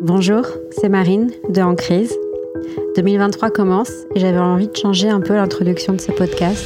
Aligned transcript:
Bonjour, 0.00 0.42
c'est 0.70 0.88
Marine 0.88 1.32
de 1.48 1.60
En 1.60 1.74
Crise. 1.74 2.14
2023 2.94 3.50
commence 3.50 3.90
et 4.14 4.20
j'avais 4.20 4.38
envie 4.38 4.68
de 4.68 4.76
changer 4.76 5.08
un 5.08 5.20
peu 5.20 5.34
l'introduction 5.34 5.92
de 5.92 6.00
ce 6.00 6.12
podcast. 6.12 6.64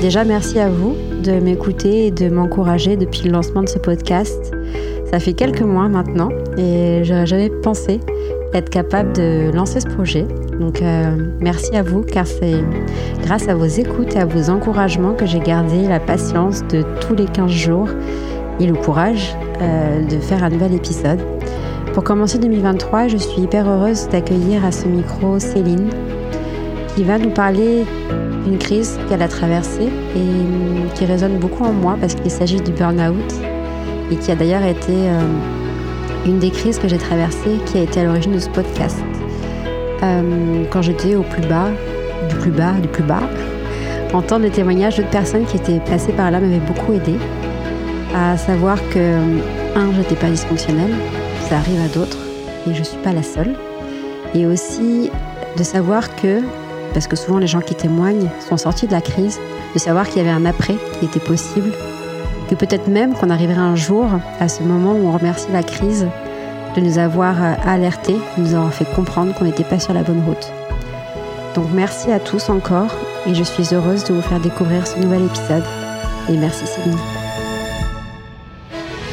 Déjà, 0.00 0.24
merci 0.24 0.60
à 0.60 0.68
vous 0.68 0.94
de 1.24 1.32
m'écouter 1.32 2.06
et 2.06 2.10
de 2.12 2.28
m'encourager 2.28 2.96
depuis 2.96 3.22
le 3.24 3.32
lancement 3.32 3.64
de 3.64 3.68
ce 3.68 3.78
podcast. 3.80 4.52
Ça 5.10 5.18
fait 5.18 5.32
quelques 5.32 5.62
mois 5.62 5.88
maintenant 5.88 6.28
et 6.56 7.00
j'aurais 7.02 7.26
jamais 7.26 7.50
pensé 7.50 7.98
être 8.52 8.70
capable 8.70 9.12
de 9.14 9.50
lancer 9.52 9.80
ce 9.80 9.88
projet. 9.88 10.24
Donc 10.60 10.80
euh, 10.80 11.16
merci 11.40 11.74
à 11.74 11.82
vous 11.82 12.02
car 12.02 12.24
c'est 12.24 12.62
grâce 13.22 13.48
à 13.48 13.56
vos 13.56 13.66
écoutes 13.66 14.14
et 14.14 14.20
à 14.20 14.26
vos 14.26 14.48
encouragements 14.48 15.14
que 15.14 15.26
j'ai 15.26 15.40
gardé 15.40 15.88
la 15.88 15.98
patience 15.98 16.62
de 16.68 16.84
tous 17.00 17.16
les 17.16 17.26
15 17.26 17.50
jours 17.50 17.88
et 18.60 18.66
le 18.66 18.74
courage 18.74 19.34
euh, 19.60 20.04
de 20.04 20.18
faire 20.20 20.44
un 20.44 20.50
nouvel 20.50 20.74
épisode. 20.74 21.18
Pour 21.94 22.02
commencer 22.02 22.38
2023, 22.38 23.06
je 23.06 23.16
suis 23.16 23.42
hyper 23.42 23.68
heureuse 23.68 24.08
d'accueillir 24.08 24.64
à 24.64 24.72
ce 24.72 24.88
micro 24.88 25.38
Céline 25.38 25.90
qui 26.96 27.04
va 27.04 27.18
nous 27.18 27.30
parler 27.30 27.84
d'une 28.44 28.58
crise 28.58 28.98
qu'elle 29.08 29.22
a 29.22 29.28
traversée 29.28 29.88
et 30.16 30.94
qui 30.96 31.04
résonne 31.04 31.38
beaucoup 31.38 31.62
en 31.62 31.72
moi 31.72 31.96
parce 32.00 32.16
qu'il 32.16 32.32
s'agit 32.32 32.60
du 32.60 32.72
burn-out 32.72 33.32
et 34.10 34.16
qui 34.16 34.32
a 34.32 34.34
d'ailleurs 34.34 34.64
été 34.64 34.90
euh, 34.90 35.20
une 36.26 36.40
des 36.40 36.50
crises 36.50 36.80
que 36.80 36.88
j'ai 36.88 36.98
traversées 36.98 37.60
qui 37.64 37.78
a 37.78 37.82
été 37.82 38.00
à 38.00 38.04
l'origine 38.04 38.32
de 38.32 38.40
ce 38.40 38.48
podcast. 38.48 38.98
Euh, 40.02 40.64
quand 40.70 40.82
j'étais 40.82 41.14
au 41.14 41.22
plus 41.22 41.46
bas, 41.46 41.68
du 42.28 42.34
plus 42.34 42.50
bas, 42.50 42.72
du 42.82 42.88
plus 42.88 43.04
bas, 43.04 43.22
entendre 44.12 44.42
des 44.42 44.50
témoignages 44.50 44.96
d'autres 44.96 45.10
personnes 45.10 45.44
qui 45.44 45.58
étaient 45.58 45.78
passées 45.78 46.12
par 46.12 46.32
là 46.32 46.40
m'avait 46.40 46.58
beaucoup 46.58 46.92
aidé 46.92 47.14
à 48.16 48.36
savoir 48.36 48.78
que, 48.90 49.18
un, 49.76 49.92
j'étais 49.96 50.16
pas 50.16 50.28
dysfonctionnelle, 50.28 50.92
ça 51.48 51.56
arrive 51.58 51.80
à 51.80 51.88
d'autres 51.88 52.18
et 52.66 52.74
je 52.74 52.78
ne 52.78 52.84
suis 52.84 52.98
pas 52.98 53.12
la 53.12 53.22
seule. 53.22 53.54
Et 54.34 54.46
aussi 54.46 55.10
de 55.56 55.62
savoir 55.62 56.16
que, 56.16 56.40
parce 56.92 57.06
que 57.06 57.16
souvent 57.16 57.38
les 57.38 57.46
gens 57.46 57.60
qui 57.60 57.74
témoignent 57.74 58.28
sont 58.40 58.56
sortis 58.56 58.86
de 58.86 58.92
la 58.92 59.00
crise, 59.00 59.38
de 59.74 59.78
savoir 59.78 60.08
qu'il 60.08 60.18
y 60.18 60.20
avait 60.20 60.30
un 60.30 60.46
après 60.46 60.76
qui 60.98 61.04
était 61.04 61.20
possible, 61.20 61.70
que 62.48 62.54
peut-être 62.54 62.88
même 62.88 63.14
qu'on 63.14 63.30
arriverait 63.30 63.58
un 63.58 63.76
jour 63.76 64.06
à 64.40 64.48
ce 64.48 64.62
moment 64.62 64.92
où 64.92 65.08
on 65.08 65.12
remercie 65.12 65.48
la 65.52 65.62
crise 65.62 66.06
de 66.74 66.80
nous 66.80 66.98
avoir 66.98 67.42
euh, 67.42 67.54
alertés, 67.64 68.16
de 68.36 68.42
nous 68.42 68.54
avoir 68.54 68.72
fait 68.72 68.86
comprendre 68.94 69.32
qu'on 69.34 69.44
n'était 69.44 69.64
pas 69.64 69.78
sur 69.78 69.94
la 69.94 70.02
bonne 70.02 70.22
route. 70.26 70.52
Donc 71.54 71.66
merci 71.72 72.10
à 72.10 72.18
tous 72.18 72.48
encore 72.50 72.92
et 73.26 73.34
je 73.34 73.44
suis 73.44 73.74
heureuse 73.74 74.04
de 74.04 74.14
vous 74.14 74.22
faire 74.22 74.40
découvrir 74.40 74.86
ce 74.86 74.98
nouvel 74.98 75.24
épisode. 75.24 75.64
Et 76.28 76.36
merci 76.36 76.66
Céline. 76.66 77.23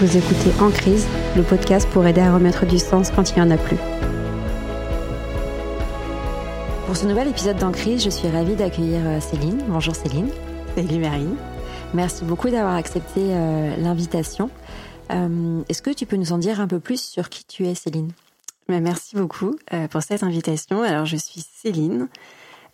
Vous 0.02 0.18
écoutez 0.18 0.50
En 0.60 0.72
crise, 0.72 1.06
le 1.36 1.44
podcast 1.44 1.88
pour 1.92 2.08
aider 2.08 2.22
à 2.22 2.34
remettre 2.34 2.66
du 2.66 2.80
sens 2.80 3.12
quand 3.12 3.30
il 3.30 3.36
n'y 3.36 3.42
en 3.42 3.52
a 3.52 3.58
plus. 3.58 3.78
Pour 6.88 6.98
ce 6.98 7.06
nouvel 7.06 7.28
épisode 7.28 7.58
d'En 7.58 7.72
crise, 7.72 8.04
je 8.04 8.10
suis 8.10 8.28
ravie 8.28 8.56
d'accueillir 8.56 9.02
euh, 9.06 9.20
Céline. 9.20 9.62
Bonjour 9.68 9.96
Céline. 9.96 10.30
Salut 10.76 10.98
Marine. 10.98 11.36
Merci 11.94 12.26
beaucoup 12.26 12.50
d'avoir 12.50 12.74
accepté 12.74 13.20
euh, 13.20 13.76
l'invitation. 13.78 14.50
Euh, 15.12 15.62
Est-ce 15.70 15.84
que 15.84 15.92
tu 15.92 16.08
peux 16.08 16.16
nous 16.16 16.34
en 16.34 16.40
dire 16.40 16.60
un 16.60 16.68
peu 16.68 16.80
plus 16.80 17.00
sur 17.00 17.30
qui 17.30 17.46
tu 17.46 17.68
es 17.68 17.76
Céline? 17.76 18.12
Merci 18.70 19.16
beaucoup 19.16 19.56
euh, 19.72 19.88
pour 19.88 20.02
cette 20.02 20.24
invitation. 20.24 20.82
Alors 20.82 21.06
je 21.06 21.18
suis 21.18 21.42
Céline. 21.42 22.08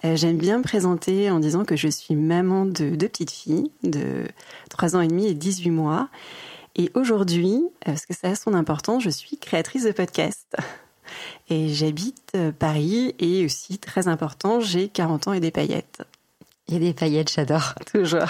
Euh, 0.06 0.16
J'aime 0.16 0.38
bien 0.38 0.60
me 0.60 0.64
présenter 0.64 1.30
en 1.30 1.40
disant 1.40 1.66
que 1.66 1.76
je 1.76 1.90
suis 1.90 2.16
maman 2.16 2.66
de 2.66 2.92
deux 2.92 3.10
petites 3.10 3.32
filles 3.32 3.70
de 3.84 4.24
3 4.70 4.96
ans 4.96 5.02
et 5.02 5.08
demi 5.08 5.28
et 5.28 5.34
18 5.34 5.72
mois. 5.72 6.08
Et 6.78 6.92
aujourd'hui, 6.94 7.64
euh, 7.88 7.92
parce 7.92 8.06
que 8.06 8.14
ça 8.14 8.30
a 8.30 8.36
son 8.36 8.54
importance, 8.54 9.04
je 9.04 9.10
suis 9.10 9.38
créatrice 9.38 9.84
de 9.84 9.92
podcast. 9.92 10.56
Et 11.50 11.70
j'habite 11.70 12.34
euh, 12.36 12.52
Paris 12.52 13.16
et 13.20 13.46
aussi, 13.46 13.78
très 13.78 14.10
important, 14.10 14.60
j'ai 14.60 14.90
40 14.90 15.30
ans 15.30 15.34
et 15.34 15.40
des 15.40 15.52
paillettes. 15.52 16.02
A 16.70 16.78
des 16.78 16.94
paillettes, 16.94 17.32
j'adore. 17.32 17.74
Toujours. 17.92 18.28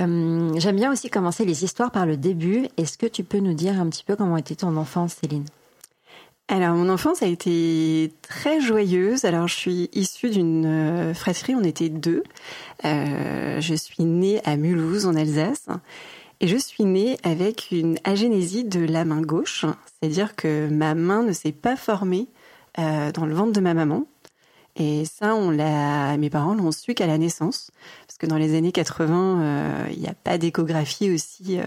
Euh, 0.00 0.52
J'aime 0.56 0.76
bien 0.76 0.90
aussi 0.92 1.10
commencer 1.10 1.44
les 1.44 1.64
histoires 1.64 1.90
par 1.90 2.06
le 2.06 2.16
début. 2.16 2.68
Est-ce 2.78 2.96
que 2.96 3.06
tu 3.06 3.22
peux 3.22 3.40
nous 3.40 3.52
dire 3.52 3.78
un 3.78 3.90
petit 3.90 4.04
peu 4.04 4.16
comment 4.16 4.36
était 4.36 4.54
ton 4.54 4.76
enfance, 4.76 5.16
Céline? 5.20 5.44
Alors, 6.48 6.74
mon 6.74 6.88
enfance 6.88 7.22
a 7.22 7.26
été 7.26 8.14
très 8.22 8.60
joyeuse. 8.60 9.24
Alors, 9.24 9.48
je 9.48 9.56
suis 9.56 9.90
issue 9.92 10.30
d'une 10.30 11.12
fratrie, 11.12 11.54
on 11.54 11.64
était 11.64 11.90
deux. 11.90 12.22
Euh, 12.84 13.60
je 13.60 13.74
suis 13.74 14.04
née 14.04 14.40
à 14.46 14.56
Mulhouse, 14.56 15.04
en 15.06 15.16
Alsace. 15.16 15.66
Et 16.42 16.48
je 16.48 16.56
suis 16.56 16.84
née 16.84 17.18
avec 17.22 17.68
une 17.70 17.98
agénésie 18.04 18.64
de 18.64 18.80
la 18.80 19.04
main 19.04 19.20
gauche. 19.20 19.66
C'est-à-dire 19.86 20.34
que 20.36 20.68
ma 20.70 20.94
main 20.94 21.22
ne 21.22 21.32
s'est 21.32 21.52
pas 21.52 21.76
formée 21.76 22.28
euh, 22.78 23.12
dans 23.12 23.26
le 23.26 23.34
ventre 23.34 23.52
de 23.52 23.60
ma 23.60 23.74
maman. 23.74 24.06
Et 24.76 25.04
ça, 25.04 25.34
on 25.34 25.50
l'a, 25.50 26.16
mes 26.16 26.30
parents 26.30 26.54
l'ont 26.54 26.72
su 26.72 26.94
qu'à 26.94 27.06
la 27.06 27.18
naissance, 27.18 27.70
parce 28.06 28.16
que 28.16 28.26
dans 28.26 28.38
les 28.38 28.56
années 28.56 28.72
80, 28.72 29.42
euh, 29.42 29.86
il 29.90 29.98
n'y 29.98 30.08
a 30.08 30.14
pas 30.14 30.38
d'échographie 30.38 31.12
aussi 31.12 31.58
euh, 31.58 31.64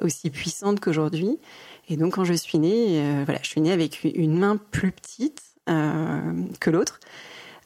aussi 0.00 0.30
puissante 0.30 0.80
qu'aujourd'hui. 0.80 1.38
Et 1.88 1.96
donc, 1.96 2.14
quand 2.14 2.24
je 2.24 2.32
suis 2.32 2.58
née, 2.58 3.00
euh, 3.00 3.22
voilà, 3.24 3.38
je 3.42 3.48
suis 3.48 3.60
née 3.60 3.70
avec 3.70 4.02
une 4.02 4.36
main 4.36 4.56
plus 4.56 4.90
petite 4.90 5.42
euh, 5.68 6.32
que 6.58 6.70
l'autre. 6.70 6.98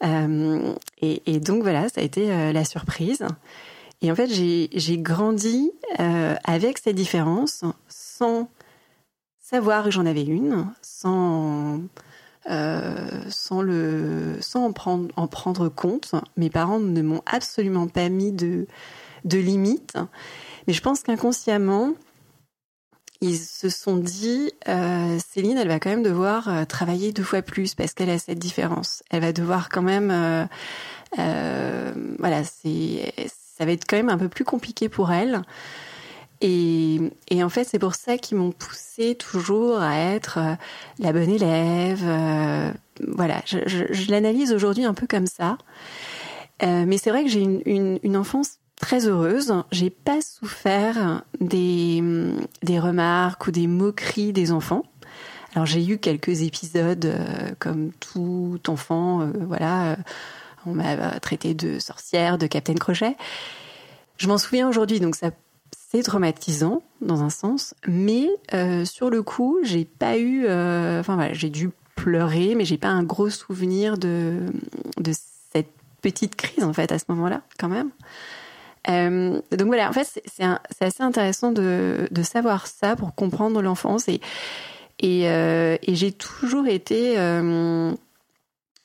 Et, 0.02 1.22
et 1.24 1.40
donc 1.40 1.62
voilà, 1.62 1.88
ça 1.88 2.02
a 2.02 2.04
été 2.04 2.52
la 2.52 2.64
surprise. 2.66 3.26
Et 4.02 4.10
en 4.10 4.14
fait, 4.14 4.28
j'ai 4.28 4.98
grandi 4.98 5.72
euh, 6.00 6.34
avec 6.44 6.78
ces 6.78 6.92
différences, 6.92 7.64
sans 7.88 8.50
savoir 9.40 9.84
que 9.84 9.90
j'en 9.90 10.06
avais 10.06 10.24
une, 10.24 10.66
sans 10.82 11.80
euh, 12.50 13.22
sans 13.28 13.62
le 13.62 14.36
sans 14.40 14.66
en 14.66 14.72
prendre 14.72 15.08
en 15.16 15.26
prendre 15.26 15.68
compte. 15.68 16.14
Mes 16.36 16.50
parents 16.50 16.78
ne 16.78 17.02
m'ont 17.02 17.22
absolument 17.26 17.88
pas 17.88 18.08
mis 18.08 18.32
de 18.32 18.66
de 19.24 19.38
limites, 19.38 19.96
mais 20.66 20.72
je 20.74 20.82
pense 20.82 21.02
qu'inconsciemment 21.02 21.94
ils 23.22 23.38
se 23.38 23.70
sont 23.70 23.96
dit 23.96 24.52
euh, 24.68 25.18
Céline, 25.26 25.56
elle 25.56 25.68
va 25.68 25.80
quand 25.80 25.88
même 25.88 26.02
devoir 26.02 26.66
travailler 26.66 27.12
deux 27.12 27.22
fois 27.22 27.40
plus 27.40 27.74
parce 27.74 27.94
qu'elle 27.94 28.10
a 28.10 28.18
cette 28.18 28.38
différence. 28.38 29.02
Elle 29.10 29.22
va 29.22 29.32
devoir 29.32 29.70
quand 29.70 29.80
même 29.80 30.48
voilà, 32.18 32.44
c'est 32.44 33.12
ça 33.56 33.64
va 33.64 33.72
être 33.72 33.84
quand 33.86 33.96
même 33.96 34.08
un 34.08 34.18
peu 34.18 34.28
plus 34.28 34.44
compliqué 34.44 34.88
pour 34.88 35.12
elle. 35.12 35.42
Et, 36.42 37.00
en 37.42 37.48
fait, 37.48 37.64
c'est 37.64 37.78
pour 37.78 37.94
ça 37.94 38.18
qu'ils 38.18 38.36
m'ont 38.36 38.52
poussée 38.52 39.14
toujours 39.14 39.80
à 39.80 39.98
être 39.98 40.38
euh, 40.38 40.54
la 40.98 41.12
bonne 41.12 41.30
élève. 41.30 42.02
euh, 42.04 42.70
voilà, 43.08 43.42
je, 43.46 44.10
l'analyse 44.10 44.52
aujourd'hui 44.52 44.84
un 44.84 44.94
peu 44.94 45.06
comme 45.06 45.26
ça. 45.26 45.56
Euh, 46.62 46.84
mais 46.86 46.98
c'est 46.98 47.10
vrai 47.10 47.24
que 47.24 47.30
j'ai 47.30 47.40
une, 47.40 47.98
une, 48.02 48.16
enfance 48.16 48.58
très 48.80 49.06
heureuse. 49.06 49.54
J'ai 49.72 49.90
pas 49.90 50.20
souffert 50.20 51.22
des, 51.40 52.02
remarques 52.78 53.46
ou 53.46 53.50
des 53.50 53.66
moqueries 53.66 54.32
des 54.32 54.52
enfants. 54.52 54.82
Alors 55.54 55.64
j'ai 55.64 55.86
eu 55.86 55.96
quelques 55.96 56.42
épisodes 56.42 57.14
comme 57.58 57.90
tout 57.92 58.60
enfant, 58.68 59.30
voilà, 59.40 59.96
on 60.66 60.74
m'a 60.74 61.18
traité 61.20 61.54
de 61.54 61.78
sorcière, 61.78 62.38
de 62.38 62.46
Captain 62.46 62.74
Crochet. 62.74 63.16
Je 64.18 64.28
m'en 64.28 64.38
souviens 64.38 64.68
aujourd'hui, 64.68 65.00
donc 65.00 65.14
ça 65.16 65.30
c'est 65.90 66.02
traumatisant 66.02 66.82
dans 67.00 67.22
un 67.22 67.30
sens, 67.30 67.74
mais 67.86 68.28
euh, 68.54 68.84
sur 68.84 69.08
le 69.10 69.22
coup, 69.22 69.58
j'ai 69.62 69.84
pas 69.84 70.18
eu, 70.18 70.44
euh, 70.46 71.02
voilà, 71.04 71.32
j'ai 71.32 71.48
dû 71.50 71.70
pleurer, 71.94 72.54
mais 72.56 72.64
j'ai 72.64 72.76
pas 72.78 72.88
un 72.88 73.02
gros 73.04 73.30
souvenir 73.30 73.96
de 73.98 74.40
de 74.98 75.12
cette 75.52 75.70
petite 76.02 76.36
crise 76.36 76.64
en 76.64 76.72
fait 76.72 76.92
à 76.92 76.98
ce 76.98 77.04
moment-là, 77.08 77.42
quand 77.58 77.68
même. 77.68 77.90
Euh, 78.88 79.40
donc 79.50 79.66
voilà, 79.66 79.88
en 79.88 79.92
fait, 79.92 80.04
c'est- 80.24 80.44
assez 80.80 81.02
intéressant 81.02 81.50
de, 81.50 82.06
de 82.10 82.22
savoir 82.22 82.66
ça 82.68 82.94
pour 82.96 83.14
comprendre 83.14 83.60
l'enfance 83.62 84.08
et 84.08 84.20
et, 84.98 85.28
euh, 85.28 85.76
j'ai 85.88 86.12
toujours 86.12 86.66
été 86.68 87.18
euh, 87.18 87.92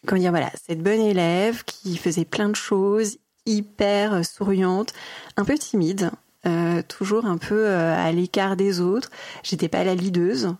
comment 0.05 0.21
dire 0.21 0.31
voilà 0.31 0.51
cette 0.65 0.81
bonne 0.81 0.99
élève 0.99 1.63
qui 1.63 1.97
faisait 1.97 2.25
plein 2.25 2.49
de 2.49 2.55
choses, 2.55 3.17
hyper 3.45 4.25
souriante, 4.25 4.93
un 5.37 5.45
peu 5.45 5.57
timide, 5.57 6.11
euh, 6.45 6.81
toujours 6.87 7.25
un 7.25 7.37
peu 7.37 7.67
euh, 7.67 7.95
à 7.95 8.11
l'écart 8.11 8.55
des 8.55 8.81
autres. 8.81 9.09
J'étais 9.43 9.67
pas 9.67 9.83
la 9.83 9.95
leaduse, 9.95 10.55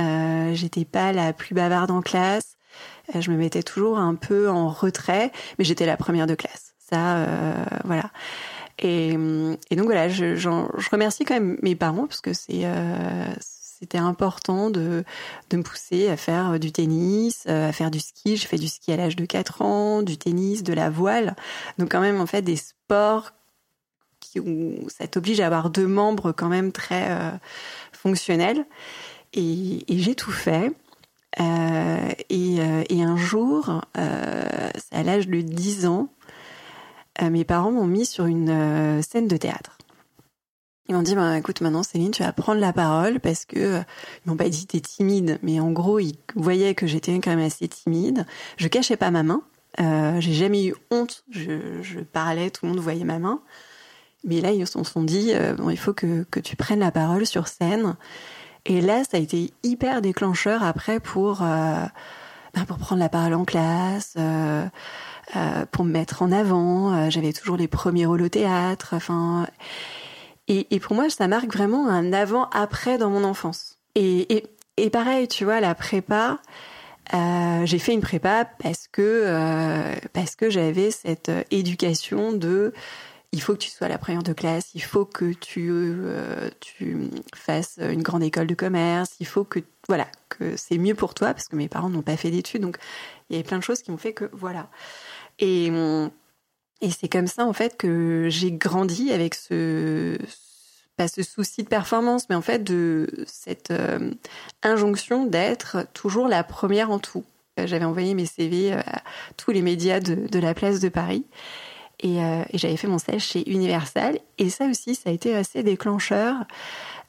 euh, 0.00 0.54
j'étais 0.54 0.84
pas 0.84 1.12
la 1.12 1.32
plus 1.32 1.54
bavarde 1.54 1.90
en 1.90 2.02
classe. 2.02 2.56
Euh, 3.14 3.20
je 3.20 3.30
me 3.30 3.36
mettais 3.36 3.62
toujours 3.62 3.98
un 3.98 4.14
peu 4.14 4.48
en 4.48 4.68
retrait, 4.68 5.32
mais 5.58 5.64
j'étais 5.64 5.86
la 5.86 5.96
première 5.96 6.26
de 6.26 6.34
classe. 6.34 6.74
Ça, 6.78 7.18
euh, 7.18 7.64
voilà. 7.84 8.10
Et, 8.78 9.16
et 9.70 9.76
donc 9.76 9.86
voilà, 9.86 10.08
je, 10.08 10.36
je 10.36 10.48
remercie 10.90 11.24
quand 11.24 11.34
même 11.34 11.56
mes 11.62 11.74
parents 11.74 12.06
parce 12.06 12.20
que 12.20 12.34
c'est 12.34 12.62
euh, 12.64 13.26
c'était 13.78 13.98
important 13.98 14.70
de, 14.70 15.04
de 15.50 15.56
me 15.56 15.62
pousser 15.62 16.08
à 16.08 16.16
faire 16.16 16.58
du 16.58 16.72
tennis, 16.72 17.44
euh, 17.46 17.68
à 17.68 17.72
faire 17.72 17.90
du 17.90 18.00
ski. 18.00 18.36
J'ai 18.36 18.46
fait 18.46 18.56
du 18.56 18.68
ski 18.68 18.92
à 18.92 18.96
l'âge 18.96 19.16
de 19.16 19.26
4 19.26 19.62
ans, 19.62 20.02
du 20.02 20.16
tennis, 20.16 20.62
de 20.62 20.72
la 20.72 20.88
voile. 20.88 21.36
Donc 21.78 21.90
quand 21.90 22.00
même 22.00 22.20
en 22.20 22.26
fait 22.26 22.42
des 22.42 22.56
sports 22.56 23.32
qui, 24.20 24.40
où 24.40 24.88
ça 24.88 25.06
t'oblige 25.06 25.40
à 25.40 25.46
avoir 25.46 25.68
deux 25.70 25.86
membres 25.86 26.32
quand 26.32 26.48
même 26.48 26.72
très 26.72 27.10
euh, 27.10 27.30
fonctionnels. 27.92 28.64
Et, 29.34 29.84
j'ai 29.88 30.14
tout 30.14 30.32
fait. 30.32 30.72
et, 31.38 32.60
un 32.62 33.16
jour, 33.16 33.82
à 33.94 35.02
l'âge 35.02 35.28
de 35.28 35.40
10 35.42 35.86
ans, 35.86 36.08
mes 37.20 37.44
parents 37.44 37.72
m'ont 37.72 37.86
mis 37.86 38.06
sur 38.06 38.24
une 38.24 39.02
scène 39.02 39.28
de 39.28 39.36
théâtre. 39.36 39.75
Ils 40.88 40.94
m'ont 40.94 41.02
dit, 41.02 41.14
bah, 41.14 41.36
écoute, 41.36 41.60
maintenant, 41.60 41.82
Céline, 41.82 42.12
tu 42.12 42.22
vas 42.22 42.32
prendre 42.32 42.60
la 42.60 42.72
parole 42.72 43.18
parce 43.18 43.44
que, 43.44 43.58
euh, 43.58 43.80
ils 44.24 44.30
m'ont 44.30 44.36
pas 44.36 44.48
dit 44.48 44.66
t'es 44.66 44.80
timide, 44.80 45.38
mais 45.42 45.58
en 45.58 45.72
gros, 45.72 45.98
ils 45.98 46.16
voyaient 46.36 46.74
que 46.74 46.86
j'étais 46.86 47.14
quand 47.14 47.30
même 47.30 47.44
assez 47.44 47.66
timide. 47.66 48.24
Je 48.56 48.68
cachais 48.68 48.96
pas 48.96 49.10
ma 49.10 49.22
main. 49.22 49.42
Euh, 49.80 50.20
j'ai 50.20 50.32
jamais 50.32 50.66
eu 50.66 50.74
honte. 50.90 51.24
Je, 51.30 51.82
je, 51.82 52.00
parlais, 52.00 52.50
tout 52.50 52.66
le 52.66 52.72
monde 52.72 52.80
voyait 52.80 53.04
ma 53.04 53.18
main. 53.18 53.40
Mais 54.24 54.40
là, 54.40 54.52
ils 54.52 54.66
se 54.66 54.82
sont 54.82 55.02
dit, 55.02 55.32
euh, 55.34 55.54
bon, 55.54 55.70
il 55.70 55.76
faut 55.76 55.92
que, 55.92 56.24
que 56.30 56.40
tu 56.40 56.56
prennes 56.56 56.80
la 56.80 56.90
parole 56.90 57.26
sur 57.26 57.48
scène. 57.48 57.96
Et 58.64 58.80
là, 58.80 59.02
ça 59.04 59.16
a 59.16 59.20
été 59.20 59.52
hyper 59.62 60.02
déclencheur 60.02 60.62
après 60.62 60.98
pour, 61.00 61.42
euh, 61.42 61.84
bah, 62.54 62.64
pour 62.66 62.78
prendre 62.78 63.00
la 63.00 63.08
parole 63.08 63.34
en 63.34 63.44
classe, 63.44 64.14
pour 65.72 65.84
me 65.84 65.90
mettre 65.90 66.22
en 66.22 66.32
avant. 66.32 67.10
J'avais 67.10 67.32
toujours 67.32 67.56
les 67.56 67.68
premiers 67.68 68.06
rôles 68.06 68.22
au 68.22 68.28
théâtre. 68.28 68.94
Enfin, 68.94 69.46
et, 70.48 70.80
pour 70.80 70.94
moi, 70.94 71.10
ça 71.10 71.26
marque 71.26 71.52
vraiment 71.52 71.88
un 71.88 72.12
avant-après 72.12 72.98
dans 72.98 73.10
mon 73.10 73.24
enfance. 73.24 73.78
Et, 73.94 74.36
et, 74.36 74.46
et, 74.76 74.90
pareil, 74.90 75.26
tu 75.26 75.44
vois, 75.44 75.60
la 75.60 75.74
prépa, 75.74 76.38
euh, 77.14 77.66
j'ai 77.66 77.78
fait 77.78 77.92
une 77.92 78.00
prépa 78.00 78.44
parce 78.44 78.88
que 78.88 79.02
euh, 79.02 79.94
parce 80.12 80.34
que 80.34 80.50
j'avais 80.50 80.90
cette 80.90 81.30
éducation 81.50 82.32
de 82.32 82.72
il 83.32 83.40
faut 83.40 83.52
que 83.52 83.58
tu 83.58 83.70
sois 83.70 83.88
la 83.88 83.98
première 83.98 84.22
de 84.22 84.32
classe, 84.32 84.70
il 84.74 84.82
faut 84.82 85.04
que 85.04 85.32
tu 85.32 85.68
euh, 85.70 86.50
tu 86.60 87.10
fasses 87.34 87.78
une 87.80 88.02
grande 88.02 88.24
école 88.24 88.48
de 88.48 88.54
commerce, 88.54 89.16
il 89.20 89.26
faut 89.26 89.44
que 89.44 89.60
voilà 89.88 90.08
que 90.28 90.56
c'est 90.56 90.78
mieux 90.78 90.94
pour 90.94 91.14
toi 91.14 91.32
parce 91.32 91.46
que 91.46 91.54
mes 91.54 91.68
parents 91.68 91.90
n'ont 91.90 92.02
pas 92.02 92.16
fait 92.16 92.30
d'études, 92.30 92.62
donc 92.62 92.78
il 93.30 93.36
y 93.36 93.38
avait 93.38 93.46
plein 93.46 93.58
de 93.58 93.62
choses 93.62 93.82
qui 93.82 93.90
m'ont 93.92 93.98
fait 93.98 94.12
que 94.12 94.28
voilà. 94.32 94.68
Et 95.38 95.70
et 96.80 96.90
c'est 96.90 97.08
comme 97.08 97.26
ça 97.26 97.46
en 97.46 97.52
fait 97.52 97.76
que 97.76 98.28
j'ai 98.28 98.52
grandi 98.52 99.12
avec 99.12 99.34
ce 99.34 100.18
pas 100.96 101.08
ce 101.08 101.22
souci 101.22 101.62
de 101.62 101.68
performance, 101.68 102.28
mais 102.30 102.36
en 102.36 102.42
fait 102.42 102.64
de 102.64 103.06
cette 103.26 103.70
euh, 103.70 104.12
injonction 104.62 105.26
d'être 105.26 105.86
toujours 105.92 106.26
la 106.26 106.42
première 106.42 106.90
en 106.90 106.98
tout. 106.98 107.24
J'avais 107.58 107.84
envoyé 107.84 108.14
mes 108.14 108.24
CV 108.24 108.72
euh, 108.72 108.80
à 108.86 109.02
tous 109.36 109.50
les 109.50 109.60
médias 109.60 110.00
de, 110.00 110.14
de 110.14 110.38
la 110.38 110.54
place 110.54 110.80
de 110.80 110.88
Paris 110.88 111.26
et, 112.00 112.22
euh, 112.22 112.42
j'avais 112.54 112.76
fait 112.76 112.88
mon 112.88 112.98
stage 112.98 113.22
chez 113.22 113.48
Universal 113.50 114.18
et 114.38 114.50
ça 114.50 114.66
aussi 114.66 114.94
ça 114.94 115.10
a 115.10 115.12
été 115.12 115.34
assez 115.34 115.62
déclencheur 115.62 116.36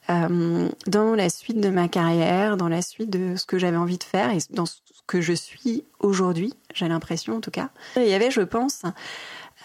euh, 0.09 0.69
dans 0.85 1.15
la 1.15 1.29
suite 1.29 1.59
de 1.59 1.69
ma 1.69 1.89
carrière, 1.89 2.55
dans 2.55 2.69
la 2.69 2.81
suite 2.81 3.09
de 3.09 3.35
ce 3.35 3.45
que 3.45 3.57
j'avais 3.57 3.77
envie 3.77 3.97
de 3.97 4.03
faire 4.03 4.31
et 4.31 4.37
dans 4.51 4.65
ce 4.65 4.77
que 5.07 5.21
je 5.21 5.33
suis 5.33 5.86
aujourd'hui, 6.00 6.54
j'ai 6.74 6.88
l'impression 6.88 7.38
en 7.38 7.42
tout 7.42 7.51
cas. 7.51 7.69
Il 7.95 8.07
y 8.07 8.13
avait, 8.13 8.30
je 8.30 8.42
pense, 8.42 8.83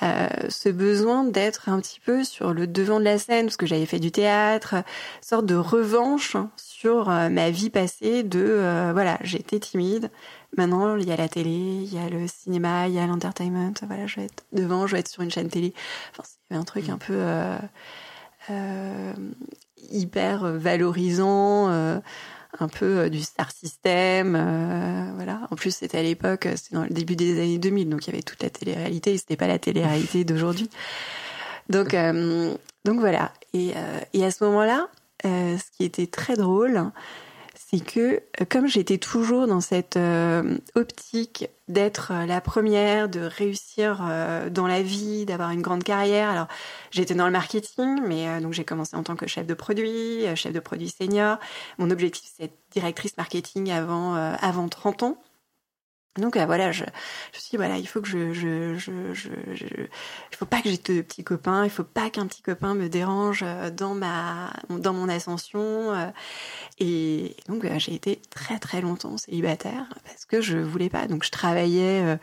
euh, 0.02 0.28
ce 0.48 0.68
besoin 0.68 1.24
d'être 1.24 1.68
un 1.68 1.78
petit 1.80 2.00
peu 2.00 2.24
sur 2.24 2.54
le 2.54 2.66
devant 2.66 2.98
de 2.98 3.04
la 3.04 3.18
scène, 3.18 3.46
parce 3.46 3.56
que 3.56 3.66
j'avais 3.66 3.86
fait 3.86 4.00
du 4.00 4.10
théâtre, 4.10 4.76
sorte 5.20 5.46
de 5.46 5.54
revanche 5.54 6.36
sur 6.56 7.10
euh, 7.10 7.28
ma 7.28 7.50
vie 7.50 7.70
passée 7.70 8.22
de, 8.22 8.42
euh, 8.42 8.90
voilà, 8.92 9.18
j'étais 9.22 9.60
timide, 9.60 10.10
maintenant 10.56 10.96
il 10.96 11.06
y 11.06 11.12
a 11.12 11.16
la 11.16 11.28
télé, 11.28 11.50
il 11.50 11.94
y 11.94 11.98
a 11.98 12.08
le 12.08 12.26
cinéma, 12.26 12.88
il 12.88 12.94
y 12.94 12.98
a 12.98 13.06
l'entertainment, 13.06 13.74
voilà, 13.86 14.06
je 14.06 14.16
vais 14.16 14.26
être 14.26 14.44
devant, 14.52 14.86
je 14.86 14.94
vais 14.94 15.00
être 15.00 15.08
sur 15.08 15.22
une 15.22 15.30
chaîne 15.30 15.48
télé. 15.48 15.74
Enfin, 16.12 16.22
c'est 16.24 16.56
un 16.56 16.64
truc 16.64 16.88
un 16.88 16.98
peu 16.98 17.22
hyper 19.90 20.44
valorisant 20.44 22.00
un 22.58 22.68
peu 22.68 22.98
euh, 22.98 23.08
du 23.08 23.22
star 23.22 23.50
system, 23.50 24.36
euh, 24.36 25.12
voilà. 25.14 25.40
En 25.50 25.56
plus, 25.56 25.74
c'était 25.74 25.98
à 25.98 26.02
l'époque, 26.02 26.46
euh, 26.46 26.56
c'était 26.56 26.76
dans 26.76 26.84
le 26.84 26.90
début 26.90 27.16
des 27.16 27.40
années 27.40 27.58
2000, 27.58 27.88
donc 27.88 28.06
il 28.06 28.10
y 28.10 28.12
avait 28.12 28.22
toute 28.22 28.42
la 28.42 28.50
télé-réalité, 28.50 29.16
c'était 29.18 29.36
pas 29.36 29.46
la 29.46 29.58
télé-réalité 29.58 30.24
d'aujourd'hui. 30.24 30.68
Donc, 31.68 31.94
donc 32.84 32.98
voilà. 32.98 33.32
Et, 33.54 33.72
et 34.12 34.24
à 34.24 34.30
ce 34.30 34.44
moment-là, 34.44 34.88
ce 35.22 35.76
qui 35.76 35.84
était 35.84 36.08
très 36.08 36.34
drôle, 36.34 36.90
c'est 37.72 37.80
que 37.80 38.22
euh, 38.40 38.44
comme 38.48 38.66
j'étais 38.66 38.98
toujours 38.98 39.46
dans 39.46 39.60
cette 39.60 39.96
euh, 39.96 40.58
optique 40.74 41.48
d'être 41.68 42.12
euh, 42.12 42.26
la 42.26 42.40
première, 42.42 43.08
de 43.08 43.20
réussir 43.20 44.02
dans 44.50 44.66
la 44.66 44.82
vie, 44.82 45.24
d'avoir 45.24 45.50
une 45.50 45.62
grande 45.62 45.82
carrière. 45.82 46.28
Alors, 46.28 46.48
j'étais 46.90 47.14
dans 47.14 47.26
le 47.26 47.32
marketing, 47.32 48.00
mais 48.06 48.40
donc 48.40 48.52
j'ai 48.52 48.64
commencé 48.64 48.96
en 48.96 49.02
tant 49.02 49.16
que 49.16 49.26
chef 49.26 49.46
de 49.46 49.54
produit, 49.54 50.24
chef 50.36 50.52
de 50.52 50.60
produit 50.60 50.88
senior. 50.88 51.38
Mon 51.78 51.90
objectif, 51.90 52.30
c'est 52.38 52.52
directrice 52.72 53.16
marketing 53.16 53.70
avant 53.70 54.14
avant 54.14 54.68
30 54.68 55.02
ans. 55.04 55.22
Donc 56.18 56.36
euh, 56.36 56.44
voilà, 56.44 56.72
je, 56.72 56.84
je 57.32 57.40
suis 57.40 57.50
dit, 57.52 57.56
voilà, 57.56 57.78
il 57.78 57.86
faut 57.88 58.02
que 58.02 58.08
je, 58.08 58.34
je, 58.34 58.76
je, 58.76 59.28
il 59.54 60.36
faut 60.36 60.44
pas 60.44 60.60
que 60.60 60.68
j'ai 60.68 60.76
de 60.76 61.00
petits 61.00 61.24
copains, 61.24 61.64
il 61.64 61.70
faut 61.70 61.84
pas 61.84 62.10
qu'un 62.10 62.26
petit 62.26 62.42
copain 62.42 62.74
me 62.74 62.90
dérange 62.90 63.40
euh, 63.42 63.70
dans 63.70 63.94
ma, 63.94 64.52
dans 64.68 64.92
mon 64.92 65.08
ascension. 65.08 65.60
Euh, 65.62 66.10
et 66.78 67.34
donc 67.48 67.64
j'ai 67.78 67.94
été 67.94 68.20
très 68.28 68.58
très 68.58 68.82
longtemps 68.82 69.16
célibataire 69.16 69.86
parce 70.04 70.26
que 70.26 70.42
je 70.42 70.58
voulais 70.58 70.90
pas. 70.90 71.06
Donc 71.06 71.24
je 71.24 71.30
travaillais 71.30 72.18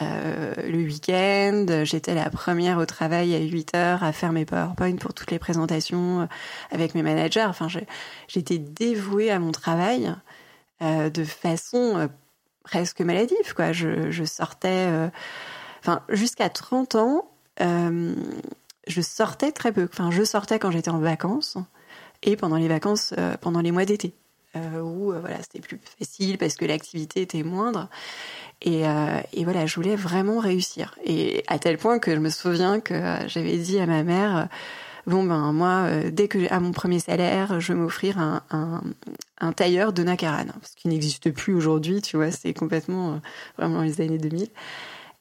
le 0.00 0.84
week-end, 0.84 1.66
j'étais 1.84 2.14
la 2.14 2.30
première 2.30 2.78
au 2.78 2.86
travail 2.86 3.34
à 3.34 3.38
8 3.38 3.74
heures 3.74 4.04
à 4.04 4.12
faire 4.12 4.32
mes 4.32 4.44
PowerPoint 4.44 4.96
pour 4.96 5.14
toutes 5.14 5.30
les 5.30 5.38
présentations 5.38 6.28
avec 6.70 6.94
mes 6.94 7.02
managers. 7.02 7.46
Enfin, 7.48 7.68
j'étais 8.28 8.58
dévouée 8.58 9.30
à 9.30 9.38
mon 9.38 9.52
travail 9.52 10.14
de 10.80 11.24
façon 11.24 12.08
presque 12.64 13.00
maladif, 13.00 13.52
quoi. 13.54 13.72
Je, 13.72 14.24
sortais, 14.24 14.88
euh, 14.88 15.08
jusqu'à 16.08 16.48
30 16.48 16.96
ans, 16.96 17.30
euh, 17.60 18.14
je 18.88 19.00
sortais 19.00 19.52
très 19.52 19.70
peu. 19.70 19.88
Enfin, 19.92 20.10
je 20.10 20.24
sortais 20.24 20.58
quand 20.58 20.72
j'étais 20.72 20.90
en 20.90 20.98
vacances 20.98 21.56
et 22.22 22.36
pendant 22.36 22.56
les 22.56 22.68
vacances, 22.68 23.14
euh, 23.18 23.36
pendant 23.40 23.60
les 23.60 23.70
mois 23.70 23.84
d'été, 23.84 24.14
où 24.56 25.12
voilà, 25.12 25.36
c'était 25.42 25.58
plus 25.58 25.80
facile 25.98 26.38
parce 26.38 26.54
que 26.54 26.64
l'activité 26.64 27.22
était 27.22 27.42
moindre. 27.42 27.88
Et, 28.62 28.82
et, 29.32 29.42
voilà, 29.42 29.66
je 29.66 29.74
voulais 29.74 29.96
vraiment 29.96 30.38
réussir. 30.38 30.96
Et 31.04 31.42
à 31.48 31.58
tel 31.58 31.76
point 31.76 31.98
que 31.98 32.14
je 32.14 32.20
me 32.20 32.30
souviens 32.30 32.78
que 32.78 32.94
j'avais 33.26 33.58
dit 33.58 33.80
à 33.80 33.86
ma 33.86 34.04
mère 34.04 34.48
bon 35.06 35.24
ben 35.24 35.52
moi, 35.52 35.86
euh, 35.86 36.10
dès 36.10 36.28
que 36.28 36.50
à 36.52 36.60
mon 36.60 36.72
premier 36.72 36.98
salaire, 36.98 37.60
je 37.60 37.72
vais 37.72 37.78
m'offrir 37.78 38.18
un, 38.18 38.42
un, 38.50 38.82
un, 39.40 39.52
tailleur 39.52 39.92
de 39.92 40.02
Nakaran, 40.02 40.46
ce 40.62 40.74
qui 40.76 40.88
n'existe 40.88 41.30
plus 41.30 41.54
aujourd'hui, 41.54 42.00
tu 42.02 42.16
vois, 42.16 42.30
c'est 42.30 42.54
complètement 42.54 43.14
euh, 43.14 43.16
vraiment 43.58 43.82
les 43.82 44.00
années 44.00 44.18
2000. 44.18 44.48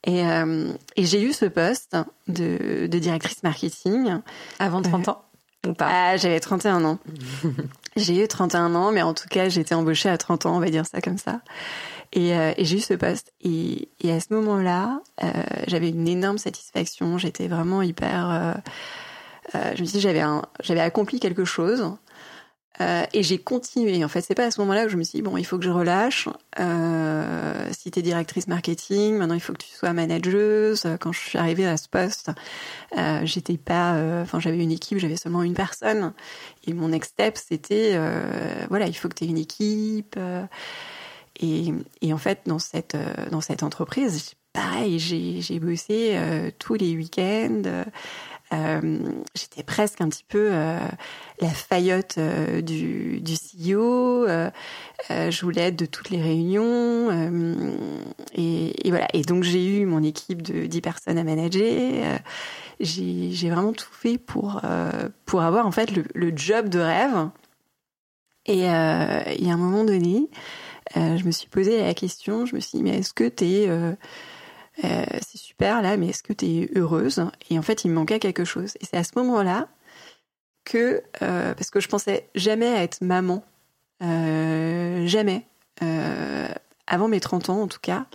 Et, 0.05 0.25
euh, 0.25 0.73
et 0.95 1.05
j'ai 1.05 1.21
eu 1.21 1.31
ce 1.31 1.45
poste 1.45 1.95
de, 2.27 2.87
de, 2.87 2.99
directrice 2.99 3.41
marketing. 3.43 4.19
Avant 4.59 4.81
30 4.81 5.07
ans 5.07 5.23
ou 5.65 5.73
pas? 5.73 5.87
Ah, 5.89 6.17
j'avais 6.17 6.41
31 6.41 6.83
ans. 6.83 6.99
j'ai 7.95 8.21
eu 8.21 8.27
31 8.27 8.75
ans, 8.75 8.91
mais 8.91 9.01
en 9.01 9.13
tout 9.13 9.29
cas, 9.29 9.47
j'ai 9.47 9.61
été 9.61 9.73
embauchée 9.73 10.09
à 10.09 10.17
30 10.17 10.45
ans, 10.45 10.57
on 10.57 10.59
va 10.59 10.69
dire 10.69 10.85
ça 10.85 10.99
comme 10.99 11.17
ça. 11.17 11.39
Et, 12.11 12.35
euh, 12.35 12.51
et 12.57 12.65
j'ai 12.65 12.77
eu 12.77 12.81
ce 12.81 12.93
poste. 12.95 13.31
Et, 13.41 13.87
et 14.01 14.11
à 14.11 14.19
ce 14.19 14.33
moment-là, 14.33 14.99
j'avais 15.67 15.89
une 15.89 16.07
énorme 16.07 16.37
satisfaction. 16.37 17.17
J'étais 17.17 17.47
vraiment 17.47 17.81
hyper 17.81 18.61
je 19.53 19.81
me 19.81 19.85
suis 19.85 19.97
dit 19.97 20.01
j'avais 20.01 20.23
j'avais 20.61 20.81
accompli 20.81 21.19
quelque 21.19 21.45
chose. 21.45 21.95
Euh, 22.81 23.03
et 23.13 23.21
j'ai 23.21 23.37
continué. 23.37 24.03
En 24.03 24.07
fait, 24.07 24.21
c'est 24.21 24.33
pas 24.33 24.45
à 24.45 24.51
ce 24.51 24.59
moment-là 24.61 24.85
que 24.85 24.89
je 24.89 24.97
me 24.97 25.03
suis 25.03 25.19
dit 25.19 25.21
bon, 25.21 25.37
il 25.37 25.45
faut 25.45 25.59
que 25.59 25.63
je 25.63 25.69
relâche. 25.69 26.27
Euh, 26.59 27.67
si 27.71 27.91
t'es 27.91 28.01
directrice 28.01 28.47
marketing, 28.47 29.17
maintenant 29.17 29.35
il 29.35 29.41
faut 29.41 29.53
que 29.53 29.63
tu 29.63 29.69
sois 29.69 29.93
manageuse. 29.93 30.87
Quand 30.99 31.11
je 31.11 31.19
suis 31.19 31.37
arrivée 31.37 31.67
à 31.67 31.77
ce 31.77 31.87
poste, 31.87 32.31
euh, 32.97 33.21
j'étais 33.25 33.57
pas. 33.57 33.95
Euh, 33.95 34.23
enfin, 34.23 34.39
j'avais 34.39 34.57
une 34.57 34.71
équipe, 34.71 34.97
j'avais 34.97 35.17
seulement 35.17 35.43
une 35.43 35.53
personne. 35.53 36.13
Et 36.65 36.73
mon 36.73 36.89
next 36.89 37.11
step, 37.11 37.37
c'était 37.37 37.91
euh, 37.93 38.65
voilà, 38.69 38.87
il 38.87 38.95
faut 38.95 39.07
que 39.07 39.15
tu 39.15 39.25
aies 39.25 39.27
une 39.27 39.37
équipe. 39.37 40.17
Et, 41.39 41.73
et, 42.01 42.13
en 42.13 42.17
fait, 42.17 42.41
dans 42.47 42.59
cette 42.59 42.97
dans 43.31 43.41
cette 43.41 43.61
entreprise, 43.61 44.33
pareil, 44.51 44.97
j'ai 44.99 45.59
bossé 45.59 46.17
tous 46.57 46.73
les 46.73 46.95
week-ends. 46.95 47.85
Euh, 48.53 48.99
j'étais 49.35 49.63
presque 49.63 50.01
un 50.01 50.09
petit 50.09 50.25
peu 50.27 50.49
euh, 50.51 50.79
la 51.39 51.49
faillotte 51.49 52.15
euh, 52.17 52.61
du, 52.61 53.21
CEO. 53.23 54.27
je 55.09 55.41
voulais 55.41 55.61
être 55.67 55.75
de 55.75 55.85
toutes 55.85 56.09
les 56.09 56.21
réunions. 56.21 57.09
Et, 58.35 58.73
voilà. 58.89 59.07
Et 59.13 59.21
donc 59.23 59.43
j'ai 59.43 59.81
eu 59.81 59.85
mon 59.85 60.03
équipe 60.03 60.41
de 60.41 60.65
10 60.65 60.81
personnes 60.81 61.17
à 61.17 61.23
manager. 61.23 62.19
j'ai 62.79 63.49
vraiment 63.49 63.73
tout 63.73 63.91
fait 63.91 64.17
pour, 64.17 64.61
pour 65.25 65.41
avoir 65.41 65.65
en 65.65 65.71
fait 65.71 65.91
le, 65.91 66.31
job 66.35 66.69
de 66.69 66.79
rêve. 66.79 67.29
Et 68.45 68.67
a 68.67 69.23
un 69.25 69.57
moment 69.57 69.83
donné, 69.83 70.29
je 70.95 71.23
me 71.23 71.31
suis 71.31 71.47
posé 71.47 71.81
la 71.81 71.93
question, 71.93 72.45
je 72.45 72.55
me 72.55 72.59
suis 72.59 72.77
dit, 72.77 72.83
mais 72.83 72.99
est-ce 72.99 73.13
que 73.13 73.29
tu 73.29 73.45
es 73.45 73.69
là, 75.63 75.97
mais 75.97 76.09
est-ce 76.09 76.23
que 76.23 76.33
tu 76.33 76.45
es 76.45 76.69
heureuse? 76.75 77.25
Et 77.49 77.57
en 77.57 77.61
fait, 77.61 77.83
il 77.83 77.89
me 77.89 77.95
manquait 77.95 78.19
quelque 78.19 78.45
chose. 78.45 78.73
Et 78.81 78.85
c'est 78.85 78.97
à 78.97 79.03
ce 79.03 79.11
moment-là 79.15 79.67
que, 80.65 81.03
euh, 81.21 81.53
parce 81.53 81.69
que 81.69 81.79
je 81.79 81.87
pensais 81.87 82.29
jamais 82.35 82.67
à 82.67 82.83
être 82.83 83.01
maman, 83.01 83.43
euh, 84.01 85.05
jamais. 85.07 85.45
Euh, 85.81 86.47
avant 86.85 87.07
mes 87.07 87.19
30 87.19 87.49
ans 87.49 87.61
en 87.61 87.67
tout 87.67 87.79
cas. 87.81 88.05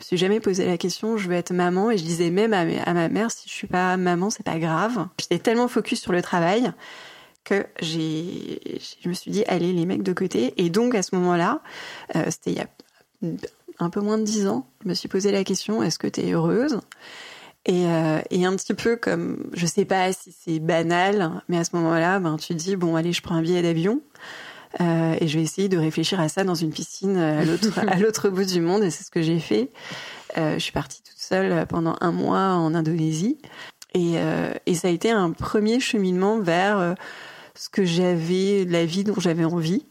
Je 0.00 0.04
me 0.04 0.06
suis 0.06 0.16
jamais 0.16 0.40
posé 0.40 0.66
la 0.66 0.76
question, 0.76 1.16
je 1.16 1.28
veux 1.28 1.34
être 1.34 1.52
maman, 1.52 1.90
et 1.90 1.98
je 1.98 2.04
disais 2.04 2.30
même 2.30 2.52
à, 2.52 2.64
ma 2.94 3.08
mère, 3.08 3.30
si 3.30 3.48
je 3.48 3.54
suis 3.54 3.66
pas 3.66 3.96
maman, 3.96 4.30
c'est 4.30 4.44
pas 4.44 4.58
grave. 4.58 5.08
J'étais 5.18 5.38
tellement 5.38 5.66
focus 5.66 6.00
sur 6.00 6.12
le 6.12 6.22
travail 6.22 6.72
que 7.42 7.66
j'ai, 7.80 8.60
je 9.02 9.08
me 9.08 9.14
suis 9.14 9.30
dit, 9.30 9.44
allez, 9.46 9.72
les 9.72 9.86
mecs 9.86 10.02
de 10.02 10.12
côté. 10.12 10.54
Et 10.56 10.70
donc, 10.70 10.94
à 10.94 11.02
ce 11.02 11.16
moment-là, 11.16 11.62
c'était 12.28 12.52
il 12.52 12.58
y 12.58 12.60
a 12.60 12.68
un 13.78 13.90
peu 13.90 14.00
moins 14.00 14.18
de 14.18 14.24
10 14.24 14.48
ans, 14.48 14.66
je 14.82 14.88
me 14.88 14.94
suis 14.94 15.08
posé 15.08 15.32
la 15.32 15.44
question, 15.44 15.82
est-ce 15.82 15.98
que 15.98 16.06
tu 16.06 16.20
es 16.20 16.32
heureuse? 16.32 16.80
Et, 17.66 17.86
euh, 17.86 18.20
et, 18.30 18.46
un 18.46 18.56
petit 18.56 18.72
peu 18.72 18.96
comme, 18.96 19.50
je 19.52 19.66
sais 19.66 19.84
pas 19.84 20.12
si 20.12 20.32
c'est 20.32 20.58
banal, 20.58 21.42
mais 21.48 21.58
à 21.58 21.64
ce 21.64 21.76
moment-là, 21.76 22.18
ben, 22.18 22.36
tu 22.36 22.54
dis, 22.54 22.76
bon, 22.76 22.96
allez, 22.96 23.12
je 23.12 23.20
prends 23.20 23.34
un 23.34 23.42
billet 23.42 23.62
d'avion. 23.62 24.00
Euh, 24.80 25.16
et 25.20 25.28
je 25.28 25.38
vais 25.38 25.44
essayer 25.44 25.68
de 25.68 25.78
réfléchir 25.78 26.20
à 26.20 26.28
ça 26.28 26.44
dans 26.44 26.54
une 26.54 26.70
piscine 26.70 27.16
à 27.16 27.44
l'autre, 27.44 27.78
à 27.88 27.98
l'autre 27.98 28.28
bout 28.28 28.44
du 28.44 28.60
monde. 28.60 28.84
Et 28.84 28.90
c'est 28.90 29.04
ce 29.04 29.10
que 29.10 29.22
j'ai 29.22 29.38
fait. 29.38 29.70
Euh, 30.36 30.54
je 30.54 30.58
suis 30.58 30.72
partie 30.72 31.02
toute 31.02 31.18
seule 31.18 31.66
pendant 31.66 31.96
un 32.00 32.12
mois 32.12 32.54
en 32.54 32.74
Indonésie. 32.74 33.38
Et, 33.94 34.14
euh, 34.16 34.52
et 34.66 34.74
ça 34.74 34.88
a 34.88 34.90
été 34.90 35.10
un 35.10 35.30
premier 35.30 35.80
cheminement 35.80 36.38
vers 36.38 36.94
ce 37.54 37.68
que 37.68 37.84
j'avais, 37.84 38.64
la 38.66 38.84
vie 38.84 39.04
dont 39.04 39.18
j'avais 39.18 39.44
envie. 39.44 39.84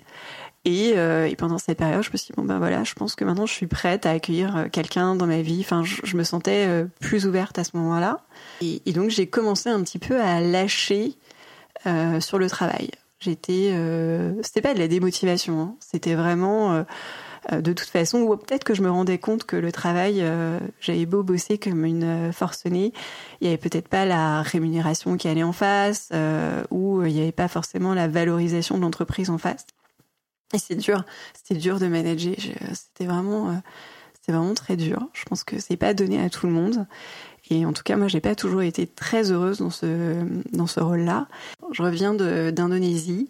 Et, 0.67 0.93
euh, 0.97 1.27
et, 1.27 1.35
pendant 1.35 1.57
cette 1.57 1.77
période, 1.77 2.03
je 2.03 2.09
me 2.11 2.17
suis 2.17 2.27
dit, 2.27 2.33
bon 2.35 2.43
ben 2.43 2.57
voilà, 2.57 2.83
je 2.83 2.93
pense 2.93 3.15
que 3.15 3.23
maintenant 3.23 3.45
je 3.45 3.53
suis 3.53 3.67
prête 3.67 4.05
à 4.05 4.11
accueillir 4.11 4.67
quelqu'un 4.71 5.15
dans 5.15 5.25
ma 5.25 5.41
vie. 5.41 5.61
Enfin, 5.61 5.83
je, 5.83 5.95
je 6.03 6.17
me 6.17 6.23
sentais 6.23 6.85
plus 6.99 7.25
ouverte 7.25 7.57
à 7.57 7.63
ce 7.63 7.71
moment-là. 7.77 8.19
Et, 8.61 8.81
donc 8.91 9.09
j'ai 9.09 9.27
commencé 9.27 9.69
un 9.69 9.81
petit 9.81 9.99
peu 9.99 10.19
à 10.21 10.41
lâcher 10.41 11.15
euh, 11.85 12.19
sur 12.19 12.37
le 12.37 12.49
travail. 12.49 12.89
J'étais, 13.19 13.71
euh, 13.71 14.33
c'était 14.43 14.61
pas 14.61 14.73
de 14.73 14.79
la 14.79 14.87
démotivation, 14.87 15.59
hein. 15.61 15.75
c'était 15.79 16.15
vraiment 16.15 16.73
euh, 16.73 16.83
euh, 17.51 17.61
de 17.61 17.73
toute 17.73 17.87
façon, 17.87 18.19
ou 18.19 18.35
peut-être 18.35 18.63
que 18.63 18.73
je 18.73 18.81
me 18.81 18.89
rendais 18.89 19.17
compte 19.17 19.45
que 19.45 19.55
le 19.55 19.71
travail, 19.71 20.17
euh, 20.19 20.59
j'avais 20.81 21.05
beau 21.05 21.23
bosser 21.23 21.57
comme 21.57 21.85
une 21.85 22.31
forcenée, 22.33 22.93
il 23.41 23.45
y 23.45 23.47
avait 23.47 23.57
peut-être 23.57 23.87
pas 23.87 24.05
la 24.05 24.41
rémunération 24.41 25.17
qui 25.17 25.27
allait 25.27 25.43
en 25.43 25.53
face, 25.53 26.09
euh, 26.13 26.63
ou 26.71 27.03
il 27.05 27.13
n'y 27.13 27.21
avait 27.21 27.31
pas 27.31 27.47
forcément 27.47 27.93
la 27.93 28.07
valorisation 28.07 28.77
de 28.77 28.81
l'entreprise 28.81 29.29
en 29.29 29.37
face. 29.37 29.65
Et 30.53 30.59
c'est 30.59 30.75
dur, 30.75 31.03
c'était 31.33 31.59
dur 31.59 31.79
de 31.79 31.87
manager. 31.87 32.35
C'était 32.73 33.05
vraiment, 33.05 33.61
c'était 34.13 34.31
vraiment 34.31 34.53
très 34.53 34.77
dur. 34.77 35.07
Je 35.13 35.25
pense 35.25 35.43
que 35.43 35.59
c'est 35.59 35.77
pas 35.77 35.93
donné 35.93 36.21
à 36.21 36.29
tout 36.29 36.47
le 36.47 36.53
monde. 36.53 36.85
Et 37.49 37.65
en 37.65 37.73
tout 37.73 37.83
cas, 37.83 37.95
moi, 37.95 38.07
j'ai 38.07 38.21
pas 38.21 38.35
toujours 38.35 38.61
été 38.61 38.87
très 38.87 39.31
heureuse 39.31 39.59
dans 39.59 39.69
ce 39.69 40.15
dans 40.51 40.67
ce 40.67 40.79
rôle-là. 40.79 41.27
Je 41.71 41.83
reviens 41.83 42.13
d'Indonésie. 42.13 43.29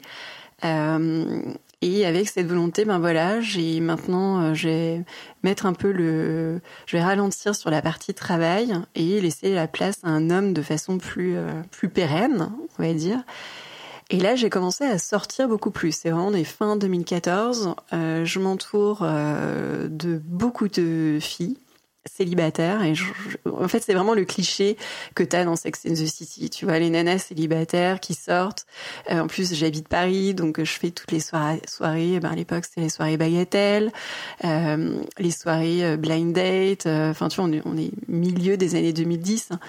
Euh, 0.63 1.41
et 1.81 2.07
avec 2.07 2.27
cette 2.27 2.47
volonté, 2.47 2.85
ben 2.85 2.97
voilà, 2.97 3.39
j'ai 3.39 3.79
maintenant, 3.79 4.41
euh, 4.41 4.53
je 4.55 4.67
vais 4.67 5.05
mettre 5.43 5.67
un 5.67 5.73
peu 5.73 5.91
le, 5.91 6.59
je 6.87 6.97
vais 6.97 7.03
ralentir 7.03 7.53
sur 7.53 7.69
la 7.69 7.83
partie 7.83 8.15
travail 8.15 8.73
et 8.95 9.21
laisser 9.21 9.53
la 9.53 9.67
place 9.67 9.99
à 10.03 10.09
un 10.09 10.31
homme 10.31 10.53
de 10.53 10.63
façon 10.63 10.97
plus 10.97 11.35
euh, 11.37 11.61
plus 11.69 11.89
pérenne, 11.89 12.51
on 12.79 12.83
va 12.83 12.93
dire. 12.93 13.19
Et 14.09 14.19
là, 14.19 14.35
j'ai 14.35 14.49
commencé 14.49 14.85
à 14.85 14.97
sortir 14.99 15.47
beaucoup 15.47 15.71
plus. 15.71 15.91
C'est 15.91 16.09
vraiment 16.09 16.31
des 16.31 16.45
fins 16.45 16.77
2014. 16.77 17.75
Euh, 17.93 18.23
je 18.23 18.39
m'entoure 18.39 18.99
euh, 19.01 19.87
de 19.89 20.21
beaucoup 20.23 20.67
de 20.69 21.19
filles 21.21 21.57
célibataire 22.07 22.83
et 22.83 22.95
je, 22.95 23.05
en 23.45 23.67
fait 23.67 23.81
c'est 23.81 23.93
vraiment 23.93 24.13
le 24.13 24.25
cliché 24.25 24.77
que 25.15 25.23
tu 25.23 25.35
as 25.35 25.45
dans 25.45 25.55
Sex 25.55 25.85
and 25.87 25.93
the 25.93 26.05
City 26.05 26.49
tu 26.49 26.65
vois 26.65 26.79
les 26.79 26.89
nanas 26.89 27.19
célibataires 27.19 27.99
qui 27.99 28.13
sortent 28.13 28.65
euh, 29.11 29.19
en 29.19 29.27
plus 29.27 29.53
j'habite 29.53 29.87
Paris 29.87 30.33
donc 30.33 30.63
je 30.63 30.71
fais 30.71 30.91
toutes 30.91 31.11
les 31.11 31.19
soirées 31.19 31.61
soirées 31.67 32.19
ben, 32.19 32.31
à 32.31 32.35
l'époque 32.35 32.65
c'était 32.65 32.81
les 32.81 32.89
soirées 32.89 33.17
bagatelles 33.17 33.91
euh, 34.45 34.99
les 35.17 35.31
soirées 35.31 35.83
euh, 35.83 35.97
blind 35.97 36.33
date 36.33 36.85
euh, 36.85 37.11
enfin 37.11 37.27
tu 37.27 37.41
vois 37.41 37.49
on 37.49 37.53
est, 37.53 37.61
on 37.65 37.77
est 37.77 37.91
milieu 38.07 38.57
des 38.57 38.75
années 38.75 38.93
2010 38.93 39.49
hein, 39.51 39.59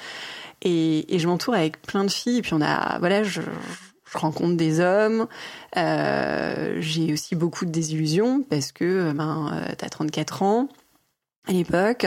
et, 0.63 1.15
et 1.15 1.19
je 1.19 1.29
m'entoure 1.29 1.55
avec 1.55 1.83
plein 1.83 2.05
de 2.05 2.11
filles 2.11 2.39
et 2.39 2.43
puis 2.43 2.55
on 2.55 2.63
a 2.63 2.99
voilà 2.99 3.23
je, 3.25 3.43
je 4.11 4.19
rencontre 4.19 4.57
des 4.57 4.81
hommes. 4.81 5.27
Euh, 5.77 6.77
j'ai 6.81 7.13
aussi 7.13 7.37
beaucoup 7.37 7.65
de 7.65 7.71
désillusions 7.71 8.43
parce 8.43 8.73
que 8.73 9.13
ben, 9.13 9.63
tu 9.79 9.85
as 9.85 9.89
34 9.89 10.43
ans 10.43 10.69
à 11.49 11.53
l'époque. 11.53 12.07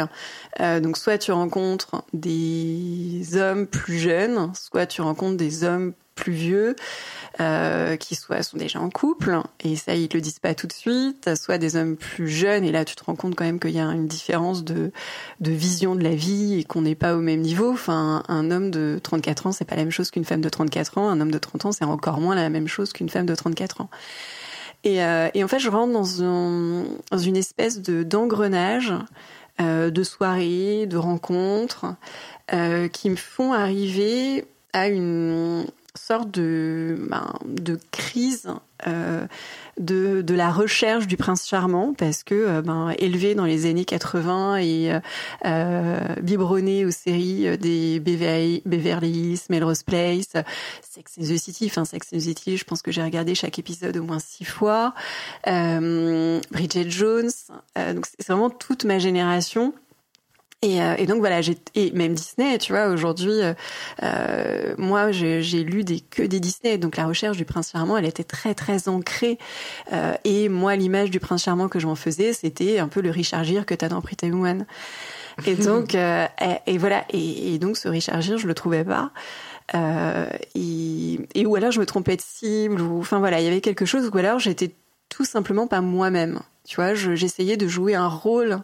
Euh, 0.60 0.80
donc 0.80 0.98
soit 0.98 1.18
tu 1.18 1.32
rencontres 1.32 2.04
des 2.14 3.36
hommes 3.36 3.68
plus 3.68 3.98
jeunes, 3.98 4.52
soit 4.54 4.86
tu 4.86 5.02
rencontres 5.02 5.38
des 5.38 5.64
hommes 5.64 5.94
plus 6.22 6.34
vieux 6.34 6.76
euh, 7.40 7.96
qui 7.96 8.14
soit 8.16 8.44
sont 8.44 8.58
déjà 8.58 8.80
en 8.80 8.90
couple 8.90 9.40
et 9.64 9.76
ça 9.76 9.96
ils 9.96 10.10
le 10.14 10.22
disent 10.22 10.40
pas 10.40 10.54
tout 10.54 10.68
de 10.68 10.74
suite, 10.74 11.34
soit 11.36 11.58
des 11.58 11.76
hommes 11.76 11.96
plus 11.96 12.28
jeunes 12.28 12.64
et 12.64 12.72
là 12.72 12.86
tu 12.86 12.96
te 12.96 13.04
rends 13.04 13.16
compte 13.16 13.36
quand 13.36 13.44
même 13.46 13.60
qu'il 13.60 13.72
y 13.72 13.80
a 13.80 13.86
une 13.86 14.08
différence 14.08 14.64
de 14.64 14.92
de 15.40 15.52
vision 15.52 15.96
de 15.96 16.04
la 16.04 16.14
vie 16.14 16.60
et 16.60 16.64
qu'on 16.64 16.84
n'est 16.84 16.96
pas 16.96 17.16
au 17.16 17.22
même 17.22 17.42
niveau. 17.42 17.72
Enfin 17.72 18.24
un 18.28 18.52
homme 18.52 18.70
de 18.70 19.00
34 19.02 19.48
ans 19.48 19.52
c'est 19.52 19.66
pas 19.66 19.76
la 19.76 19.84
même 19.84 19.92
chose 19.92 20.12
qu'une 20.12 20.26
femme 20.26 20.42
de 20.42 20.50
34 20.50 21.00
ans, 21.00 21.10
un 21.10 21.20
homme 21.20 21.32
de 21.32 21.40
30 21.40 21.66
ans 21.66 21.72
c'est 21.72 21.86
encore 21.86 22.22
moins 22.22 22.36
la 22.36 22.50
même 22.50 22.68
chose 22.68 22.94
qu'une 22.94 23.10
femme 23.10 23.26
de 23.26 23.36
34 23.36 23.82
ans. 23.82 23.90
Et, 24.84 25.04
euh, 25.04 25.30
et 25.34 25.44
en 25.44 25.48
fait, 25.48 25.60
je 25.60 25.70
rentre 25.70 25.94
dans, 25.94 26.24
un, 26.24 26.84
dans 27.12 27.18
une 27.18 27.38
espèce 27.38 27.82
de 27.82 28.02
d'engrenage 28.02 28.92
euh, 29.62 29.92
de 29.92 30.04
soirées, 30.04 30.88
de 30.88 30.98
rencontres, 30.98 31.86
qui 32.92 33.10
me 33.10 33.16
font 33.16 33.54
arriver 33.54 34.46
à 34.74 34.90
une 34.90 35.66
sorte 35.96 36.32
de, 36.32 36.96
ben, 37.10 37.34
de 37.46 37.78
crise 37.92 38.48
euh, 38.88 39.28
de, 39.78 40.22
de 40.22 40.34
la 40.34 40.52
recherche 40.52 41.08
du 41.08 41.18
prince 41.18 41.48
charmant 41.48 41.94
parce 41.94 42.24
que 42.24 42.36
euh, 42.36 42.62
ben, 42.62 42.94
élevé 42.98 43.36
dans 43.36 43.46
les 43.46 43.66
années 43.66 43.86
80 43.86 44.58
et 44.58 45.00
euh, 45.46 46.00
biberonné 46.22 46.86
aux 46.86 46.92
séries 46.92 47.58
des 47.58 48.00
Beverly, 48.00 48.62
Hills, 48.66 49.40
Melrose 49.50 49.84
Place, 49.84 50.34
Sex 50.82 51.18
and 51.20 51.24
the 51.24 51.38
City, 51.38 51.68
enfin 51.68 51.86
Sex 51.86 52.08
and 52.14 52.18
the 52.18 52.22
City, 52.22 52.58
je 52.58 52.64
pense 52.64 52.82
que 52.82 52.92
j'ai 52.92 53.04
regardé 53.04 53.36
chaque 53.36 53.60
épisode 53.60 53.98
au 53.98 54.04
moins 54.04 54.20
six 54.20 54.46
fois, 54.46 54.94
Bridget 55.46 56.90
Jones, 56.90 57.32
donc 57.76 58.06
c'est 58.06 58.28
vraiment 58.28 58.50
toute 58.50 58.86
ma 58.86 59.00
génération 59.00 59.74
et, 60.64 60.80
euh, 60.80 60.94
et, 61.00 61.08
donc 61.08 61.20
voilà, 61.20 61.42
j'ai 61.42 61.58
et 61.74 61.90
même 61.90 62.14
Disney, 62.14 62.60
tu 62.60 62.72
vois, 62.72 62.90
aujourd'hui, 62.90 63.42
euh, 63.42 63.54
euh 64.04 64.76
moi 64.78 65.12
j'ai 65.12 65.64
lu 65.64 65.84
des 65.84 66.02
que 66.02 66.22
des 66.22 66.40
Disney, 66.40 66.78
donc 66.78 66.98
la 66.98 67.08
recherche 67.08 67.36
du 67.36 67.46
prince 67.46 67.72
charmant, 67.72 67.98
elle 67.98 68.06
était 68.06 68.24
très 68.24 68.54
très 68.54 68.88
ancrée. 68.88 69.40
Euh, 69.92 70.14
et 70.24 70.50
moi, 70.50 70.76
l'image 70.76 71.10
du 71.10 71.20
prince 71.20 71.44
charmant 71.44 71.68
que 71.68 71.80
je 71.80 71.88
m'en 71.88 71.96
faisais, 71.96 72.34
c'était 72.34 72.78
un 72.78 72.90
peu 72.90 73.02
le 73.02 73.10
Richard 73.10 73.44
Gere 73.44 73.66
que 73.66 73.74
t'as 73.74 73.90
dans 73.90 74.02
Pretty 74.02 74.30
Woman. 74.30 74.68
Et 75.48 75.56
donc 75.56 75.96
euh, 75.96 76.28
et, 76.40 76.74
et, 76.74 76.78
voilà, 76.78 77.06
et, 77.10 77.56
et, 77.56 77.58
donc 77.58 77.76
ce 77.76 77.88
Richard 77.88 78.22
Gere, 78.22 78.38
je 78.38 78.46
le 78.46 78.54
trouvais 78.54 78.84
pas. 78.84 79.12
et, 79.74 81.20
et 81.34 81.46
ou 81.48 81.56
alors 81.56 81.72
je 81.72 81.80
me 81.80 81.88
trompais 81.88 82.18
de 82.18 82.22
cible, 82.22 82.82
ou 82.82 83.00
enfin 83.00 83.18
voilà, 83.18 83.40
il 83.40 83.46
y 83.46 83.48
avait 83.48 83.62
quelque 83.62 83.86
chose, 83.86 84.12
ou 84.14 84.18
alors 84.20 84.38
j'étais 84.38 84.76
tout 85.10 85.26
simplement 85.26 85.66
pas 85.66 85.82
moi-même. 85.82 86.40
Tu 86.68 86.76
vois, 86.76 86.94
j'essayais 86.94 87.58
de 87.58 87.68
jouer 87.68 87.96
un 87.96 88.08
rôle 88.08 88.62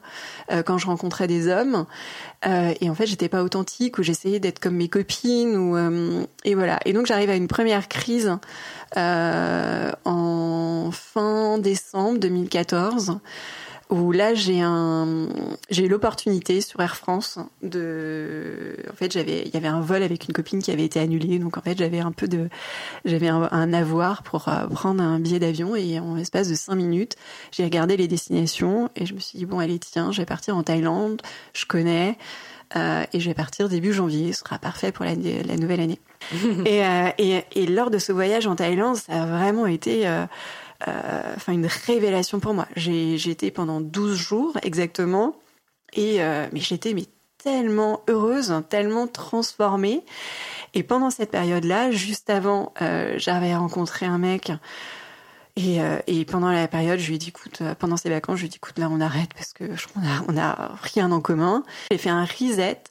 euh, 0.52 0.62
quand 0.62 0.78
je 0.78 0.86
rencontrais 0.86 1.28
des 1.28 1.48
hommes, 1.48 1.86
euh, 2.46 2.74
et 2.80 2.90
en 2.90 2.96
fait, 2.96 3.08
j'étais 3.08 3.30
pas 3.30 3.44
authentique 3.44 3.98
ou 3.98 4.04
j'essayais 4.04 4.40
d'être 4.40 4.60
comme 4.60 4.76
mes 4.76 4.90
copines 4.90 5.56
ou 5.56 5.76
euh, 5.76 6.24
et 6.46 6.54
voilà. 6.56 6.80
Et 6.86 6.94
donc, 6.94 7.08
j'arrive 7.08 7.30
à 7.30 7.36
une 7.36 7.48
première 7.48 7.88
crise 7.88 8.38
euh, 8.96 9.92
en 10.06 10.90
fin 10.92 11.58
décembre 11.58 12.20
2014 12.20 13.20
où 13.90 14.12
là 14.12 14.34
j'ai 14.34 14.62
un 14.62 15.30
j'ai 15.70 15.86
eu 15.86 15.88
l'opportunité 15.88 16.60
sur 16.62 16.82
Air 16.82 16.98
France 16.98 17.40
de 17.62 18.76
en 18.92 18.96
fait 18.96 19.12
j'avais 19.12 19.44
il 19.46 19.54
y 19.54 19.58
avait 19.58 19.68
un 19.68 19.80
vol 19.80 20.04
avec 20.04 20.28
une 20.28 20.34
copine 20.34 20.62
qui 20.62 20.72
avait 20.72 20.84
été 20.84 21.00
annulé 21.00 21.40
donc 21.40 21.58
en 21.58 21.62
fait 21.62 21.78
j'avais 21.78 22.00
un 22.00 22.12
peu 22.12 22.28
de 22.28 22.50
j'avais 23.06 23.30
un, 23.30 23.48
un, 23.52 23.74
avoir 23.74 24.24
pour 24.24 24.50
euh, 24.50 24.68
prendre 24.68 25.02
un 25.02 25.20
billet 25.20 25.40
d'avion. 25.40 25.76
Et 25.76 26.00
en 26.00 26.18
espace 26.18 26.50
de 26.50 26.56
cinq 26.56 26.76
minutes 26.76 27.16
j'ai 27.52 27.64
regardé 27.64 27.98
les 27.98 28.08
destinations 28.08 28.90
et 28.96 29.06
je 29.06 29.14
me 29.14 29.20
suis 29.20 29.40
dit 29.40 29.46
bon 29.46 29.60
allez 29.60 29.80
tiens 29.80 30.12
je 30.12 30.22
vais 30.22 30.26
partir 30.26 30.58
en 30.58 30.64
Thaïlande. 30.64 31.22
Je 31.54 31.66
connais 31.66 32.18
euh, 32.76 33.06
et 33.14 33.20
je 33.20 33.30
vais 33.30 33.34
partir 33.34 33.70
début 33.70 33.94
janvier. 33.94 34.34
Ce 34.34 34.40
sera 34.42 34.60
parfait 34.60 34.92
pour 34.92 35.06
la, 35.06 35.16
la 35.16 35.56
nouvelle 35.56 35.80
année. 35.80 36.00
Et, 36.66 36.84
euh, 36.84 37.10
et, 37.20 37.44
et 37.56 37.68
lors 37.68 37.92
de 37.92 38.00
ce 38.00 38.12
voyage 38.12 38.48
en 38.48 38.56
Thaïlande 38.56 38.96
ça 38.96 39.22
a 39.22 39.26
vraiment 39.28 39.68
été 39.68 40.08
euh, 40.08 40.26
enfin 40.86 41.54
une 41.54 41.68
révélation 41.68 42.40
pour 42.40 42.54
moi. 42.54 42.68
J'ai 42.76 43.30
été 43.30 43.52
pendant 43.52 43.82
12 43.82 44.16
jours 44.18 44.58
exactement 44.64 45.36
et 45.94 46.22
euh, 46.22 46.48
mais 46.52 46.60
j'étais 46.60 46.94
mais 46.94 47.06
tellement 47.38 48.02
heureuse, 48.08 48.54
tellement 48.70 49.08
transformée. 49.08 50.04
Et 50.74 50.84
pendant 50.84 51.10
cette 51.10 51.32
période-là, 51.32 51.92
juste 51.92 52.30
avant, 52.30 52.74
euh, 52.82 53.16
j'avais 53.18 53.56
rencontré 53.56 54.06
un 54.06 54.18
mec. 54.18 54.52
Et, 55.56 55.82
euh, 55.82 55.98
et, 56.06 56.24
pendant 56.24 56.52
la 56.52 56.68
période, 56.68 57.00
je 57.00 57.08
lui 57.08 57.16
ai 57.16 57.18
dit, 57.18 57.30
écoute, 57.30 57.60
euh, 57.62 57.74
pendant 57.74 57.98
ces 57.98 58.10
vacances, 58.10 58.36
je 58.36 58.42
lui 58.42 58.48
ai 58.48 58.50
dit, 58.50 58.58
écoute, 58.58 58.78
là, 58.78 58.90
on 58.92 59.02
arrête 59.02 59.34
parce 59.34 59.54
que 59.54 59.76
je, 59.76 59.88
on, 60.28 60.38
a, 60.38 60.76
rien 60.84 61.12
en 61.12 61.20
commun. 61.20 61.64
J'ai 61.90 61.98
fait 61.98 62.12
un 62.12 62.26
reset 62.26 62.84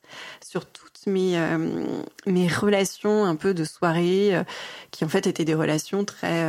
sur 0.45 0.67
toutes 0.67 1.07
mes, 1.07 1.39
euh, 1.39 1.85
mes 2.27 2.49
relations 2.49 3.25
un 3.25 3.37
peu 3.37 3.55
de 3.55 3.63
soirée, 3.63 4.33
qui 4.91 5.05
en 5.05 5.09
fait 5.09 5.29
étaient 5.29 5.45
des 5.45 5.55
relations 5.55 6.05
très 6.05 6.45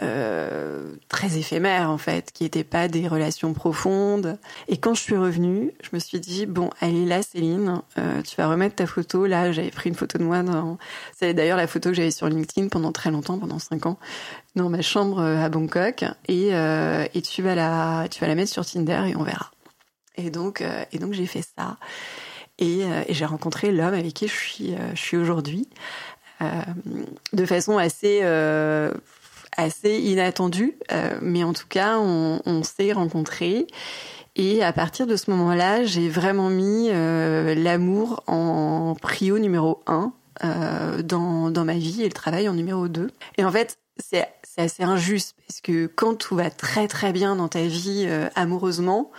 euh, 0.00 0.94
très 1.08 1.38
éphémères 1.38 1.90
en 1.90 1.98
fait, 1.98 2.30
qui 2.32 2.44
n'étaient 2.44 2.62
pas 2.62 2.86
des 2.86 3.08
relations 3.08 3.52
profondes. 3.52 4.38
Et 4.68 4.76
quand 4.76 4.94
je 4.94 5.02
suis 5.02 5.16
revenue, 5.16 5.72
je 5.82 5.88
me 5.92 5.98
suis 5.98 6.20
dit 6.20 6.46
bon, 6.46 6.70
allez 6.80 7.04
là, 7.04 7.20
Céline, 7.22 7.82
euh, 7.98 8.22
tu 8.22 8.36
vas 8.36 8.48
remettre 8.48 8.76
ta 8.76 8.86
photo. 8.86 9.26
Là, 9.26 9.50
j'avais 9.50 9.72
pris 9.72 9.88
une 9.88 9.96
photo 9.96 10.16
de 10.16 10.22
moi. 10.22 10.44
Dans... 10.44 10.78
C'est 11.16 11.34
d'ailleurs 11.34 11.56
la 11.56 11.66
photo 11.66 11.88
que 11.90 11.96
j'avais 11.96 12.12
sur 12.12 12.28
LinkedIn 12.28 12.68
pendant 12.68 12.92
très 12.92 13.10
longtemps, 13.10 13.38
pendant 13.38 13.58
cinq 13.58 13.86
ans, 13.86 13.98
dans 14.54 14.68
ma 14.68 14.82
chambre 14.82 15.18
euh, 15.18 15.44
à 15.44 15.48
Bangkok. 15.48 16.04
Et, 16.28 16.50
tu 17.22 17.42
vas 17.42 17.56
la, 17.56 18.06
tu 18.08 18.20
vas 18.20 18.28
la 18.28 18.34
mettre 18.36 18.52
sur 18.52 18.64
Tinder 18.64 19.02
et 19.08 19.16
on 19.16 19.24
verra. 19.24 19.50
Et 20.16 20.30
donc, 20.30 20.62
et 20.92 20.98
donc 20.98 21.12
j'ai 21.12 21.26
fait 21.26 21.42
ça. 21.42 21.76
Et, 22.58 22.80
et 22.80 23.14
j'ai 23.14 23.24
rencontré 23.24 23.70
l'homme 23.70 23.94
avec 23.94 24.14
qui 24.14 24.28
je 24.28 24.34
suis, 24.34 24.74
je 24.94 25.00
suis 25.00 25.16
aujourd'hui. 25.16 25.68
de 27.32 27.46
façon 27.46 27.78
assez 27.78 28.22
assez 29.58 29.98
inattendu, 29.98 30.78
euh, 30.92 31.18
mais 31.20 31.44
en 31.44 31.52
tout 31.52 31.66
cas, 31.68 31.98
on, 31.98 32.62
s'est 32.62 32.92
rencontrés. 32.92 33.66
Et 34.36 34.62
à 34.62 34.72
partir 34.72 35.06
de 35.06 35.16
ce 35.16 35.30
moment-là, 35.32 35.84
j'ai 35.84 36.08
vraiment 36.08 36.48
mis 36.48 36.88
euh, 36.90 37.54
l'amour 37.56 38.22
en 38.28 38.94
prio 39.00 39.38
numéro 39.38 39.82
un 39.86 40.12
euh, 40.44 41.02
dans, 41.02 41.50
dans 41.50 41.64
ma 41.64 41.74
vie 41.74 42.02
et 42.02 42.06
le 42.06 42.12
travail 42.12 42.48
en 42.48 42.54
numéro 42.54 42.86
deux. 42.86 43.10
Et 43.36 43.44
en 43.44 43.50
fait, 43.50 43.78
c'est 43.98 44.28
assez 44.56 44.84
injuste 44.84 45.34
parce 45.46 45.60
que 45.60 45.86
quand 45.86 46.14
tout 46.14 46.36
va 46.36 46.50
très 46.50 46.86
très 46.86 47.12
bien 47.12 47.34
dans 47.34 47.48
ta 47.48 47.62
vie 47.62 48.08
amoureusement, 48.36 49.10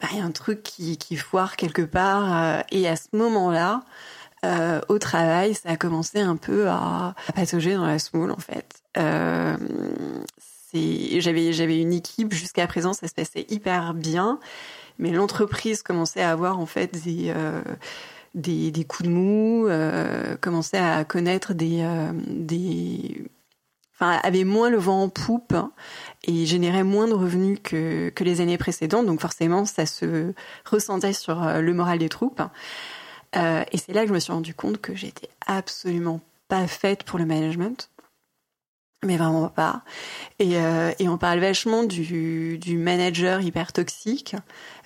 bah, 0.00 0.08
il 0.10 0.18
y 0.18 0.20
a 0.20 0.24
un 0.24 0.32
truc 0.32 0.64
qui, 0.64 0.98
qui 0.98 1.14
foire 1.14 1.54
quelque 1.54 1.82
part. 1.82 2.64
et 2.72 2.88
à 2.88 2.96
ce 2.96 3.08
moment-là, 3.12 3.84
au 4.88 4.98
travail, 4.98 5.54
ça 5.54 5.70
a 5.70 5.76
commencé 5.76 6.20
un 6.20 6.36
peu 6.36 6.68
à, 6.68 7.14
à 7.28 7.32
patauger 7.32 7.74
dans 7.74 7.86
la 7.86 8.00
semoule 8.00 8.32
en 8.32 8.38
fait. 8.38 8.83
Euh, 8.96 9.56
j'avais 10.72 11.52
j'avais 11.52 11.80
une 11.80 11.92
équipe 11.92 12.32
jusqu'à 12.32 12.66
présent, 12.66 12.92
ça 12.92 13.06
se 13.08 13.14
passait 13.14 13.46
hyper 13.48 13.94
bien, 13.94 14.40
mais 14.98 15.10
l'entreprise 15.10 15.82
commençait 15.82 16.22
à 16.22 16.30
avoir 16.30 16.58
en 16.58 16.66
fait 16.66 17.02
des 17.04 17.32
euh, 17.34 17.62
des, 18.34 18.72
des, 18.72 18.84
coups 18.84 19.08
de 19.08 19.14
mou, 19.14 19.66
euh, 19.68 20.36
commençait 20.40 20.78
à 20.78 21.04
connaître 21.04 21.54
des 21.54 21.82
euh, 21.82 22.12
des 22.26 23.24
enfin 23.94 24.18
avait 24.22 24.44
moins 24.44 24.70
le 24.70 24.78
vent 24.78 25.02
en 25.02 25.08
poupe 25.08 25.54
et 26.24 26.46
générait 26.46 26.84
moins 26.84 27.06
de 27.06 27.14
revenus 27.14 27.58
que, 27.62 28.10
que 28.10 28.24
les 28.24 28.40
années 28.40 28.58
précédentes. 28.58 29.06
Donc 29.06 29.20
forcément, 29.20 29.64
ça 29.64 29.86
se 29.86 30.32
ressentait 30.64 31.12
sur 31.12 31.42
euh, 31.42 31.60
le 31.60 31.74
moral 31.74 31.98
des 31.98 32.08
troupes. 32.08 32.42
Euh, 33.36 33.64
et 33.72 33.78
c'est 33.78 33.92
là 33.92 34.02
que 34.02 34.08
je 34.08 34.14
me 34.14 34.20
suis 34.20 34.32
rendu 34.32 34.54
compte 34.54 34.80
que 34.80 34.94
j'étais 34.94 35.28
absolument 35.46 36.20
pas 36.48 36.66
faite 36.66 37.04
pour 37.04 37.18
le 37.18 37.26
management 37.26 37.90
mais 39.04 39.16
vraiment 39.16 39.48
pas. 39.48 39.82
Et, 40.38 40.56
euh, 40.56 40.92
et 40.98 41.08
on 41.08 41.18
parle 41.18 41.40
vachement 41.40 41.84
du, 41.84 42.58
du 42.58 42.76
manager 42.76 43.40
hyper 43.40 43.72
toxique. 43.72 44.34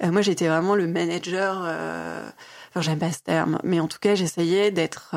Euh, 0.02 0.10
moi, 0.10 0.20
j'étais 0.20 0.48
vraiment 0.48 0.74
le 0.74 0.86
manager. 0.86 1.62
Euh, 1.64 2.28
enfin, 2.70 2.80
j'aime 2.80 2.98
pas 2.98 3.12
ce 3.12 3.20
terme, 3.20 3.58
mais 3.64 3.80
en 3.80 3.88
tout 3.88 3.98
cas, 4.00 4.14
j'essayais 4.14 4.70
d'être 4.70 5.14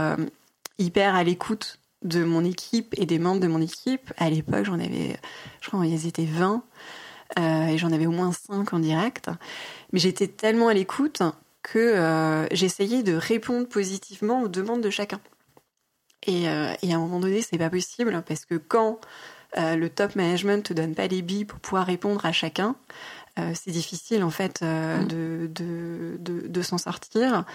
hyper 0.78 1.16
à 1.16 1.24
l'écoute 1.24 1.80
de 2.04 2.24
mon 2.24 2.44
équipe 2.44 2.96
et 2.98 3.06
des 3.06 3.20
membres 3.20 3.42
de 3.42 3.48
mon 3.48 3.62
équipe. 3.62 4.14
À 4.18 4.30
l'époque, 4.30 4.66
j'en 4.66 4.80
avais, 4.80 5.18
je 5.62 5.68
crois, 5.68 5.86
ils 5.86 6.08
étaient 6.08 6.26
20 6.26 6.64
euh, 7.40 7.68
et 7.68 7.78
j'en 7.78 7.92
avais 7.92 8.08
au 8.08 8.12
moins 8.12 8.32
5 8.32 8.74
en 8.74 8.80
direct. 8.80 9.30
Mais 9.94 10.00
j'étais 10.00 10.28
tellement 10.28 10.68
à 10.68 10.74
l'écoute 10.74 11.22
que 11.64 12.48
j'essayais 12.52 13.04
de 13.04 13.14
répondre 13.14 13.68
positivement 13.68 14.42
aux 14.42 14.48
demandes 14.48 14.82
de 14.82 14.90
chacun. 14.90 15.20
Et, 16.28 16.48
euh, 16.48 16.74
et, 16.82 16.94
à 16.94 16.98
un 16.98 17.00
moment 17.00 17.20
donné, 17.20 17.42
c'est 17.42 17.58
pas 17.58 17.70
possible 17.70 18.24
parce 18.28 18.46
que 18.46 18.56
quand 18.56 19.00
euh, 19.58 19.76
le 19.76 19.90
top 19.90 20.16
management 20.16 20.64
te 20.64 20.74
donne 20.74 20.94
pas 20.94 21.08
les 21.08 21.22
billes 21.22 21.46
pour 21.46 21.60
pouvoir 21.60 21.86
répondre 21.86 22.26
à 22.26 22.32
chacun, 22.32 22.76
euh, 23.40 23.54
c'est 23.56 23.72
difficile 23.72 24.24
en 24.24 24.30
fait 24.30 24.62
mm. 24.62 25.08
de, 25.08 25.50
de, 25.54 26.18
de, 26.20 26.48
de 26.48 26.62
s'en 26.62 26.78
sortir 26.78 27.46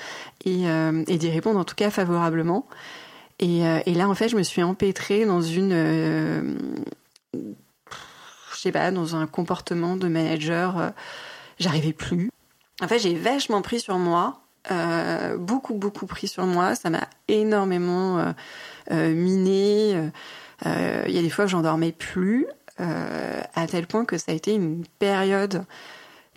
et, 0.44 0.64
et 0.64 1.18
d'y 1.18 1.31
répondre 1.31 1.59
en 1.61 1.64
tout 1.64 1.74
cas 1.74 1.90
favorablement. 1.90 2.66
Et, 3.38 3.61
et, 3.61 3.92
là, 3.92 4.09
en 4.09 4.14
fait, 4.14 4.31
je 4.31 4.37
me 4.37 4.42
suis 4.42 4.62
empêtrée 4.62 5.26
dans 5.26 5.42
une, 5.42 6.57
je 7.35 7.38
sais 8.55 8.72
pas, 8.72 8.90
dans 8.90 9.14
un 9.14 9.26
comportement 9.26 9.96
de 9.96 10.09
manager. 10.09 10.92
J'arrivais 11.59 11.92
plus. 11.92 12.31
En 12.81 12.88
fait, 12.88 12.98
j'ai 12.98 13.14
vachement 13.14 13.61
pris 13.61 13.79
sur 13.79 13.98
moi 13.98 14.40
euh, 14.70 15.37
beaucoup, 15.37 15.74
beaucoup 15.74 16.07
pris 16.07 16.29
sur 16.29 16.44
moi. 16.46 16.74
Ça 16.74 16.90
m'a 16.90 17.09
énormément 17.29 18.18
euh, 18.18 18.33
euh 18.90 19.14
miné. 19.14 20.11
Euh, 20.66 21.05
il 21.07 21.14
y 21.14 21.18
a 21.18 21.22
des 21.22 21.31
fois 21.31 21.44
que 21.44 21.50
j'en 21.50 21.62
dormais 21.62 21.92
plus, 21.92 22.46
à 22.79 23.66
tel 23.66 23.87
point 23.87 24.05
que 24.05 24.18
ça 24.18 24.33
a 24.33 24.35
été 24.35 24.55
une 24.55 24.85
période 24.98 25.64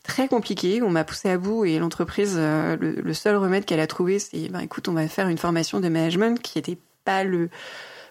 très 0.04 0.28
compliquée. 0.28 0.82
On 0.82 0.90
m'a 0.90 1.04
poussé 1.04 1.30
à 1.30 1.38
bout 1.38 1.66
et 1.66 1.80
l'entreprise, 1.80 2.38
le, 2.38 2.76
le, 2.76 3.14
seul 3.14 3.36
remède 3.36 3.66
qu'elle 3.66 3.82
a 3.82 3.88
trouvé, 3.88 4.20
c'est 4.20 4.48
ben 4.50 4.62
écoute, 4.62 4.88
on 4.88 4.94
va 4.94 5.08
faire 5.08 5.28
une 5.28 5.38
formation 5.38 5.80
de 5.80 5.90
management 5.90 6.42
qui 6.42 6.58
n'était 6.58 6.78
pas 7.04 7.24
le 7.24 7.50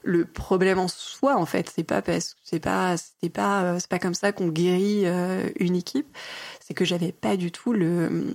le 0.04 0.24
problème 0.24 0.78
en 0.78 0.86
soi 0.86 1.36
en 1.36 1.44
fait 1.44 1.70
c'est 1.74 1.82
pas 1.82 2.02
parce 2.02 2.36
c'est 2.44 2.60
pas 2.60 2.94
c'est 2.96 3.28
pas 3.28 3.80
c'est 3.80 3.88
pas 3.88 3.98
comme 3.98 4.14
ça 4.14 4.30
qu'on 4.30 4.46
guérit 4.46 5.06
une 5.58 5.74
équipe 5.74 6.06
c'est 6.60 6.72
que 6.72 6.84
j'avais 6.84 7.10
pas 7.10 7.36
du 7.36 7.50
tout 7.50 7.72
le 7.72 8.32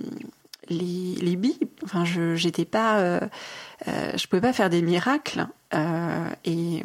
les, 0.68 1.14
les 1.20 1.36
billes. 1.36 1.58
Enfin, 1.84 2.04
je 2.04 2.34
j'étais 2.34 2.64
pas, 2.64 2.98
euh, 2.98 3.20
euh, 3.88 4.12
je 4.16 4.26
pouvais 4.26 4.42
pas 4.42 4.52
faire 4.52 4.70
des 4.70 4.82
miracles. 4.82 5.46
Euh, 5.74 6.28
et 6.44 6.82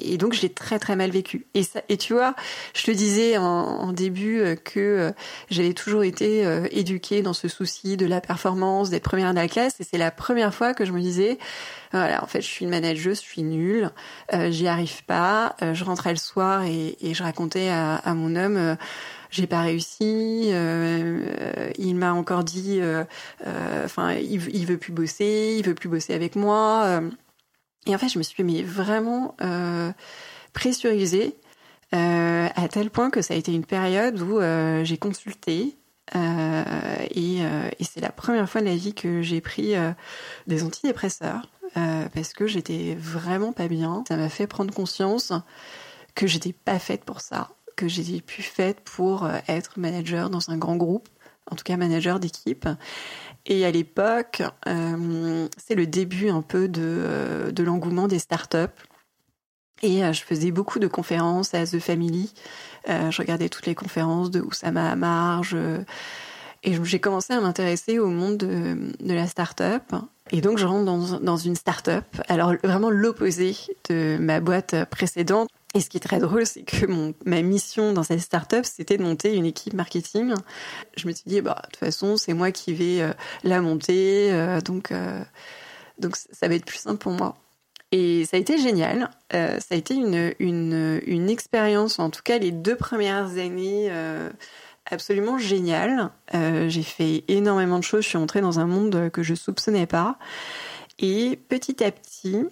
et 0.00 0.16
donc 0.16 0.32
je 0.32 0.42
l'ai 0.42 0.48
très 0.48 0.78
très 0.78 0.94
mal 0.94 1.10
vécu. 1.10 1.46
Et 1.54 1.64
ça, 1.64 1.82
et 1.88 1.96
tu 1.96 2.12
vois, 2.12 2.36
je 2.72 2.84
te 2.84 2.92
disais 2.92 3.36
en, 3.36 3.92
début 3.92 4.44
que 4.62 5.12
j'avais 5.50 5.72
toujours 5.72 6.04
été 6.04 6.44
éduquée 6.70 7.20
dans 7.20 7.32
ce 7.32 7.48
souci 7.48 7.96
de 7.96 8.06
la 8.06 8.20
performance, 8.20 8.90
d'être 8.90 9.02
première 9.02 9.32
de 9.32 9.34
la 9.34 9.48
classe. 9.48 9.80
Et 9.80 9.84
c'est 9.84 9.98
la 9.98 10.12
première 10.12 10.54
fois 10.54 10.72
que 10.72 10.84
je 10.84 10.92
me 10.92 11.00
disais, 11.00 11.36
voilà, 11.90 12.22
en 12.22 12.28
fait, 12.28 12.40
je 12.40 12.46
suis 12.46 12.64
une 12.64 12.70
manager, 12.70 13.12
je 13.12 13.20
suis 13.20 13.42
nulle, 13.42 13.90
j'y 14.50 14.68
arrive 14.68 15.02
pas. 15.04 15.56
je 15.60 15.82
rentrais 15.82 16.10
le 16.10 16.16
soir 16.16 16.62
et, 16.62 16.96
et 17.00 17.12
je 17.12 17.24
racontais 17.24 17.68
à 17.68 18.14
mon 18.14 18.36
homme 18.36 18.76
j'ai 19.30 19.46
pas 19.46 19.62
réussi. 19.62 20.50
Euh, 20.52 21.70
il 21.78 21.96
m'a 21.96 22.12
encore 22.12 22.44
dit, 22.44 22.80
euh, 22.80 23.04
euh, 23.46 23.84
enfin, 23.84 24.14
il, 24.14 24.54
il, 24.54 24.66
veut 24.66 24.78
plus 24.78 24.92
bosser, 24.92 25.56
il 25.58 25.66
veut 25.66 25.74
plus 25.74 25.88
bosser 25.88 26.14
avec 26.14 26.36
moi. 26.36 27.00
Et 27.86 27.94
en 27.94 27.98
fait, 27.98 28.08
je 28.08 28.18
me 28.18 28.22
suis 28.22 28.42
mais 28.42 28.62
vraiment 28.62 29.36
pressurisée 30.52 31.34
à 31.92 32.68
tel 32.70 32.90
point 32.90 33.10
que 33.10 33.22
ça 33.22 33.34
a 33.34 33.36
été 33.36 33.52
une 33.52 33.64
période 33.64 34.20
où 34.20 34.40
j'ai 34.84 34.98
consulté. 34.98 35.76
et, 36.14 37.38
c'est 37.80 38.00
la 38.00 38.12
première 38.12 38.48
fois 38.48 38.60
de 38.60 38.66
la 38.66 38.76
vie 38.76 38.94
que 38.94 39.22
j'ai 39.22 39.40
pris 39.40 39.74
des 40.46 40.62
antidépresseurs 40.62 41.50
parce 41.74 42.32
que 42.32 42.46
j'étais 42.46 42.96
vraiment 42.98 43.52
pas 43.52 43.68
bien. 43.68 44.04
Ça 44.08 44.16
m'a 44.16 44.28
fait 44.28 44.46
prendre 44.46 44.72
conscience 44.72 45.32
que 46.14 46.26
j'étais 46.26 46.52
pas 46.52 46.78
faite 46.78 47.04
pour 47.04 47.20
ça 47.20 47.50
que 47.78 47.86
j'ai 47.86 48.20
pu 48.20 48.42
faire 48.42 48.74
pour 48.74 49.24
euh, 49.24 49.38
être 49.46 49.78
manager 49.78 50.30
dans 50.30 50.50
un 50.50 50.58
grand 50.58 50.76
groupe, 50.76 51.08
en 51.48 51.54
tout 51.54 51.62
cas 51.62 51.76
manager 51.76 52.18
d'équipe. 52.18 52.68
Et 53.46 53.64
à 53.64 53.70
l'époque, 53.70 54.42
euh, 54.66 55.46
c'est 55.56 55.76
le 55.76 55.86
début 55.86 56.28
un 56.28 56.42
peu 56.42 56.68
de, 56.68 56.82
euh, 56.82 57.52
l'engouement 57.56 58.08
des 58.08 58.18
startups. 58.18 58.66
Et 59.80 60.00
je 60.12 60.24
faisais 60.24 60.50
beaucoup 60.50 60.80
de 60.80 60.88
conférences 60.88 61.54
à 61.54 61.64
The 61.64 61.78
Family. 61.78 62.34
je 62.88 63.16
regardais 63.16 63.48
toutes 63.48 63.66
les 63.66 63.76
conférences 63.76 64.28
de 64.28 64.40
Oussama 64.40 64.90
Hamar. 64.90 65.44
Et 66.64 66.84
j'ai 66.84 66.98
commencé 66.98 67.32
à 67.32 67.40
m'intéresser 67.40 68.00
au 68.00 68.08
monde 68.08 68.38
de, 68.38 68.92
la 69.00 69.28
start-up. 69.28 69.84
Et 70.32 70.40
donc, 70.40 70.58
je 70.58 70.66
rentre 70.66 71.20
dans 71.20 71.36
une 71.36 71.54
start-up. 71.54 72.06
Alors, 72.26 72.54
vraiment 72.64 72.90
l'opposé 72.90 73.54
de 73.88 74.16
ma 74.18 74.40
boîte 74.40 74.74
précédente. 74.90 75.48
Et 75.74 75.80
ce 75.80 75.90
qui 75.90 75.98
est 75.98 76.00
très 76.00 76.18
drôle, 76.18 76.46
c'est 76.46 76.62
que 76.62 76.86
mon, 76.86 77.14
ma 77.26 77.42
mission 77.42 77.92
dans 77.92 78.02
cette 78.02 78.20
start-up, 78.20 78.64
c'était 78.64 78.96
de 78.96 79.02
monter 79.02 79.34
une 79.34 79.44
équipe 79.44 79.74
marketing. 79.74 80.32
Je 80.96 81.06
me 81.06 81.12
suis 81.12 81.24
dit, 81.26 81.40
bah, 81.42 81.60
de 81.64 81.66
toute 81.66 81.76
façon, 81.76 82.16
c'est 82.16 82.32
moi 82.32 82.52
qui 82.52 82.72
vais 82.72 83.02
euh, 83.02 83.12
la 83.44 83.60
monter, 83.60 84.32
euh, 84.32 84.62
donc, 84.62 84.92
euh, 84.92 85.22
donc 85.98 86.16
ça 86.16 86.48
va 86.48 86.54
être 86.54 86.64
plus 86.64 86.78
simple 86.78 86.98
pour 86.98 87.12
moi. 87.12 87.36
Et 87.92 88.24
ça 88.24 88.36
a 88.36 88.40
été 88.40 88.58
génial. 88.58 89.10
ça 89.30 89.58
a 89.70 89.74
été 89.74 89.94
une, 89.94 90.34
une, 90.38 91.00
une 91.06 91.30
expérience, 91.30 91.98
en 91.98 92.10
tout 92.10 92.20
cas 92.22 92.36
les 92.36 92.50
deux 92.50 92.76
premières 92.76 93.38
années, 93.38 93.90
absolument 94.84 95.38
géniales. 95.38 96.10
J'ai 96.34 96.82
fait 96.82 97.24
énormément 97.28 97.78
de 97.78 97.84
choses. 97.84 98.02
Je 98.02 98.08
suis 98.08 98.18
entrée 98.18 98.42
dans 98.42 98.60
un 98.60 98.66
monde 98.66 99.08
que 99.10 99.22
je 99.22 99.34
soupçonnais 99.34 99.86
pas. 99.86 100.18
Et 100.98 101.40
petit 101.48 101.82
à 101.82 101.90
petit, 101.90 102.44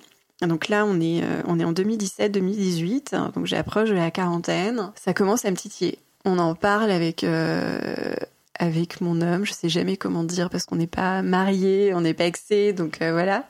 donc 0.43 0.69
là, 0.69 0.85
on 0.85 1.01
est, 1.01 1.23
euh, 1.23 1.43
on 1.47 1.59
est 1.59 1.65
en 1.65 1.73
2017-2018, 1.73 3.33
donc 3.33 3.47
j'approche 3.47 3.89
de 3.89 3.95
la 3.95 4.11
quarantaine. 4.11 4.93
Ça 4.95 5.15
commence 5.15 5.45
à 5.47 5.51
me 5.51 5.57
titiller. 5.57 5.99
On 6.25 6.39
en 6.39 6.55
parle 6.55 6.91
avec 6.91 7.25
euh, 7.25 8.15
avec 8.59 9.01
mon 9.01 9.23
homme. 9.23 9.47
Je 9.47 9.53
sais 9.53 9.71
jamais 9.71 9.97
comment 9.97 10.25
dire 10.25 10.51
parce 10.51 10.67
qu'on 10.67 10.77
n'est 10.77 10.87
pas 10.87 11.23
mariés, 11.23 11.95
on 11.95 12.03
n'est 12.03 12.15
pas 12.15 12.27
exé, 12.27 12.75
donc 12.75 13.01
euh, 13.01 13.13
voilà. 13.13 13.45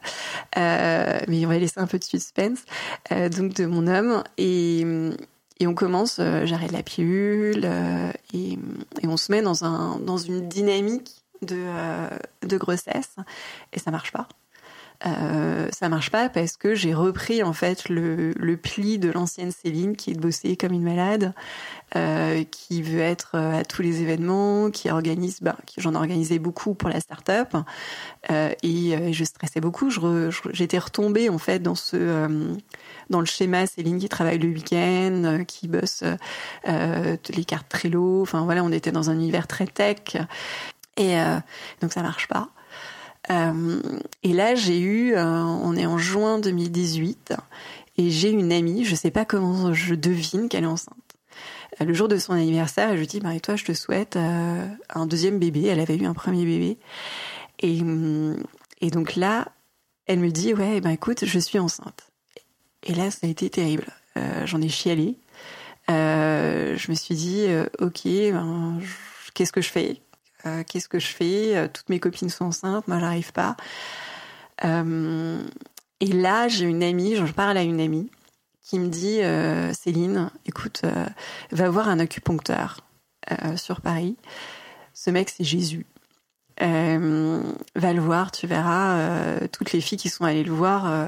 mais 0.57 1.45
on 1.45 1.49
va 1.49 1.59
laisser 1.59 1.81
un 1.81 1.89
peu 1.89 1.99
de 1.99 2.05
suspense. 2.05 2.61
donc 3.11 3.55
de 3.55 3.67
mon 3.67 3.89
homme 3.89 4.23
et 4.39 4.87
Et 5.59 5.67
on 5.67 5.75
commence, 5.75 6.21
j'arrête 6.45 6.73
la 6.73 6.83
pilule 6.85 7.69
et, 8.33 8.53
et, 9.03 9.07
on 9.09 9.17
se 9.17 9.33
met 9.33 9.43
dans, 9.43 9.65
un, 9.65 9.99
dans 9.99 10.19
une 10.19 10.49
dynamique 10.49 11.11
de, 11.43 11.65
de 12.47 12.57
grossesse 12.59 13.17
et 13.73 13.81
ça 13.81 13.91
marche 13.91 14.13
pas. 14.13 14.29
Euh, 15.05 15.69
ça 15.73 15.89
marche 15.89 16.11
pas 16.11 16.29
parce 16.29 16.57
que 16.57 16.75
j'ai 16.75 16.95
repris 16.95 17.43
en 17.43 17.53
fait 17.53 17.89
le, 17.89 18.33
pli 18.57 18.99
de 18.99 19.11
l'ancienne 19.11 19.51
Céline 19.51 19.97
qui 19.97 20.11
est 20.11 20.15
de 20.15 20.21
bosser 20.21 20.57
comme 20.57 20.73
une 20.73 20.83
malade, 20.83 21.35
euh, 21.95 22.45
qui 22.45 22.83
veut 22.83 23.01
être 23.01 23.33
euh, 23.35 23.61
à 23.61 23.65
tous 23.65 23.83
les 23.83 24.01
événements, 24.01 24.71
qui 24.71 24.91
organise, 24.91 25.41
bah, 25.43 25.57
j'en 25.77 25.95
organisais 25.95 26.39
beaucoup 26.39 26.75
pour 26.75 26.89
la 26.89 27.01
start-up 27.01 27.57
et, 28.31 28.91
et, 28.91 29.13
je 29.13 29.25
stressais 29.25 29.61
beaucoup. 29.61 29.91
J'étais 30.53 30.79
retombée 30.79 31.29
en 31.29 31.39
fait 31.39 31.61
dans 31.61 31.75
ce 31.75 32.57
dans 33.11 33.21
le 33.21 33.27
schéma 33.27 33.67
Céline 33.67 33.99
qui 33.99 34.09
travaille 34.09 34.39
le 34.39 34.49
week-end, 34.49 35.45
qui 35.47 35.69
bosse 35.69 36.03
les 36.67 37.45
cartes 37.45 37.69
Trello. 37.69 38.23
Enfin 38.23 38.45
voilà, 38.45 38.65
on 38.65 38.73
était 38.73 38.93
dans 38.93 39.11
un 39.11 39.15
univers 39.15 39.47
très 39.47 39.67
tech 39.67 40.17
et 40.97 41.17
donc 41.81 41.93
ça 41.93 42.03
marche 42.03 42.27
pas. 42.29 42.51
Euh, 43.31 43.81
et 44.23 44.33
là, 44.33 44.55
j'ai 44.55 44.81
eu, 44.81 45.15
euh, 45.15 45.25
on 45.25 45.75
est 45.77 45.87
en 45.87 45.99
juin 45.99 46.39
2018, 46.39 47.35
et 47.99 48.11
j'ai 48.11 48.31
une 48.31 48.53
amie, 48.53 48.85
je 48.85 48.95
sais 48.95 49.11
pas 49.11 49.25
comment 49.25 49.73
je 49.73 49.95
devine 49.95 50.49
qu'elle 50.49 50.65
est 50.65 50.69
enceinte. 50.69 50.97
Euh, 51.81 51.85
le 51.85 51.95
jour 51.95 52.09
de 52.09 52.19
son 52.19 52.35
anniversaire, 52.35 52.93
je 52.93 53.01
lui 53.01 53.07
dis, 53.07 53.21
Marie-toi, 53.21 53.57
je 53.57 53.65
te 53.65 53.73
souhaite 53.73 54.17
un 54.17 55.07
deuxième 55.07 55.39
bébé. 55.39 55.65
Elle 55.65 55.81
avait 55.81 55.97
eu 55.97 56.07
un 56.07 56.15
premier 56.15 56.45
bébé. 56.45 56.79
Et, 57.61 57.81
et 58.81 58.91
donc 58.91 59.17
là, 59.17 59.49
elle 60.07 60.21
me 60.21 60.31
dit, 60.31 60.55
ouais, 60.55 60.81
ben 60.81 60.91
écoute, 60.91 61.25
je 61.25 61.39
suis 61.39 61.59
enceinte. 61.59 62.11
Et 62.83 62.95
là, 62.95 63.11
ça 63.11 63.27
a 63.27 63.31
été 63.31 63.51
terrible. 63.51 63.87
J'en 64.45 64.61
ai 64.63 64.69
chialé. 64.69 65.19
je 65.89 66.91
me 66.91 66.95
suis 66.95 67.15
dit, 67.15 67.47
ok, 67.81 68.03
ben, 68.05 68.79
qu'est-ce 69.35 69.53
que 69.53 69.61
je 69.61 69.71
fais? 69.71 70.01
Euh, 70.47 70.63
qu'est-ce 70.65 70.89
que 70.89 70.99
je 70.99 71.09
fais? 71.09 71.57
Euh, 71.57 71.69
Toutes 71.73 71.89
mes 71.89 72.01
copines 72.01 72.31
sont 72.31 72.47
enceintes, 72.47 72.89
moi 72.89 72.99
j'arrive 72.99 73.33
pas. 73.33 73.57
Euh, 74.65 75.43
et 76.01 76.07
là, 76.07 76.49
j'ai 76.49 76.65
une 76.65 76.83
amie, 76.83 77.17
je 77.17 77.25
parle 77.33 77.57
à 77.57 77.63
une 77.63 77.81
amie 77.81 78.11
qui 78.63 78.79
me 78.79 78.89
dit 78.89 79.21
Céline, 79.75 80.31
écoute, 80.45 80.83
va 81.53 81.71
voir 81.71 81.89
un 81.89 82.01
acupuncteur 82.01 82.81
sur 83.55 83.81
Paris. 83.81 84.17
Ce 84.93 85.09
mec, 85.11 85.31
c'est 85.31 85.45
Jésus. 85.45 85.87
va 86.59 86.67
le 87.93 88.01
voir, 88.01 88.33
tu 88.33 88.49
verras. 88.49 89.39
toutes 89.53 89.73
les 89.73 89.81
filles 89.81 89.99
qui 89.99 90.09
sont 90.09 90.25
allées 90.25 90.43
le 90.43 90.53
voir 90.53 91.07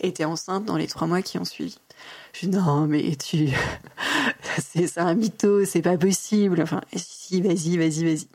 étaient 0.00 0.26
enceintes 0.26 0.66
dans 0.66 0.76
les 0.76 0.88
trois 0.88 1.06
mois 1.06 1.22
qui 1.22 1.38
ont 1.38 1.46
suivi. 1.46 1.78
Je 2.32 2.46
dis 2.46 2.56
non, 2.56 2.86
mais 2.86 3.16
tu, 3.16 3.48
c'est 4.58 4.98
un 4.98 5.14
mytho, 5.14 5.64
c'est 5.64 5.82
pas 5.82 5.96
possible. 5.96 6.60
Enfin, 6.62 6.82
si, 6.94 7.40
vas-y, 7.40 7.76
vas-y, 7.78 8.04
vas-y. 8.04 8.28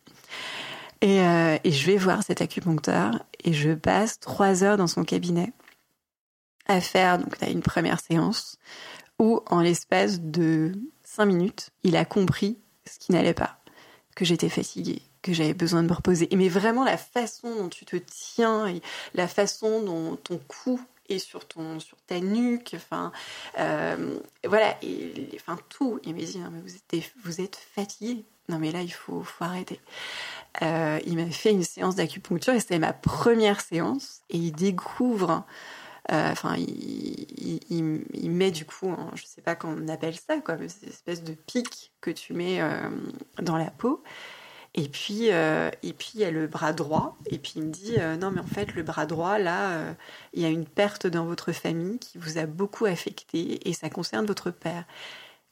Euh, 1.06 1.60
et, 1.64 1.72
je 1.72 1.86
vais 1.86 1.98
voir 1.98 2.24
cet 2.24 2.42
acupuncteur 2.42 3.24
et 3.44 3.54
je 3.54 3.72
passe 3.72 4.20
trois 4.20 4.64
heures 4.64 4.78
dans 4.78 4.88
son 4.88 5.04
cabinet 5.04 5.54
à 6.68 6.82
faire 6.82 7.20
donc 7.20 7.36
une 7.44 7.62
première 7.62 8.00
séance 8.00 8.58
où 9.20 9.42
en 9.46 9.62
l'espace 9.62 10.20
de 10.20 10.72
cinq 11.04 11.26
minutes, 11.26 11.70
il 11.84 11.96
a 11.96 12.06
compris 12.06 12.58
ce 12.86 12.98
qui 12.98 13.12
n'allait 13.12 13.36
pas, 13.36 13.60
que 14.16 14.26
j'étais 14.26 14.50
fatiguée, 14.50 15.04
que 15.22 15.32
j'avais 15.32 15.54
besoin 15.54 15.84
de 15.84 15.88
me 15.88 15.94
reposer. 15.94 16.28
Mais 16.36 16.50
vraiment 16.50 16.84
la 16.84 16.98
façon 16.98 17.56
dont 17.56 17.70
tu 17.70 17.86
te 17.86 17.98
tiens, 17.98 18.74
la 19.14 19.28
façon 19.28 19.84
dont 19.84 20.16
ton 20.16 20.40
cou 20.48 20.82
est 21.08 21.20
sur 21.20 21.48
ton 21.48 21.80
sur 21.80 21.98
ta 22.08 22.20
nuque, 22.20 22.72
enfin 22.76 23.12
euh, 23.60 24.18
voilà, 24.44 24.76
enfin 25.36 25.60
tout. 25.70 26.00
Il 26.04 26.16
m'a 26.16 26.22
dit 26.22 26.40
mais 26.40 26.62
vous 26.62 26.76
êtes 26.76 27.12
vous 27.24 27.42
êtes 27.42 27.56
fatigué. 27.56 28.26
Non 28.50 28.58
mais 28.58 28.72
là 28.72 28.82
il 28.82 28.92
faut 28.92 29.22
faut 29.22 29.44
arrêter. 29.44 29.80
Euh, 30.62 31.00
il 31.06 31.16
m'a 31.16 31.26
fait 31.28 31.52
une 31.52 31.64
séance 31.64 31.96
d'acupuncture 31.96 32.54
et 32.54 32.60
c'était 32.60 32.80
ma 32.80 32.94
première 32.94 33.62
séance. 33.62 34.22
Et 34.30 34.38
il 34.38 34.52
découvre, 34.52 35.46
euh, 36.12 36.32
enfin, 36.32 36.56
il, 36.58 38.30
met 38.32 38.52
du 38.52 38.66
coup, 38.66 38.96
je 39.14 39.22
je 39.22 39.26
sais 39.26 39.42
pas 39.42 39.56
comment 39.56 39.76
on 39.82 39.88
appelle 39.88 40.16
ça, 40.16 40.40
quoi, 40.40 40.56
mais 40.58 40.70
c'est 40.70 40.86
une 40.86 40.92
espèce 40.92 41.24
de 41.24 41.34
pic 41.34 41.94
que 42.02 42.12
tu 42.12 42.34
mets 42.34 42.62
euh, 42.62 42.90
dans 43.42 43.58
la 43.58 43.72
peau. 43.72 44.04
Et 44.78 44.90
puis, 44.90 45.28
et 45.28 45.94
puis 45.94 46.12
il 46.16 46.20
y 46.20 46.26
a 46.26 46.32
le 46.32 46.48
bras 46.48 46.74
droit. 46.74 47.18
Et 47.28 47.38
puis 47.38 47.54
il 47.56 47.64
me 47.64 47.72
dit 47.72 47.96
non, 48.20 48.30
mais 48.30 48.42
en 48.42 48.46
fait, 48.46 48.76
le 48.76 48.84
bras 48.84 49.06
droit, 49.06 49.40
là, 49.40 49.96
il 50.34 50.42
y 50.42 50.46
a 50.46 50.50
une 50.50 50.66
perte 50.66 51.08
dans 51.08 51.24
votre 51.24 51.54
famille 51.54 51.98
qui 51.98 52.18
vous 52.18 52.38
a 52.38 52.46
beaucoup 52.46 52.84
affecté 52.84 53.70
et 53.70 53.72
ça 53.72 53.90
concerne 53.90 54.26
votre 54.26 54.52
père. 54.52 54.84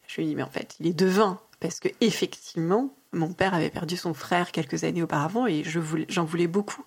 Je 0.08 0.20
lui 0.20 0.28
dis 0.28 0.36
mais 0.36 0.44
en 0.44 0.50
fait, 0.50 0.76
il 0.82 0.88
est 0.88 0.94
devin 0.94 1.40
parce 1.62 1.80
que 1.80 1.88
effectivement, 2.02 2.94
mon 3.14 3.34
père 3.34 3.54
avait 3.54 3.70
perdu 3.70 3.98
son 3.98 4.14
frère 4.14 4.52
quelques 4.52 4.84
années 4.84 5.04
auparavant 5.04 5.48
et 5.48 5.64
je 5.64 5.80
voulais, 5.80 6.06
j'en 6.10 6.26
voulais 6.26 6.48
beaucoup. 6.48 6.84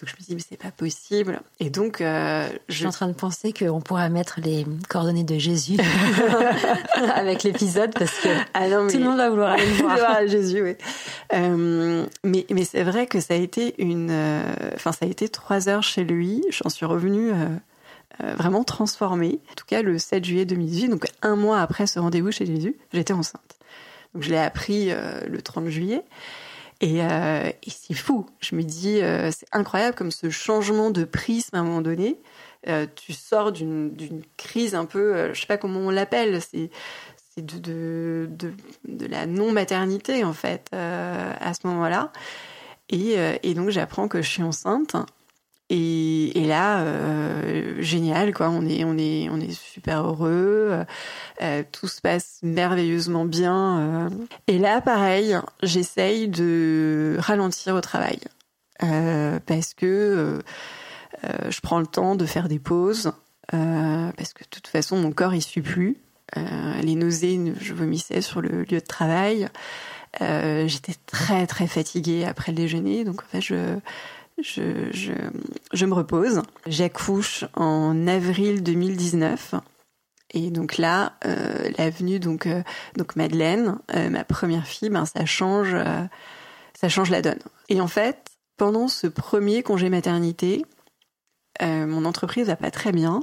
Donc 0.00 0.10
je 0.10 0.14
me 0.14 0.24
dis 0.24 0.34
mais 0.36 0.42
c'est 0.48 0.56
pas 0.56 0.70
possible. 0.70 1.40
Et 1.58 1.70
donc 1.70 2.00
euh, 2.00 2.48
je... 2.68 2.76
suis 2.76 2.86
en 2.86 2.92
train 2.92 3.08
de 3.08 3.14
penser 3.14 3.52
qu'on 3.52 3.80
pourra 3.80 4.08
mettre 4.08 4.38
les 4.40 4.64
coordonnées 4.88 5.24
de 5.24 5.38
Jésus 5.38 5.76
avec 7.14 7.42
l'épisode 7.42 7.92
parce 7.94 8.16
que 8.20 8.28
ah 8.54 8.68
non, 8.68 8.86
tout 8.86 8.98
le 8.98 9.04
monde 9.04 9.16
va 9.16 9.28
vouloir 9.28 9.50
aller 9.50 9.66
le 9.66 9.74
voir. 9.82 10.26
Jésus, 10.28 10.62
oui. 10.62 10.76
Euh, 11.32 12.06
mais 12.22 12.46
mais 12.50 12.64
c'est 12.64 12.84
vrai 12.84 13.08
que 13.08 13.18
ça 13.18 13.34
a 13.34 13.38
été 13.38 13.74
une, 13.82 14.10
euh, 14.10 14.42
enfin 14.74 14.92
ça 14.92 15.04
a 15.04 15.08
été 15.08 15.28
trois 15.28 15.68
heures 15.68 15.82
chez 15.82 16.04
lui. 16.04 16.44
J'en 16.50 16.68
suis 16.68 16.86
revenue. 16.86 17.32
vraiment 18.36 18.64
transformée. 18.64 19.40
En 19.50 19.54
tout 19.54 19.66
cas, 19.66 19.82
le 19.82 19.98
7 19.98 20.24
juillet 20.24 20.44
2018, 20.44 20.88
donc 20.88 21.06
un 21.22 21.36
mois 21.36 21.60
après 21.60 21.86
ce 21.86 21.98
rendez-vous 21.98 22.32
chez 22.32 22.46
Jésus, 22.46 22.76
j'étais 22.92 23.12
enceinte. 23.12 23.58
Je 24.20 24.30
l'ai 24.30 24.38
appris 24.38 24.90
euh, 24.90 25.20
le 25.26 25.42
30 25.42 25.68
juillet. 25.68 26.02
Et, 26.80 27.02
euh, 27.02 27.48
et 27.48 27.70
c'est 27.70 27.94
fou. 27.94 28.26
Je 28.40 28.54
me 28.54 28.62
dis, 28.62 29.00
euh, 29.02 29.30
c'est 29.32 29.48
incroyable 29.52 29.96
comme 29.96 30.12
ce 30.12 30.30
changement 30.30 30.90
de 30.90 31.04
prisme 31.04 31.56
à 31.56 31.60
un 31.60 31.64
moment 31.64 31.80
donné. 31.80 32.20
tu 32.94 33.12
sors 33.12 33.50
d'une 33.52 34.22
crise 34.36 34.74
un 34.74 34.84
peu, 34.84 35.32
je 35.32 35.40
sais 35.40 35.46
pas 35.46 35.56
comment 35.56 35.80
on 35.80 35.90
l'appelle, 35.90 36.40
c'est 36.40 36.70
de, 37.38 38.28
la 38.84 39.26
non-maternité 39.26 40.24
en 40.24 40.32
fait 40.32 40.68
à 40.72 41.54
ce 41.54 41.66
moment-là. 41.66 42.12
Et, 42.90 43.16
et, 43.42 43.54
donc 43.54 43.70
j'apprends 43.70 44.08
que 44.08 44.22
je 44.22 44.28
suis 44.28 44.42
enceinte 44.42 44.96
et, 45.70 46.44
là, 46.46 46.80
euh, 46.80 47.74
génial, 47.80 48.32
quoi. 48.32 48.48
On 48.48 48.66
est, 48.66 48.84
on 48.84 48.96
est, 48.96 49.28
on 49.30 49.38
est 49.38 49.52
super 49.52 50.06
heureux. 50.06 50.84
Euh, 51.42 51.62
tout 51.70 51.88
se 51.88 52.00
passe 52.00 52.38
merveilleusement 52.42 53.26
bien. 53.26 53.78
Euh. 53.78 54.10
Et 54.46 54.58
là, 54.58 54.80
pareil, 54.80 55.36
j'essaye 55.62 56.28
de 56.28 57.16
ralentir 57.18 57.74
au 57.74 57.80
travail 57.80 58.18
parce 59.46 59.74
que 59.74 60.38
je 61.48 61.60
prends 61.60 61.80
le 61.80 61.86
temps 61.86 62.14
de 62.14 62.26
faire 62.26 62.48
des 62.48 62.60
pauses 62.60 63.10
parce 63.50 64.32
que 64.34 64.44
de 64.44 64.48
toute 64.50 64.68
façon, 64.68 64.96
mon 64.96 65.10
corps 65.10 65.34
il 65.34 65.42
suit 65.42 65.62
plus. 65.62 65.96
les 66.36 66.94
nausées, 66.94 67.54
je 67.60 67.74
vomissais 67.74 68.20
sur 68.20 68.40
le 68.40 68.62
lieu 68.62 68.78
de 68.78 68.86
travail. 68.86 69.48
J'étais 70.20 70.94
très 71.06 71.48
très 71.48 71.66
fatiguée 71.66 72.24
après 72.24 72.52
le 72.52 72.56
déjeuner, 72.56 73.02
donc 73.02 73.20
en 73.22 73.26
fait, 73.26 73.40
je 73.40 73.80
je, 74.40 75.84
me 75.84 75.94
repose. 75.94 76.42
J'accouche 76.66 77.44
en 77.54 78.06
avril 78.06 78.62
2019. 78.62 79.54
Et 80.34 80.50
donc 80.50 80.76
là, 80.76 81.14
euh, 81.24 81.70
l'avenue 81.78 82.20
donc 82.20 82.46
euh, 82.46 82.62
donc 82.96 83.16
Madeleine, 83.16 83.78
euh, 83.94 84.10
ma 84.10 84.24
première 84.24 84.66
fille, 84.66 84.90
ben 84.90 85.06
ça 85.06 85.24
change, 85.24 85.72
euh, 85.72 86.02
ça 86.74 86.88
change 86.88 87.10
la 87.10 87.22
donne. 87.22 87.38
Et 87.70 87.80
en 87.80 87.88
fait, 87.88 88.30
pendant 88.58 88.88
ce 88.88 89.06
premier 89.06 89.62
congé 89.62 89.88
maternité, 89.88 90.64
mon 91.60 92.04
entreprise 92.04 92.46
va 92.46 92.54
pas 92.54 92.70
très 92.70 92.92
bien 92.92 93.20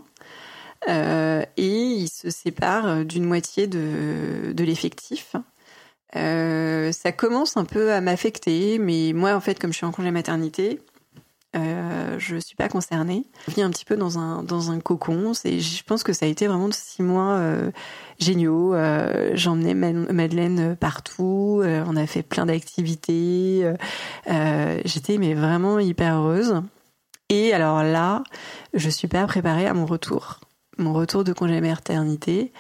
et 0.88 1.48
il 1.58 2.10
se 2.10 2.30
sépare 2.30 3.06
d'une 3.06 3.24
moitié 3.24 3.66
de 3.66 4.52
de 4.54 4.64
l'effectif. 4.66 5.38
ça 6.14 7.12
commence 7.14 7.56
un 7.56 7.64
peu 7.64 7.94
à 7.94 8.02
m'affecter, 8.02 8.78
mais 8.78 9.14
moi 9.14 9.36
en 9.36 9.40
fait, 9.40 9.58
comme 9.58 9.72
je 9.72 9.78
suis 9.78 9.86
en 9.86 9.94
congé 9.94 10.12
maternité, 10.12 10.82
euh, 11.56 12.16
je 12.20 12.38
suis 12.38 12.56
pas 12.56 12.68
concernée. 12.68 13.26
Je 13.48 13.54
vis 13.54 13.62
un 13.62 13.70
petit 13.70 13.86
peu 13.86 13.96
dans 13.96 14.20
un 14.20 14.44
dans 14.44 14.72
un 14.72 14.80
cocon. 14.80 15.34
C'est, 15.34 15.60
je 15.60 15.84
pense 15.84 16.04
que 16.04 16.14
ça 16.14 16.26
a 16.26 16.30
été 16.30 16.48
vraiment 16.48 16.70
six 16.72 17.02
mois 17.02 17.36
euh, 17.36 17.72
géniaux. 18.20 18.74
Euh, 18.74 19.32
j'emmenais 19.34 19.74
Madeleine 19.74 20.76
partout. 20.76 21.62
Euh, 21.64 21.84
on 21.88 21.96
a 21.96 22.06
fait 22.08 22.24
plein 22.24 22.46
d'activités. 22.46 23.72
J'étais 24.86 25.18
mais 25.18 25.34
vraiment 25.34 25.80
hyper 25.80 26.16
heureuse. 26.16 26.62
Et 27.30 27.54
alors 27.54 27.84
là, 27.84 28.24
je 28.74 28.90
suis 28.90 29.08
pas 29.08 29.26
préparée 29.26 29.68
à 29.68 29.74
mon 29.74 29.86
retour. 29.86 30.40
Mon 30.78 30.94
retour 30.94 31.24
de 31.24 31.32
congé 31.32 31.62
maternité. 31.62 32.52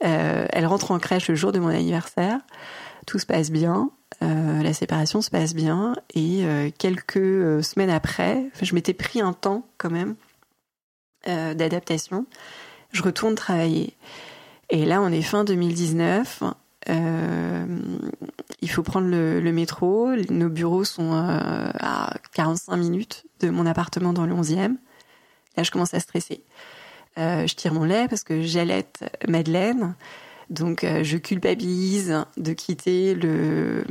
elle 0.00 0.66
rentre 0.66 0.90
en 0.90 0.98
crèche 0.98 1.28
le 1.28 1.34
jour 1.34 1.52
de 1.52 1.58
mon 1.58 1.68
anniversaire. 1.68 2.38
Tout 3.06 3.18
se 3.18 3.26
passe 3.26 3.50
bien. 3.50 3.90
Euh, 4.22 4.62
la 4.62 4.72
séparation 4.72 5.22
se 5.22 5.30
passe 5.30 5.54
bien 5.54 5.94
et 6.14 6.44
euh, 6.44 6.70
quelques 6.76 7.16
euh, 7.16 7.62
semaines 7.62 7.90
après, 7.90 8.50
je 8.60 8.74
m'étais 8.74 8.92
pris 8.92 9.20
un 9.20 9.32
temps 9.32 9.66
quand 9.78 9.90
même 9.90 10.16
d'adaptation. 11.24 12.26
Je 12.90 13.00
retourne 13.00 13.36
travailler 13.36 13.96
Et 14.70 14.84
là, 14.84 15.00
on 15.00 15.12
est 15.12 15.22
fin 15.22 15.44
2019. 15.44 16.42
Euh, 16.88 17.64
il 18.60 18.68
faut 18.68 18.82
prendre 18.82 19.06
le, 19.06 19.38
le, 19.38 19.52
métro. 19.52 20.10
Nos 20.30 20.48
bureaux 20.48 20.82
sont 20.82 21.12
à 21.12 22.12
45 22.34 22.76
minutes 22.76 23.24
de 23.38 23.50
mon 23.50 23.66
appartement 23.66 24.12
dans 24.12 24.26
le 24.26 24.34
11e. 24.34 24.74
Là, 25.56 25.62
je 25.62 25.70
commence 25.70 25.94
à 25.94 26.00
stresser. 26.00 26.42
Je 27.16 27.54
tire 27.54 27.72
mon 27.72 27.84
lait 27.84 28.08
parce 28.08 28.24
que 28.24 28.42
j'allaite 28.42 29.04
Madeleine. 29.28 29.94
Donc, 30.52 30.84
euh, 30.84 31.02
je 31.02 31.16
culpabilise 31.16 32.14
de 32.36 32.52
quitter 32.52 33.14
le 33.14 33.84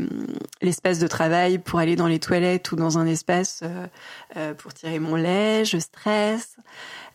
l'espace 0.62 1.00
de 1.00 1.08
travail 1.08 1.58
pour 1.58 1.80
aller 1.80 1.96
dans 1.96 2.06
les 2.06 2.20
toilettes 2.20 2.72
ou 2.72 2.76
dans 2.76 3.00
un 3.00 3.08
espace 3.08 3.62
euh, 3.64 3.88
euh 4.38 4.54
pour 4.54 4.72
tirer 4.72 5.00
mon 5.00 5.16
lait. 5.16 5.66
Je 5.66 5.80
stresse. 5.80 6.58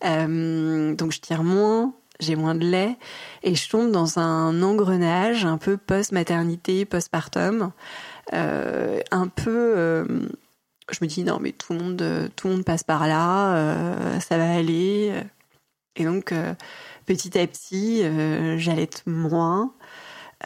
donc, 0.02 1.12
je 1.12 1.20
tire 1.20 1.44
moins 1.44 1.94
j'ai 2.18 2.34
moins 2.34 2.54
de 2.54 2.66
lait 2.66 2.96
et 3.42 3.54
je 3.54 3.68
tombe 3.68 3.92
dans 3.92 4.18
un 4.18 4.62
engrenage 4.62 5.44
un 5.44 5.58
peu 5.58 5.76
post-maternité, 5.76 6.86
post-partum, 6.86 7.72
un 8.32 9.28
peu. 9.28 10.06
Je 10.90 10.98
me 11.02 11.06
dis 11.06 11.24
non 11.24 11.38
mais 11.40 11.52
tout 11.52 11.74
le 11.74 11.78
monde, 11.78 12.30
tout 12.34 12.48
le 12.48 12.54
monde 12.54 12.64
passe 12.64 12.82
par 12.82 13.06
là, 13.06 14.18
ça 14.20 14.38
va 14.38 14.50
aller. 14.50 15.12
Et 15.94 16.04
donc 16.04 16.32
petit 17.06 17.38
à 17.38 17.46
petit, 17.46 18.02
euh, 18.02 18.58
j'allaite 18.58 19.02
moins. 19.06 19.72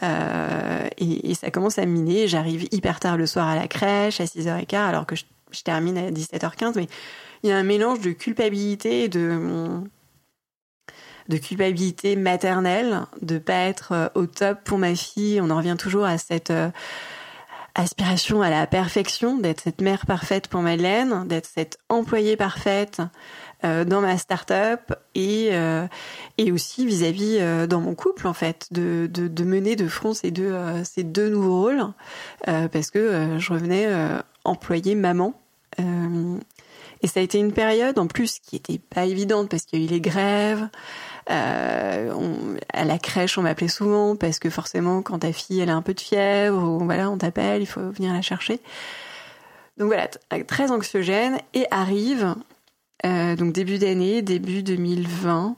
Et, 0.03 1.31
et, 1.31 1.35
ça 1.35 1.51
commence 1.51 1.79
à 1.79 1.87
miner. 1.87 2.29
J'arrive 2.29 2.69
hyper 2.71 3.01
tard 3.01 3.17
le 3.17 3.27
soir 3.27 3.49
à 3.49 3.57
la 3.57 3.67
crèche, 3.67 4.21
à 4.21 4.25
6h15, 4.25 4.77
alors 4.77 5.05
que 5.05 5.17
je, 5.17 5.25
termine 5.65 5.99
à 5.99 6.11
17h15. 6.11 6.75
Mais 6.77 6.87
il 7.43 7.51
y 7.51 7.53
a 7.53 7.57
un 7.57 7.65
mélange 7.65 8.01
de 8.01 8.13
culpabilité 8.13 9.09
de 11.31 11.39
culpabilité 11.39 12.17
maternelle, 12.17 13.07
de 13.23 13.39
pas 13.39 13.55
être 13.55 13.93
euh, 13.93 14.09
au 14.15 14.27
top 14.27 14.59
pour 14.65 14.77
ma 14.77 14.95
fille. 14.95 15.41
On 15.41 15.49
en 15.49 15.57
revient 15.57 15.77
toujours 15.79 16.05
à 16.05 16.19
cette 16.19 16.51
euh, 16.51 16.69
aspiration 17.75 18.43
à 18.43 18.51
la 18.51 18.67
perfection, 18.67 19.39
d'être 19.39 19.61
cette 19.61 19.81
mère 19.81 20.05
parfaite 20.05 20.49
pour 20.49 20.61
Madeleine, 20.61 21.27
d'être 21.29 21.47
cette 21.47 21.79
employée 21.89 22.37
parfaite 22.37 23.01
euh, 23.01 23.05
dans 23.63 24.01
ma 24.01 24.17
start-up 24.19 24.93
et, 25.15 25.51
euh, 25.53 25.87
et 26.39 26.53
aussi 26.53 26.87
vis-à-vis 26.87 27.39
euh, 27.41 27.67
dans 27.67 27.81
mon 27.81 27.95
couple 27.95 28.27
en 28.27 28.33
fait, 28.33 28.69
de, 28.71 29.09
de, 29.13 29.29
de, 29.29 29.45
mener 29.45 29.77
de 29.77 29.89
front 29.89 30.15
ces 30.15 30.31
deux, 30.31 30.55
ces 30.85 31.03
deux 31.03 31.29
nouveaux 31.29 31.61
rôles 31.61 31.87
parce 32.45 32.91
que 32.91 33.37
je 33.39 33.53
revenais 33.53 33.89
employée 34.45 34.95
maman. 34.95 35.35
et 35.79 37.07
ça 37.07 37.21
a 37.21 37.23
été 37.23 37.39
une 37.39 37.53
période 37.53 37.99
en 37.99 38.07
plus 38.07 38.39
qui 38.39 38.57
était 38.57 38.79
pas 38.79 39.05
évidente 39.05 39.49
parce 39.49 39.65
qu'il 39.65 39.81
y 39.81 39.83
a 39.83 39.87
eu 39.87 39.89
les 39.89 40.01
grèves. 40.01 40.69
Euh, 41.31 42.13
on, 42.15 42.57
à 42.73 42.85
la 42.85 42.99
crèche, 42.99 43.39
on 43.39 43.43
m'appelait 43.43 43.69
souvent 43.69 44.17
parce 44.17 44.39
que 44.39 44.51
forcément, 44.51 45.03
quand 45.03 45.21
ta 45.21 45.33
fille 45.33 45.61
elle 45.61 45.71
a 45.71 45.77
un 45.77 45.83
peu 45.83 45.95
de 45.95 46.01
fièvre, 46.01 46.63
ou 46.63 46.85
voilà, 46.85 47.11
on 47.11 47.19
t'appelle, 47.19 47.63
il 47.63 47.67
faut 47.67 47.91
venir 47.91 48.13
la 48.13 48.23
chercher. 48.23 48.61
Donc 49.79 49.89
voilà, 49.89 50.09
très 50.47 50.71
anxiogène 50.71 51.39
et 51.55 51.67
arrive 51.71 52.35
euh, 53.07 53.37
donc 53.37 53.53
début 53.53 53.79
d'année, 53.79 54.23
début 54.23 54.63
2020. 54.63 55.57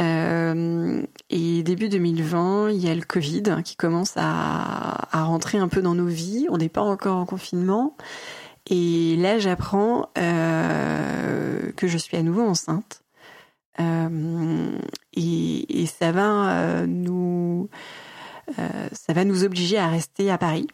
Euh, 0.00 1.02
et 1.30 1.62
début 1.62 1.88
2020, 1.88 2.70
il 2.70 2.78
y 2.78 2.88
a 2.88 2.94
le 2.94 3.02
Covid 3.02 3.42
qui 3.64 3.76
commence 3.76 4.12
à, 4.16 5.08
à 5.10 5.24
rentrer 5.24 5.58
un 5.58 5.68
peu 5.68 5.82
dans 5.82 5.94
nos 5.94 6.06
vies. 6.06 6.46
On 6.50 6.58
n'est 6.58 6.68
pas 6.68 6.82
encore 6.82 7.16
en 7.16 7.26
confinement. 7.26 7.96
Et 8.68 9.16
là, 9.16 9.38
j'apprends 9.38 10.10
euh, 10.18 11.72
que 11.72 11.88
je 11.88 11.98
suis 11.98 12.16
à 12.16 12.22
nouveau 12.22 12.42
enceinte. 12.42 13.02
Et, 13.78 15.82
et, 15.82 15.86
ça 15.86 16.12
va 16.12 16.86
nous 16.86 17.70
ça 18.92 19.12
va 19.14 19.24
nous 19.24 19.44
obliger 19.44 19.78
à 19.78 19.88
rester 19.88 20.30
à 20.30 20.36
Paris. 20.36 20.66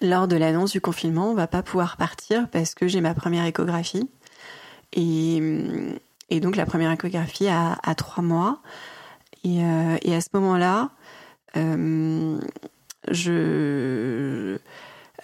Lors 0.00 0.28
de 0.28 0.36
l'annonce 0.36 0.70
du 0.70 0.80
confinement, 0.80 1.30
on 1.30 1.34
va 1.34 1.48
pas 1.48 1.64
pouvoir 1.64 1.96
partir 1.96 2.48
parce 2.50 2.74
que 2.74 2.86
j'ai 2.86 3.00
ma 3.00 3.14
première 3.14 3.46
échographie. 3.46 4.08
Et, 4.92 6.40
donc 6.40 6.56
la 6.56 6.66
première 6.66 6.90
échographie 6.90 7.48
à, 7.48 7.94
trois 7.96 8.22
mois. 8.22 8.60
Et, 9.44 9.62
euh, 9.62 9.96
et, 10.02 10.14
à 10.14 10.20
ce 10.20 10.28
moment-là, 10.34 10.90
euh, 11.56 12.38
je 13.10 14.58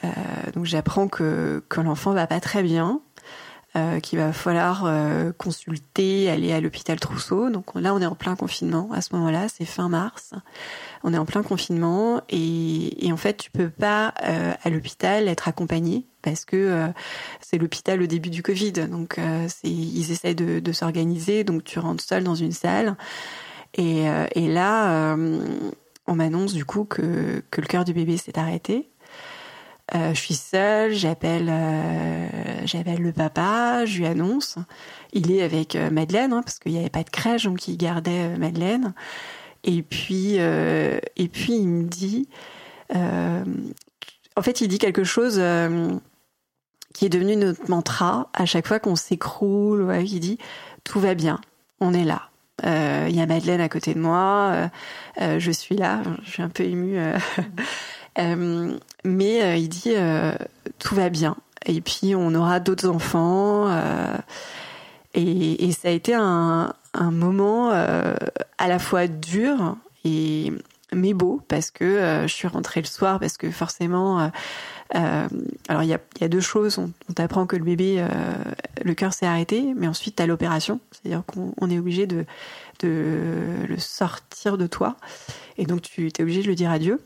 euh, 0.04 0.08
donc 0.54 0.66
j'apprends 0.66 1.08
que, 1.08 1.64
que 1.68 1.80
l'enfant 1.80 2.12
va 2.12 2.26
pas 2.26 2.40
très 2.40 2.62
bien 2.62 3.00
qu'il 4.02 4.18
va 4.18 4.32
falloir 4.32 4.90
consulter, 5.38 6.28
aller 6.28 6.52
à 6.52 6.60
l'hôpital 6.60 6.98
Trousseau. 6.98 7.50
Donc 7.50 7.72
là, 7.76 7.94
on 7.94 8.00
est 8.00 8.06
en 8.06 8.16
plein 8.16 8.34
confinement 8.34 8.90
à 8.92 9.00
ce 9.00 9.14
moment-là, 9.14 9.46
c'est 9.48 9.64
fin 9.64 9.88
mars. 9.88 10.32
On 11.04 11.14
est 11.14 11.18
en 11.18 11.24
plein 11.24 11.44
confinement 11.44 12.20
et, 12.28 13.06
et 13.06 13.12
en 13.12 13.16
fait, 13.16 13.36
tu 13.36 13.48
peux 13.52 13.70
pas 13.70 14.08
à 14.08 14.70
l'hôpital 14.70 15.28
être 15.28 15.46
accompagné 15.46 16.09
parce 16.22 16.44
que 16.44 16.56
euh, 16.56 16.88
c'est 17.40 17.58
l'hôpital 17.58 18.02
au 18.02 18.06
début 18.06 18.30
du 18.30 18.42
Covid. 18.42 18.72
Donc 18.72 19.18
euh, 19.18 19.46
ils 19.64 20.10
essayent 20.10 20.34
de, 20.34 20.72
s'organiser, 20.72 21.44
donc 21.44 21.64
tu 21.64 21.78
rentres 21.78 22.04
seul 22.04 22.24
dans 22.24 22.34
une 22.34 22.52
salle. 22.52 22.96
Et, 23.74 24.08
euh, 24.08 24.26
là, 24.36 25.16
on 26.06 26.14
m'annonce 26.14 26.54
du 26.54 26.64
coup 26.64 26.84
que, 26.84 27.42
le 27.56 27.66
cœur 27.66 27.84
du 27.84 27.92
bébé 27.92 28.16
s'est 28.16 28.38
arrêté. 28.38 28.88
Je 29.92 30.14
suis 30.14 30.34
seule, 30.34 30.92
j'appelle, 30.92 31.52
j'appelle 32.64 33.02
le 33.02 33.12
papa, 33.12 33.84
je 33.86 33.98
lui 33.98 34.06
annonce. 34.06 34.56
Il 35.12 35.32
est 35.32 35.42
avec 35.42 35.74
Madeleine, 35.74 36.32
hein, 36.32 36.42
parce 36.44 36.60
qu'il 36.60 36.72
n'y 36.72 36.78
avait 36.78 36.90
pas 36.90 37.02
de 37.02 37.10
crèche, 37.10 37.44
donc 37.44 37.66
il 37.66 37.76
gardait 37.76 38.36
Madeleine. 38.38 38.94
Et 39.64 39.82
puis, 39.82 40.36
et 40.36 41.28
puis 41.32 41.54
il 41.54 41.68
me 41.68 41.84
dit, 41.84 42.28
en 42.94 44.42
fait, 44.42 44.60
il 44.60 44.68
dit 44.68 44.78
quelque 44.78 45.04
chose 45.04 45.40
qui 46.94 47.06
est 47.06 47.08
devenu 47.08 47.36
notre 47.36 47.68
mantra 47.70 48.28
à 48.34 48.46
chaque 48.46 48.66
fois 48.66 48.78
qu'on 48.78 48.96
s'écroule. 48.96 49.82
Ouais, 49.82 50.04
il 50.04 50.20
dit 50.20 50.38
tout 50.84 51.00
va 51.00 51.14
bien, 51.14 51.40
on 51.80 51.94
est 51.94 52.04
là. 52.04 52.22
Il 52.62 53.16
y 53.16 53.22
a 53.22 53.26
Madeleine 53.26 53.60
à 53.62 53.70
côté 53.70 53.94
de 53.94 54.00
moi, 54.00 54.70
je 55.18 55.50
suis 55.50 55.76
là, 55.76 56.02
je 56.24 56.30
suis 56.30 56.42
un 56.42 56.50
peu 56.50 56.64
émue. 56.64 56.98
Euh, 58.18 58.76
mais 59.04 59.42
euh, 59.42 59.56
il 59.56 59.68
dit 59.68 59.94
euh, 59.96 60.34
tout 60.78 60.94
va 60.94 61.08
bien. 61.08 61.36
Et 61.66 61.80
puis 61.80 62.14
on 62.14 62.34
aura 62.34 62.60
d'autres 62.60 62.88
enfants. 62.88 63.68
Et, 65.14 65.66
et, 65.66 65.72
ça 65.72 65.88
a 65.88 65.90
été 65.90 66.14
un, 66.14 66.72
un 66.94 67.10
moment 67.10 67.70
à 67.70 68.68
la 68.68 68.78
fois 68.78 69.08
dur 69.08 69.76
et 70.04 70.52
mais 70.92 71.12
beau 71.12 71.40
parce 71.48 71.70
que 71.70 72.22
je 72.26 72.32
suis 72.32 72.48
rentrée 72.48 72.80
le 72.80 72.86
soir 72.86 73.20
parce 73.20 73.36
que 73.36 73.50
forcément 73.50 74.30
euh, 74.94 75.28
alors 75.68 75.82
il 75.82 75.88
y 75.88 75.94
a, 75.94 76.00
y 76.20 76.24
a, 76.24 76.28
deux 76.28 76.40
choses. 76.40 76.78
On, 76.78 76.92
on 77.08 77.12
t'apprend 77.12 77.46
que 77.46 77.56
le 77.56 77.64
bébé, 77.64 77.96
euh, 77.98 78.08
le 78.84 78.94
cœur 78.94 79.12
s'est 79.12 79.26
arrêté, 79.26 79.74
mais 79.76 79.86
ensuite 79.86 80.16
tu 80.16 80.22
as 80.22 80.26
l'opération, 80.26 80.80
c'est-à-dire 80.90 81.22
qu'on 81.24 81.70
est 81.70 81.78
obligé 81.78 82.06
de, 82.06 82.24
de 82.80 83.66
le 83.68 83.78
sortir 83.78 84.58
de 84.58 84.66
toi, 84.66 84.96
et 85.58 85.66
donc 85.66 85.82
tu 85.82 86.06
es 86.06 86.22
obligé 86.22 86.42
de 86.42 86.48
le 86.48 86.54
dire 86.54 86.70
adieu. 86.70 87.00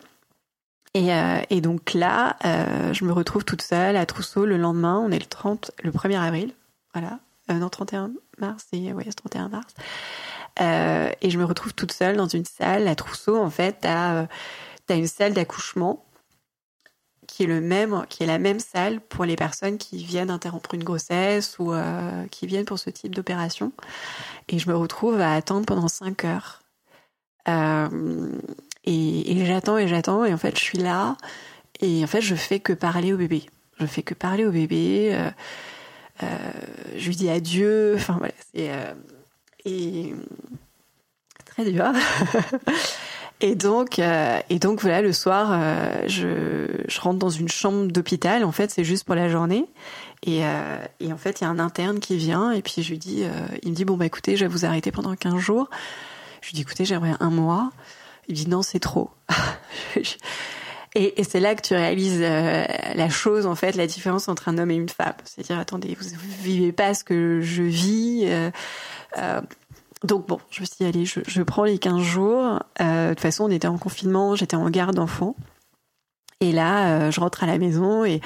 Et, 0.94 1.12
euh, 1.12 1.40
et 1.50 1.60
donc 1.60 1.92
là, 1.92 2.36
euh, 2.44 2.92
je 2.92 3.04
me 3.04 3.12
retrouve 3.12 3.44
toute 3.44 3.62
seule 3.62 3.96
à 3.96 4.06
Trousseau 4.06 4.46
le 4.46 4.56
lendemain. 4.56 5.02
On 5.04 5.10
est 5.10 5.18
le 5.18 5.26
30, 5.26 5.72
le 5.82 5.90
1er 5.90 6.20
avril. 6.20 6.52
Voilà. 6.94 7.18
Euh, 7.50 7.54
non, 7.54 7.68
31 7.68 8.12
mars. 8.38 8.66
Et, 8.72 8.92
ouais, 8.92 9.04
31 9.04 9.48
mars. 9.48 9.74
Euh, 10.60 11.10
et 11.20 11.30
je 11.30 11.38
me 11.38 11.44
retrouve 11.44 11.74
toute 11.74 11.90
seule 11.90 12.16
dans 12.16 12.28
une 12.28 12.44
salle 12.44 12.86
à 12.86 12.94
Trousseau. 12.94 13.36
En 13.36 13.50
fait, 13.50 13.78
t'as 13.80 14.22
euh, 14.22 14.26
as 14.88 14.94
une 14.94 15.08
salle 15.08 15.32
d'accouchement 15.32 16.03
qui 17.26 17.44
est 17.44 17.46
le 17.46 17.60
même, 17.60 18.04
qui 18.08 18.22
est 18.22 18.26
la 18.26 18.38
même 18.38 18.60
salle 18.60 19.00
pour 19.00 19.24
les 19.24 19.36
personnes 19.36 19.78
qui 19.78 20.04
viennent 20.04 20.30
interrompre 20.30 20.74
une 20.74 20.84
grossesse 20.84 21.58
ou 21.58 21.72
euh, 21.72 22.26
qui 22.30 22.46
viennent 22.46 22.64
pour 22.64 22.78
ce 22.78 22.90
type 22.90 23.14
d'opération. 23.14 23.72
Et 24.48 24.58
je 24.58 24.68
me 24.68 24.76
retrouve 24.76 25.20
à 25.20 25.34
attendre 25.34 25.66
pendant 25.66 25.88
5 25.88 26.24
heures. 26.24 26.62
Euh, 27.48 28.28
et, 28.84 29.44
j'attends 29.44 29.78
et 29.78 29.88
j'attends 29.88 30.24
et 30.24 30.32
en 30.32 30.38
fait 30.38 30.56
je 30.58 30.62
suis 30.62 30.78
là 30.78 31.16
et 31.80 32.02
en 32.02 32.06
fait 32.06 32.22
je 32.22 32.34
fais 32.34 32.60
que 32.60 32.72
parler 32.72 33.12
au 33.12 33.16
bébé. 33.16 33.46
Je 33.80 33.86
fais 33.86 34.02
que 34.02 34.14
parler 34.14 34.46
au 34.46 34.50
bébé. 34.50 35.10
Euh, 36.22 36.28
je 36.96 37.06
lui 37.06 37.16
dis 37.16 37.28
adieu. 37.28 37.94
Enfin 37.96 38.18
voilà, 38.18 38.94
et 39.64 40.14
très 41.44 41.70
dur. 41.70 41.86
et 43.40 43.54
donc 43.54 43.98
euh, 43.98 44.38
et 44.48 44.58
donc 44.58 44.80
voilà 44.80 45.02
le 45.02 45.12
soir 45.12 45.50
euh, 45.52 46.04
je, 46.06 47.00
rentre 47.00 47.18
dans 47.18 47.30
une 47.30 47.48
chambre 47.48 47.86
d'hôpital. 47.90 48.44
En 48.44 48.52
fait 48.52 48.70
c'est 48.70 48.84
juste 48.84 49.04
pour 49.04 49.14
la 49.14 49.28
journée. 49.28 49.66
Et, 50.26 50.40
et 51.00 51.12
en 51.12 51.18
fait 51.18 51.42
il 51.42 51.44
y 51.44 51.46
a 51.46 51.50
un 51.50 51.58
interne 51.58 52.00
qui 52.00 52.16
vient 52.16 52.50
et 52.50 52.62
puis 52.62 52.82
je 52.82 52.88
lui 52.88 52.98
dis, 52.98 53.24
il 53.62 53.70
me 53.70 53.74
dit 53.74 53.84
bon 53.84 53.98
bah 53.98 54.06
écoutez 54.06 54.38
je 54.38 54.46
vais 54.46 54.50
vous 54.50 54.64
arrêter 54.64 54.90
pendant 54.90 55.14
15 55.14 55.36
jours. 55.36 55.68
Je 56.40 56.48
lui 56.48 56.54
dis 56.54 56.62
écoutez 56.62 56.86
j'aimerais 56.86 57.12
un 57.20 57.28
mois. 57.28 57.72
Il 58.28 58.34
dit 58.34 58.48
non, 58.48 58.62
c'est 58.62 58.80
trop. 58.80 59.10
et, 60.94 61.24
c'est 61.24 61.40
là 61.40 61.54
que 61.54 61.62
tu 61.62 61.74
réalises 61.74 62.20
euh, 62.22 62.64
la 62.94 63.08
chose, 63.08 63.46
en 63.46 63.54
fait, 63.54 63.76
la 63.76 63.86
différence 63.86 64.28
entre 64.28 64.48
un 64.48 64.58
homme 64.58 64.70
et 64.70 64.76
une 64.76 64.88
femme. 64.88 65.14
C'est-à-dire, 65.24 65.58
attendez, 65.58 65.96
vous, 65.98 66.08
vous 66.08 66.42
vivez 66.42 66.72
pas 66.72 66.94
ce 66.94 67.04
que 67.04 67.40
je 67.42 67.62
vis. 67.62 68.22
Euh, 68.24 68.50
euh, 69.18 69.40
Donc 70.04 70.28
bon, 70.28 70.38
je 70.50 70.60
me 70.60 70.66
suis 70.66 70.76
dit, 70.80 70.84
allez, 70.84 71.04
je, 71.04 71.42
prends 71.42 71.64
les 71.64 71.78
15 71.78 72.00
jours. 72.02 72.60
de 72.78 73.08
toute 73.10 73.20
façon, 73.20 73.44
on 73.44 73.50
était 73.50 73.68
en 73.68 73.78
confinement, 73.78 74.36
j'étais 74.36 74.56
en 74.56 74.68
garde 74.70 74.94
d'enfants. 74.94 75.34
Et 76.40 76.52
là, 76.52 77.10
je 77.10 77.20
rentre 77.20 77.42
à 77.42 77.46
la 77.46 77.58
maison 77.58 78.04
et, 78.04 78.20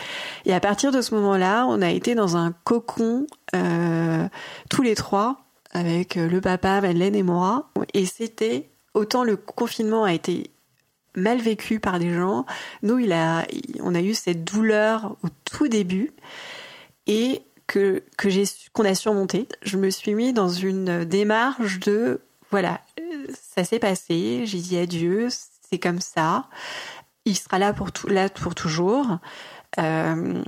à 0.50 0.60
partir 0.60 0.90
de 0.90 1.00
ce 1.00 1.14
moment-là, 1.14 1.66
on 1.68 1.80
a 1.80 1.90
été 1.90 2.14
dans 2.16 2.36
un 2.36 2.52
cocon 2.64 3.26
tous 4.68 4.82
les 4.82 4.94
trois 4.96 5.36
avec 5.70 6.16
le 6.16 6.40
papa, 6.40 6.80
Madeleine 6.80 7.14
et 7.14 7.22
moi. 7.22 7.70
Et 7.94 8.06
c'était 8.06 8.70
autant 8.94 9.24
le 9.24 9.36
confinement 9.36 10.04
a 10.04 10.12
été 10.12 10.50
mal 11.14 11.38
vécu 11.38 11.80
par 11.80 11.98
des 11.98 12.12
gens. 12.12 12.46
Nous, 12.82 12.98
il 12.98 13.12
a, 13.12 13.46
on 13.80 13.94
a 13.94 14.00
eu 14.00 14.14
cette 14.14 14.44
douleur 14.44 15.16
au 15.22 15.28
tout 15.44 15.68
début 15.68 16.12
et 17.06 17.42
que, 17.68 18.02
que 18.16 18.28
j'ai, 18.28 18.44
qu'on 18.72 18.84
a 18.84 18.96
surmonté. 18.96 19.46
Je 19.62 19.76
me 19.76 19.90
suis 19.90 20.14
mis 20.14 20.32
dans 20.32 20.48
une 20.48 21.04
démarche 21.04 21.78
de, 21.78 22.20
voilà, 22.50 22.80
ça 23.40 23.62
s'est 23.62 23.78
passé, 23.78 24.42
j'ai 24.46 24.58
dit 24.58 24.76
adieu, 24.76 25.28
c'est 25.70 25.78
comme 25.78 26.00
ça. 26.00 26.48
Il 27.24 27.36
sera 27.36 27.60
là 27.60 27.72
pour, 27.72 27.92
tout, 27.92 28.08
là 28.08 28.28
pour 28.28 28.56
toujours. 28.56 29.18
Euh, 29.78 30.42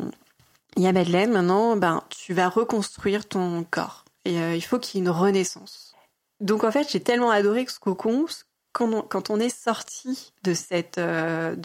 il 0.76 0.82
y 0.82 0.86
a 0.86 0.92
Madeleine, 0.92 1.30
maintenant, 1.30 1.76
ben, 1.76 2.02
tu 2.08 2.32
vas 2.32 2.48
reconstruire 2.48 3.28
ton 3.28 3.64
corps. 3.70 4.04
Et 4.24 4.40
euh, 4.40 4.56
il 4.56 4.62
faut 4.62 4.78
qu'il 4.78 4.98
y 4.98 5.02
ait 5.02 5.06
une 5.06 5.12
renaissance. 5.12 5.94
Donc 6.40 6.64
en 6.64 6.72
fait, 6.72 6.88
j'ai 6.90 7.00
tellement 7.00 7.30
adoré 7.30 7.66
ce 7.68 7.78
cocon 7.78 8.24
quand 8.72 9.30
on, 9.30 9.40
est 9.40 9.54
sorti 9.54 10.32
de 10.44 10.54
cette, 10.54 10.98
euh, 10.98 11.56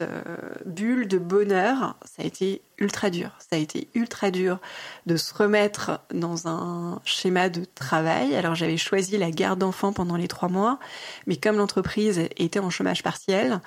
euh, 0.00 0.24
bulle 0.64 1.08
de 1.08 1.18
bonheur, 1.18 1.96
ça 2.04 2.22
a 2.22 2.24
été 2.24 2.62
ultra 2.78 3.10
dur. 3.10 3.30
Ça 3.40 3.56
a 3.56 3.58
été 3.58 3.88
ultra 3.94 4.30
dur 4.30 4.60
de 5.06 5.16
se 5.16 5.34
remettre 5.34 6.00
dans 6.12 6.46
un 6.46 7.00
schéma 7.04 7.48
de 7.48 7.64
travail. 7.64 8.36
Alors 8.36 8.54
j'avais 8.54 8.76
choisi 8.76 9.18
la 9.18 9.32
garde 9.32 9.58
d'enfants 9.58 9.92
pendant 9.92 10.16
les 10.16 10.28
trois 10.28 10.48
mois, 10.48 10.78
mais 11.26 11.36
comme 11.36 11.56
l'entreprise 11.56 12.20
était 12.36 12.60
en 12.60 12.70
chômage 12.70 13.02
partiel, 13.02 13.60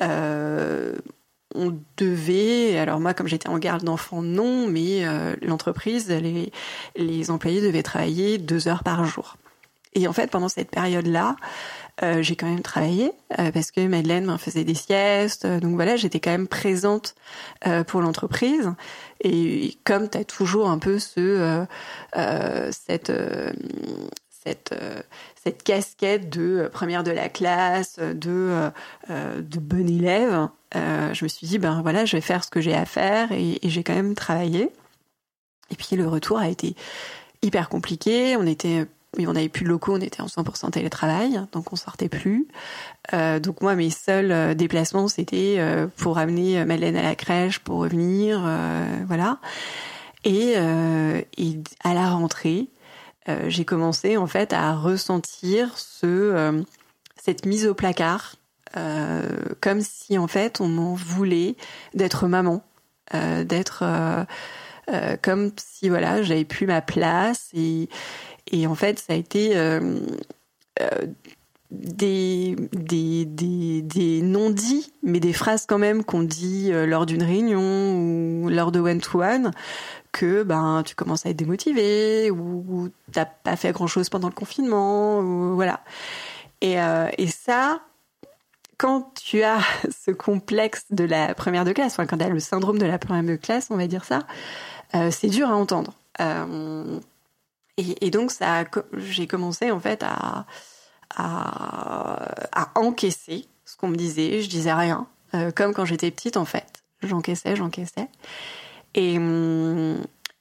euh, 0.00 0.96
on 1.54 1.78
devait, 1.98 2.78
alors 2.78 3.00
moi 3.00 3.12
comme 3.12 3.28
j'étais 3.28 3.48
en 3.48 3.58
garde 3.58 3.84
d'enfants, 3.84 4.22
non, 4.22 4.66
mais 4.66 5.04
l'entreprise, 5.42 6.08
les 6.96 7.30
employés 7.30 7.60
devaient 7.60 7.84
travailler 7.84 8.38
deux 8.38 8.66
heures 8.66 8.82
par 8.82 9.04
jour. 9.04 9.36
Et 9.94 10.08
en 10.08 10.12
fait, 10.12 10.30
pendant 10.30 10.48
cette 10.48 10.70
période-là, 10.70 11.36
euh, 12.02 12.22
j'ai 12.22 12.34
quand 12.34 12.48
même 12.48 12.62
travaillé 12.62 13.12
euh, 13.38 13.52
parce 13.52 13.70
que 13.70 13.86
Madeleine 13.86 14.24
m'en 14.24 14.38
faisait 14.38 14.64
des 14.64 14.74
siestes. 14.74 15.46
donc 15.46 15.74
voilà, 15.74 15.96
j'étais 15.96 16.18
quand 16.18 16.32
même 16.32 16.48
présente 16.48 17.14
euh, 17.66 17.84
pour 17.84 18.00
l'entreprise. 18.00 18.72
Et, 19.20 19.78
comme 19.84 20.10
tu 20.10 20.18
as 20.18 20.24
toujours 20.24 20.68
un 20.68 20.78
peu 20.78 20.98
ce, 20.98 21.64
cette, 22.72 23.12
cette, 24.28 24.74
cette 25.42 25.62
casquette 25.62 26.28
de 26.28 26.68
première 26.72 27.04
de 27.04 27.12
la 27.12 27.28
classe, 27.28 27.98
de, 27.98 28.70
de 29.08 29.58
bon 29.60 29.88
élève, 29.88 30.48
je 30.74 31.24
me 31.24 31.28
suis 31.28 31.46
dit, 31.46 31.58
ben 31.58 31.80
voilà, 31.82 32.04
je 32.04 32.16
vais 32.16 32.20
faire 32.20 32.44
ce 32.44 32.50
que 32.50 32.60
j'ai 32.60 32.74
à 32.74 32.84
faire 32.84 33.32
et 33.32 33.58
j'ai 33.62 33.82
quand 33.82 33.94
même 33.94 34.14
travaillé. 34.14 34.70
Et 35.70 35.76
puis 35.76 35.96
le 35.96 36.08
retour 36.08 36.38
a 36.38 36.48
été 36.48 36.74
hyper 37.40 37.68
compliqué. 37.68 38.36
On 38.36 38.46
était 38.46 38.86
on 39.20 39.32
n'avait 39.32 39.48
plus 39.48 39.64
de 39.64 39.68
locaux, 39.68 39.94
on 39.94 40.00
était 40.00 40.20
en 40.20 40.26
100% 40.26 40.70
télétravail, 40.70 41.40
donc 41.52 41.72
on 41.72 41.76
sortait 41.76 42.08
plus. 42.08 42.48
Euh, 43.12 43.38
donc 43.38 43.60
moi, 43.60 43.74
mes 43.74 43.90
seuls 43.90 44.32
euh, 44.32 44.54
déplacements, 44.54 45.08
c'était 45.08 45.56
euh, 45.58 45.86
pour 45.96 46.18
amener 46.18 46.64
Madeleine 46.64 46.96
à 46.96 47.02
la 47.02 47.14
crèche, 47.14 47.58
pour 47.58 47.78
revenir, 47.78 48.42
voilà. 49.06 49.38
Et, 50.24 50.56
à 50.56 51.94
la 51.94 52.10
rentrée, 52.10 52.68
j'ai 53.46 53.64
commencé 53.64 54.16
en 54.16 54.26
fait 54.26 54.52
à 54.52 54.74
ressentir 54.74 55.76
ce 55.78 56.62
cette 57.22 57.46
mise 57.46 57.66
au 57.66 57.74
placard, 57.74 58.36
comme 59.60 59.80
si 59.80 60.18
en 60.18 60.26
fait 60.26 60.60
on 60.60 60.68
m'en 60.68 60.94
voulait 60.94 61.56
d'être 61.94 62.26
maman, 62.26 62.62
d'être 63.12 63.84
comme 65.22 65.52
si 65.56 65.88
voilà 65.90 66.22
j'avais 66.22 66.44
plus 66.44 66.66
ma 66.66 66.80
place 66.80 67.48
et 67.54 67.88
et 68.50 68.66
en 68.66 68.74
fait, 68.74 68.98
ça 68.98 69.12
a 69.12 69.16
été 69.16 69.56
euh, 69.56 69.98
euh, 70.80 71.06
des, 71.70 72.56
non-dits, 74.22 74.92
mais 75.02 75.20
des 75.20 75.32
phrases 75.32 75.66
quand 75.66 75.78
même 75.78 76.04
qu'on 76.04 76.22
dit 76.22 76.70
euh, 76.72 76.86
lors 76.86 77.06
d'une 77.06 77.22
réunion 77.22 77.96
ou 77.96 78.48
lors 78.48 78.70
de 78.70 78.80
one-to-one, 78.80 79.50
que 80.12 80.42
ben, 80.42 80.82
tu 80.84 80.94
commences 80.94 81.26
à 81.26 81.30
être 81.30 81.36
démotivé 81.36 82.30
ou, 82.30 82.90
tu 83.12 83.18
n'as 83.18 83.24
pas 83.24 83.56
fait 83.56 83.72
grand-chose 83.72 84.08
pendant 84.08 84.28
le 84.28 84.34
confinement. 84.34 85.20
Ou, 85.20 85.54
voilà. 85.54 85.80
Et, 86.60 86.76
ça, 87.28 87.80
quand 88.78 89.12
tu 89.14 89.42
as 89.42 89.60
ce 90.04 90.10
complexe 90.10 90.84
de 90.90 91.04
la 91.04 91.34
première 91.34 91.64
de 91.64 91.72
classe, 91.72 91.96
quand 91.96 92.18
tu 92.18 92.24
as 92.24 92.28
le 92.28 92.40
syndrome 92.40 92.78
de 92.78 92.86
la 92.86 92.98
première 92.98 93.24
de 93.24 93.36
classe, 93.36 93.68
on 93.70 93.76
va 93.76 93.86
dire 93.86 94.04
ça, 94.04 94.20
c'est 95.10 95.28
dur 95.28 95.50
à 95.50 95.56
entendre. 95.56 95.92
Et, 97.76 98.10
donc, 98.10 98.30
j'ai 98.96 99.26
commencé 99.26 99.70
en 99.70 99.80
fait 99.80 100.04
à, 100.04 100.46
à, 101.16 102.70
encaisser 102.76 103.46
ce 103.64 103.76
qu'on 103.76 103.88
me 103.88 103.96
disait. 103.96 104.42
Je 104.42 104.48
disais 104.48 104.72
rien, 104.72 105.06
euh, 105.34 105.50
comme 105.50 105.74
quand 105.74 105.84
j'étais 105.84 106.10
petite 106.10 106.36
en 106.36 106.44
fait. 106.44 106.66
J'encaissais, 107.02 107.56
j'encaissais. 107.56 108.08
Et, 108.94 109.16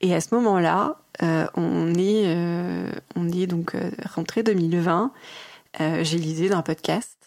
et 0.02 0.14
à 0.14 0.22
ce 0.22 0.36
moment-là, 0.36 0.98
euh, 1.24 1.48
on 1.56 1.94
est, 1.96 2.24
euh, 2.28 2.92
on 3.16 3.30
est 3.30 3.48
donc 3.48 3.76
rentré 4.14 4.44
2020. 4.44 5.12
j'ai 5.80 6.18
l'idée 6.18 6.50
d'un 6.50 6.62
podcast. 6.62 7.18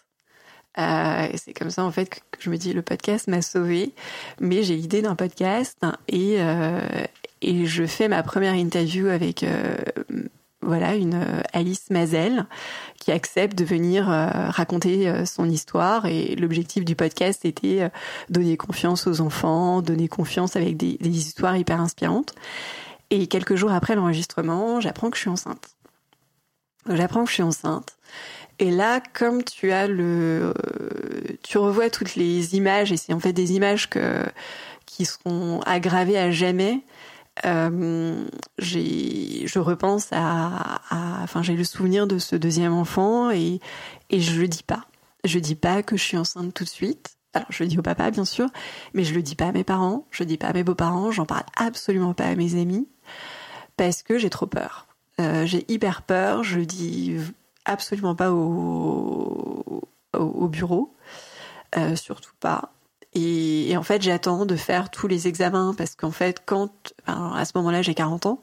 et 0.79 1.37
c'est 1.37 1.53
comme 1.53 1.71
ça 1.71 1.83
en 1.83 1.91
fait 1.91 2.09
que 2.09 2.21
je 2.39 2.49
me 2.51 2.57
dis 2.57 2.73
le 2.73 2.83
podcast 2.83 3.27
m'a 3.27 3.43
sauvé, 3.43 3.93
mais 4.39 4.63
j'ai 4.63 4.77
l'idée 4.77 5.03
d'un 5.03 5.17
podcast 5.17 5.79
et, 6.07 6.39
et 7.43 7.67
je 7.67 7.87
fais 7.87 8.09
ma 8.09 8.23
première 8.23 8.55
interview 8.55 9.09
avec 9.09 9.43
euh, 9.43 9.77
voilà 10.63 10.95
une 10.95 11.15
euh, 11.15 11.43
Alice 11.53 11.91
Mazel 11.91 12.47
qui 12.99 13.13
accepte 13.13 13.57
de 13.57 13.65
venir 13.65 14.11
euh, 14.11 14.29
raconter 14.49 15.27
son 15.27 15.49
histoire 15.49 16.07
et 16.07 16.35
l'objectif 16.37 16.85
du 16.85 16.97
podcast 16.97 17.45
était 17.45 17.91
donner 18.31 18.57
confiance 18.57 19.07
aux 19.07 19.21
enfants, 19.21 19.83
donner 19.83 20.09
confiance 20.09 20.57
avec 20.57 20.77
des, 20.77 20.97
des 20.99 21.19
histoires 21.19 21.57
hyper 21.57 21.81
inspirantes. 21.81 22.35
Et 23.11 23.29
quelques 23.29 23.55
jours 23.55 23.71
après 23.71 23.95
l'enregistrement, 23.95 24.81
j'apprends 24.81 25.11
que 25.11 25.17
je 25.17 25.23
suis 25.23 25.31
enceinte. 25.31 25.77
J'apprends 26.89 27.25
que 27.25 27.29
je 27.31 27.35
suis 27.35 27.43
enceinte. 27.43 27.97
Et 28.59 28.71
là, 28.71 29.01
comme 29.13 29.45
tu 29.45 29.71
as 29.71 29.87
le, 29.87 30.55
tu 31.43 31.59
revois 31.59 31.91
toutes 31.91 32.17
les 32.17 32.57
images 32.57 32.91
et 32.91 32.97
c'est 32.97 33.13
en 33.13 33.21
fait 33.21 33.35
des 33.35 33.53
images 33.53 33.91
que 33.91 34.25
qui 34.87 35.05
seront 35.05 35.61
aggravées 35.67 36.19
à 36.19 36.31
jamais 36.31 36.81
euh, 37.45 38.25
je 38.59 39.59
repense 39.59 40.09
à, 40.13 40.81
enfin, 41.23 41.43
j'ai 41.43 41.55
le 41.55 41.65
souvenir 41.65 42.07
de 42.07 42.19
ce 42.19 42.37
deuxième 42.37 42.73
enfant 42.73 43.31
et, 43.31 43.61
et 44.11 44.21
je 44.21 44.41
le 44.41 44.49
dis 44.49 44.63
pas. 44.63 44.85
Je 45.25 45.39
dis 45.39 45.55
pas 45.55 45.83
que 45.83 45.97
je 45.97 46.03
suis 46.03 46.17
enceinte 46.17 46.55
tout 46.55 46.65
de 46.65 46.69
suite. 46.69 47.17
Alors, 47.35 47.49
je 47.51 47.65
le 47.65 47.69
dis 47.69 47.79
au 47.79 47.83
papa, 47.83 48.11
bien 48.11 48.25
sûr, 48.25 48.49
mais 48.95 49.05
je 49.05 49.15
le 49.15 49.23
dis 49.23 49.35
pas 49.35 49.49
à 49.49 49.53
mes 49.53 49.65
parents, 49.65 50.07
je 50.11 50.23
le 50.23 50.27
dis 50.27 50.39
pas 50.39 50.47
à 50.47 50.53
mes 50.55 50.65
beaux-parents, 50.65 51.11
j'en 51.11 51.27
parle 51.27 51.45
absolument 51.57 52.15
pas 52.15 52.25
à 52.25 52.35
mes 52.35 52.59
amis 52.59 52.89
parce 53.77 54.03
que 54.03 54.17
j'ai 54.17 54.31
trop 54.31 54.47
peur. 54.47 54.87
Euh, 55.21 55.45
j'ai 55.45 55.65
hyper 55.71 56.03
peur, 56.03 56.45
je 56.45 56.59
le 56.59 56.67
dis 56.67 57.17
absolument 57.65 58.15
pas 58.15 58.33
au, 58.33 59.83
au, 60.15 60.49
bureau, 60.49 60.95
euh, 61.77 61.97
surtout 61.97 62.33
pas. 62.41 62.73
Et, 63.19 63.75
en 63.79 63.83
fait, 63.83 64.03
j'attends 64.03 64.45
de 64.45 64.57
faire 64.57 64.91
tous 64.91 65.09
les 65.09 65.27
examens 65.27 65.75
parce 65.77 65.95
qu'en 65.95 66.11
fait, 66.11 66.43
quand 66.45 66.93
à 67.07 67.45
ce 67.47 67.53
moment-là, 67.57 67.81
j'ai 67.81 67.95
40 67.95 68.27
ans, 68.27 68.43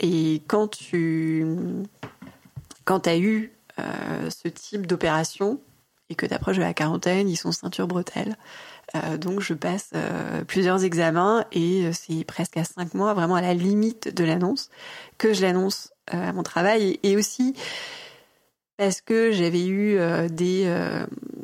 et 0.00 0.42
quand 0.48 0.68
tu 0.68 1.46
quand 2.84 3.06
as 3.06 3.16
eu 3.16 3.52
euh, 3.78 4.28
ce 4.28 4.48
type 4.48 4.86
d'opération 4.86 5.60
et 6.10 6.14
que 6.14 6.26
tu 6.26 6.34
approches 6.34 6.56
de 6.56 6.62
la 6.62 6.74
quarantaine, 6.74 7.28
ils 7.28 7.36
sont 7.36 7.52
ceinture 7.52 7.86
bretelle. 7.86 8.36
Euh, 8.94 9.16
donc 9.16 9.40
je 9.40 9.54
passe 9.54 9.90
euh, 9.94 10.44
plusieurs 10.44 10.84
examens 10.84 11.46
et 11.52 11.90
c'est 11.92 12.24
presque 12.24 12.58
à 12.58 12.64
5 12.64 12.92
mois, 12.92 13.14
vraiment 13.14 13.36
à 13.36 13.40
la 13.40 13.54
limite 13.54 14.14
de 14.14 14.24
l'annonce, 14.24 14.68
que 15.16 15.32
je 15.32 15.40
l'annonce 15.40 15.90
à 16.08 16.32
mon 16.34 16.42
travail. 16.42 16.98
Et 17.02 17.16
aussi 17.16 17.54
parce 18.76 19.00
que 19.00 19.32
j'avais 19.32 19.66
eu 19.66 19.96
des... 20.28 20.68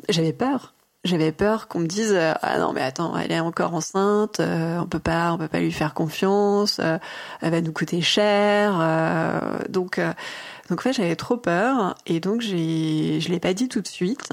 j'avais 0.09 0.33
peur 0.33 0.73
j'avais 1.05 1.31
peur 1.31 1.67
qu'on 1.67 1.79
me 1.79 1.87
dise 1.87 2.11
euh, 2.13 2.33
ah 2.41 2.59
non 2.59 2.73
mais 2.73 2.81
attends 2.81 3.17
elle 3.17 3.31
est 3.31 3.39
encore 3.39 3.73
enceinte 3.73 4.39
euh, 4.39 4.79
on 4.79 4.85
peut 4.85 4.99
pas 4.99 5.31
on 5.31 5.37
peut 5.37 5.47
pas 5.47 5.61
lui 5.61 5.71
faire 5.71 5.93
confiance 5.93 6.79
euh, 6.79 6.97
elle 7.41 7.51
va 7.51 7.61
nous 7.61 7.71
coûter 7.71 8.01
cher 8.01 8.73
donc 9.69 9.99
donc 10.69 10.79
en 10.79 10.83
fait 10.83 10.93
j'avais 10.93 11.15
trop 11.15 11.37
peur 11.37 11.95
et 12.05 12.19
donc 12.19 12.41
j'ai 12.41 13.21
je 13.21 13.29
l'ai 13.29 13.39
pas 13.39 13.53
dit 13.53 13.67
tout 13.69 13.81
de 13.81 13.87
suite. 13.87 14.29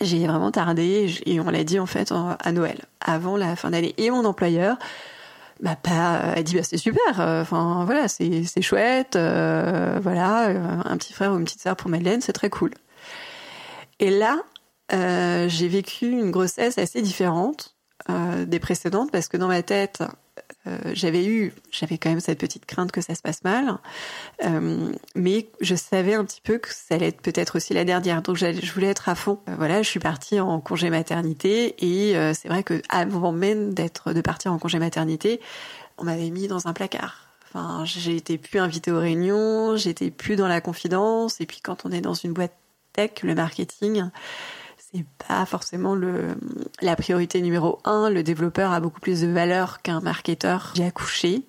J'ai 0.00 0.26
vraiment 0.26 0.50
tardé 0.50 1.14
et 1.24 1.38
on 1.38 1.48
l'a 1.50 1.62
dit 1.62 1.78
en 1.78 1.86
fait 1.86 2.12
à 2.12 2.52
Noël 2.52 2.80
avant 3.00 3.36
la 3.36 3.54
fin 3.54 3.70
d'année. 3.70 3.94
Et 3.96 4.10
mon 4.10 4.24
employeur 4.24 4.76
bah 5.60 5.76
pas 5.76 6.20
elle 6.34 6.42
dit 6.42 6.56
bah 6.56 6.64
c'est 6.64 6.76
super 6.76 7.20
enfin 7.20 7.84
voilà 7.84 8.08
c'est 8.08 8.42
c'est 8.44 8.60
chouette 8.60 9.16
voilà 9.16 10.48
un 10.84 10.96
petit 10.96 11.12
frère 11.12 11.32
ou 11.32 11.38
une 11.38 11.44
petite 11.44 11.60
sœur 11.60 11.76
pour 11.76 11.90
Madeleine 11.90 12.20
c'est 12.20 12.32
très 12.32 12.50
cool. 12.50 12.72
Et 14.00 14.10
là 14.10 14.42
j'ai 15.48 15.68
vécu 15.68 16.06
une 16.06 16.30
grossesse 16.30 16.78
assez 16.78 17.02
différente 17.02 17.74
des 18.08 18.58
précédentes 18.58 19.10
parce 19.10 19.28
que 19.28 19.36
dans 19.36 19.48
ma 19.48 19.62
tête 19.62 20.02
euh, 20.66 20.78
j'avais 20.94 21.26
eu, 21.26 21.52
j'avais 21.70 21.98
quand 21.98 22.08
même 22.08 22.20
cette 22.20 22.38
petite 22.38 22.64
crainte 22.64 22.90
que 22.90 23.02
ça 23.02 23.14
se 23.14 23.20
passe 23.20 23.44
mal, 23.44 23.78
euh, 24.44 24.92
mais 25.14 25.48
je 25.60 25.74
savais 25.74 26.14
un 26.14 26.24
petit 26.24 26.40
peu 26.40 26.56
que 26.56 26.68
ça 26.72 26.94
allait 26.94 27.08
être 27.08 27.20
peut-être 27.20 27.56
aussi 27.56 27.74
la 27.74 27.84
dernière, 27.84 28.22
donc 28.22 28.36
je 28.36 28.72
voulais 28.72 28.86
être 28.86 29.08
à 29.10 29.14
fond. 29.14 29.40
Euh, 29.48 29.54
voilà, 29.56 29.82
je 29.82 29.90
suis 29.90 30.00
partie 30.00 30.40
en 30.40 30.60
congé 30.60 30.88
maternité 30.88 31.74
et 31.78 32.14
c'est 32.34 32.48
vrai 32.48 32.62
que 32.62 32.80
avant 32.88 33.32
même 33.32 33.74
d'être 33.74 34.12
de 34.12 34.20
partir 34.22 34.52
en 34.52 34.58
congé 34.58 34.78
maternité, 34.78 35.40
on 35.98 36.04
m'avait 36.04 36.30
mis 36.30 36.48
dans 36.48 36.66
un 36.66 36.72
placard. 36.72 37.26
Enfin, 37.52 37.84
j'étais 37.84 38.38
plus 38.38 38.58
invitée 38.58 38.90
aux 38.90 38.98
réunions, 38.98 39.76
j'étais 39.76 40.10
plus 40.10 40.34
dans 40.34 40.48
la 40.48 40.60
confidence, 40.60 41.40
et 41.40 41.46
puis 41.46 41.60
quand 41.62 41.84
on 41.84 41.92
est 41.92 42.00
dans 42.00 42.14
une 42.14 42.32
boîte 42.32 42.54
tech, 42.94 43.22
le 43.22 43.34
marketing, 43.34 44.04
c'est 44.94 45.04
pas 45.26 45.44
forcément 45.46 45.94
le, 45.94 46.36
la 46.80 46.96
priorité 46.96 47.40
numéro 47.42 47.80
un. 47.84 48.10
Le 48.10 48.22
développeur 48.22 48.72
a 48.72 48.80
beaucoup 48.80 49.00
plus 49.00 49.22
de 49.22 49.26
valeur 49.26 49.82
qu'un 49.82 50.00
marketeur. 50.00 50.72
J'ai 50.76 50.84
accouché 50.84 51.42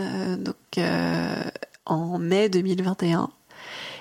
euh, 0.00 0.36
donc 0.36 0.56
euh, 0.78 1.42
en 1.84 2.18
mai 2.18 2.48
2021 2.48 3.28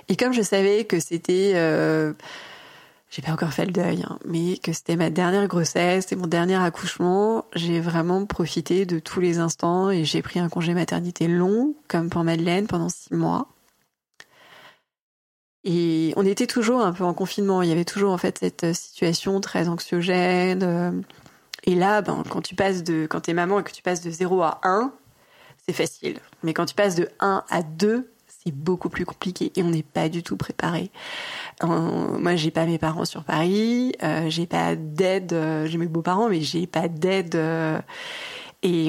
et 0.08 0.16
comme 0.16 0.34
je 0.34 0.42
savais 0.42 0.86
que 0.86 1.00
c'était 1.00 1.54
euh, 1.56 2.14
j'ai 3.10 3.22
pas 3.22 3.34
encore 3.34 3.52
fait 3.52 3.66
le 3.66 3.74
deuil, 3.74 4.04
hein, 4.08 4.18
mais 4.26 4.58
que 4.58 4.72
c'était 4.72 4.96
ma 4.96 5.10
dernière 5.10 5.48
grossesse, 5.48 6.04
c'était 6.04 6.16
mon 6.16 6.28
dernier 6.28 6.56
accouchement, 6.56 7.44
j'ai 7.54 7.82
vraiment 7.82 8.26
profité 8.26 8.86
de 8.86 9.00
tous 9.00 9.20
les 9.20 9.38
instants 9.38 9.90
et 9.90 10.06
j'ai 10.06 10.22
pris 10.22 10.40
un 10.40 10.48
congé 10.48 10.74
maternité 10.74 11.28
long, 11.28 11.76
comme 11.90 12.10
pour 12.10 12.24
Madeleine, 12.24 12.68
pendant 12.68 12.88
six 12.88 13.14
mois. 13.14 13.50
Et 15.64 16.14
on 16.16 16.26
était 16.26 16.48
toujours 16.48 16.82
un 16.82 16.92
peu 16.92 17.04
en 17.04 17.14
confinement. 17.14 17.62
Il 17.62 17.70
y 17.70 17.72
avait 17.72 17.86
toujours 17.86 18.12
en 18.12 18.18
fait 18.18 18.40
cette 18.40 18.74
situation 18.74 19.40
très 19.42 19.68
anxiogène. 19.68 20.64
Euh. 20.64 20.92
Et 21.64 21.76
là, 21.76 22.02
ben, 22.02 22.24
quand 22.28 22.42
tu 22.42 22.56
passes 22.56 22.84
de, 22.84 23.06
quand 23.06 23.22
t'es 23.22 23.34
maman 23.34 23.60
et 23.60 23.64
que 23.64 23.72
tu 23.72 23.84
passes 23.84 24.02
de 24.02 24.10
0 24.10 24.42
à 24.42 24.60
1, 24.64 24.92
c'est 25.66 25.74
facile. 25.74 26.20
Mais 26.44 26.54
quand 26.54 26.66
tu 26.66 26.74
passes 26.74 26.96
de 26.96 27.08
1 27.20 27.44
à 27.50 27.62
2, 27.62 28.12
c'est 28.44 28.54
beaucoup 28.54 28.90
plus 28.90 29.06
compliqué 29.06 29.52
et 29.56 29.64
on 29.64 29.70
n'est 29.70 29.84
pas 29.84 30.10
du 30.10 30.24
tout 30.24 30.38
préparé. 30.38 30.90
Euh, 31.64 31.68
moi, 31.68 32.36
j'ai 32.36 32.52
pas 32.52 32.66
mes 32.66 32.80
parents 32.80 33.06
sur 33.06 33.24
Paris, 33.24 33.94
euh, 34.04 34.30
j'ai 34.30 34.48
pas 34.48 34.76
d'aide, 34.76 35.34
euh, 35.34 35.68
j'ai 35.68 35.78
mes 35.78 35.88
beaux-parents, 35.88 36.30
mais 36.30 36.42
j'ai 36.42 36.66
pas 36.66 36.88
d'aide. 36.88 37.36
et, 38.64 38.88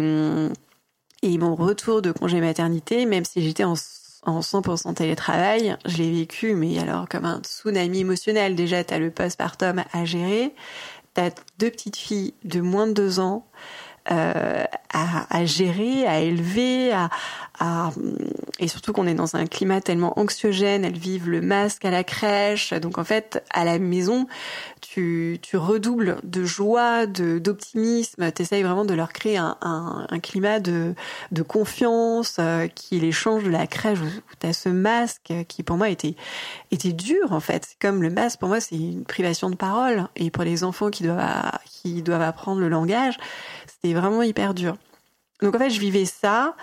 et 1.22 1.38
mon 1.38 1.54
retour 1.54 2.02
de 2.02 2.12
congé 2.12 2.40
maternité, 2.40 3.06
même 3.06 3.24
si 3.24 3.42
j'étais 3.42 3.64
en 3.64 3.74
en 4.22 4.40
100% 4.40 4.94
télétravail, 4.94 5.76
je 5.84 5.98
l'ai 5.98 6.12
vécu, 6.12 6.54
mais 6.54 6.78
alors 6.78 7.08
comme 7.08 7.24
un 7.24 7.40
tsunami 7.40 8.00
émotionnel. 8.00 8.54
Déjà, 8.54 8.84
tu 8.84 8.94
as 8.94 8.98
le 8.98 9.10
postpartum 9.10 9.84
à 9.92 10.04
gérer, 10.04 10.54
tu 11.14 11.20
as 11.20 11.30
deux 11.58 11.70
petites 11.70 11.96
filles 11.96 12.34
de 12.44 12.60
moins 12.60 12.86
de 12.86 12.92
deux 12.92 13.20
ans 13.20 13.46
euh, 14.10 14.64
à, 14.92 15.36
à, 15.36 15.44
gérer, 15.44 16.06
à 16.06 16.20
élever, 16.20 16.92
à, 16.92 17.08
à 17.60 17.90
et 18.58 18.68
surtout 18.68 18.92
qu'on 18.92 19.06
est 19.06 19.14
dans 19.14 19.36
un 19.36 19.46
climat 19.46 19.80
tellement 19.80 20.18
anxiogène. 20.18 20.84
Elles 20.84 20.98
vivent 20.98 21.28
le 21.28 21.40
masque 21.40 21.84
à 21.84 21.90
la 21.90 22.04
crèche, 22.04 22.72
donc 22.74 22.98
en 22.98 23.04
fait 23.04 23.42
à 23.50 23.64
la 23.64 23.78
maison, 23.78 24.26
tu, 24.80 25.38
tu 25.40 25.56
redoubles 25.56 26.18
de 26.24 26.44
joie, 26.44 27.06
de 27.06 27.38
d'optimisme. 27.38 28.30
T'essayes 28.32 28.62
vraiment 28.62 28.84
de 28.84 28.94
leur 28.94 29.12
créer 29.12 29.36
un, 29.36 29.56
un, 29.62 30.06
un 30.10 30.18
climat 30.20 30.60
de, 30.60 30.94
de 31.30 31.42
confiance 31.42 32.36
euh, 32.38 32.66
qui 32.66 32.98
les 33.00 33.12
change 33.12 33.44
de 33.44 33.50
la 33.50 33.66
crèche 33.66 34.00
où 34.00 34.34
t'as 34.38 34.52
ce 34.52 34.68
masque 34.68 35.32
qui 35.48 35.62
pour 35.62 35.76
moi 35.76 35.88
était 35.88 36.16
était 36.70 36.92
dur 36.92 37.32
en 37.32 37.40
fait. 37.40 37.76
Comme 37.80 38.02
le 38.02 38.10
masque 38.10 38.40
pour 38.40 38.48
moi 38.48 38.60
c'est 38.60 38.76
une 38.76 39.04
privation 39.04 39.48
de 39.48 39.56
parole 39.56 40.08
et 40.16 40.30
pour 40.30 40.44
les 40.44 40.64
enfants 40.64 40.90
qui 40.90 41.04
doivent 41.04 41.52
qui 41.66 42.02
doivent 42.02 42.22
apprendre 42.22 42.60
le 42.60 42.68
langage 42.68 43.16
c'était 43.82 43.94
vraiment 43.94 44.22
hyper 44.22 44.54
dur. 44.54 44.76
Donc 45.40 45.56
en 45.56 45.58
fait, 45.58 45.70
je 45.70 45.80
vivais 45.80 46.04
ça 46.04 46.54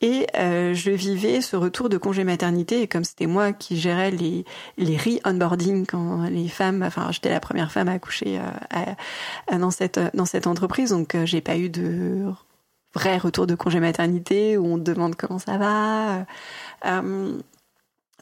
et 0.00 0.26
euh, 0.36 0.74
je 0.74 0.90
vivais 0.90 1.40
ce 1.40 1.56
retour 1.56 1.88
de 1.88 1.96
congé 1.96 2.24
maternité. 2.24 2.82
Et 2.82 2.88
comme 2.88 3.04
c'était 3.04 3.26
moi 3.26 3.52
qui 3.52 3.78
gérais 3.78 4.10
les 4.10 4.44
les 4.76 4.96
re-onboarding 4.96 5.86
quand 5.86 6.24
les 6.24 6.48
femmes, 6.48 6.82
enfin 6.82 7.10
j'étais 7.10 7.30
la 7.30 7.40
première 7.40 7.72
femme 7.72 7.88
à 7.88 7.92
accoucher 7.92 8.38
euh, 8.38 9.58
dans 9.58 9.70
cette 9.70 9.98
dans 10.14 10.26
cette 10.26 10.46
entreprise, 10.46 10.90
donc 10.90 11.14
euh, 11.14 11.26
j'ai 11.26 11.40
pas 11.40 11.56
eu 11.56 11.68
de 11.70 12.26
vrai 12.94 13.18
retour 13.18 13.46
de 13.46 13.54
congé 13.54 13.80
maternité 13.80 14.56
où 14.56 14.66
on 14.66 14.78
demande 14.78 15.14
comment 15.16 15.38
ça 15.38 15.58
va. 15.58 16.26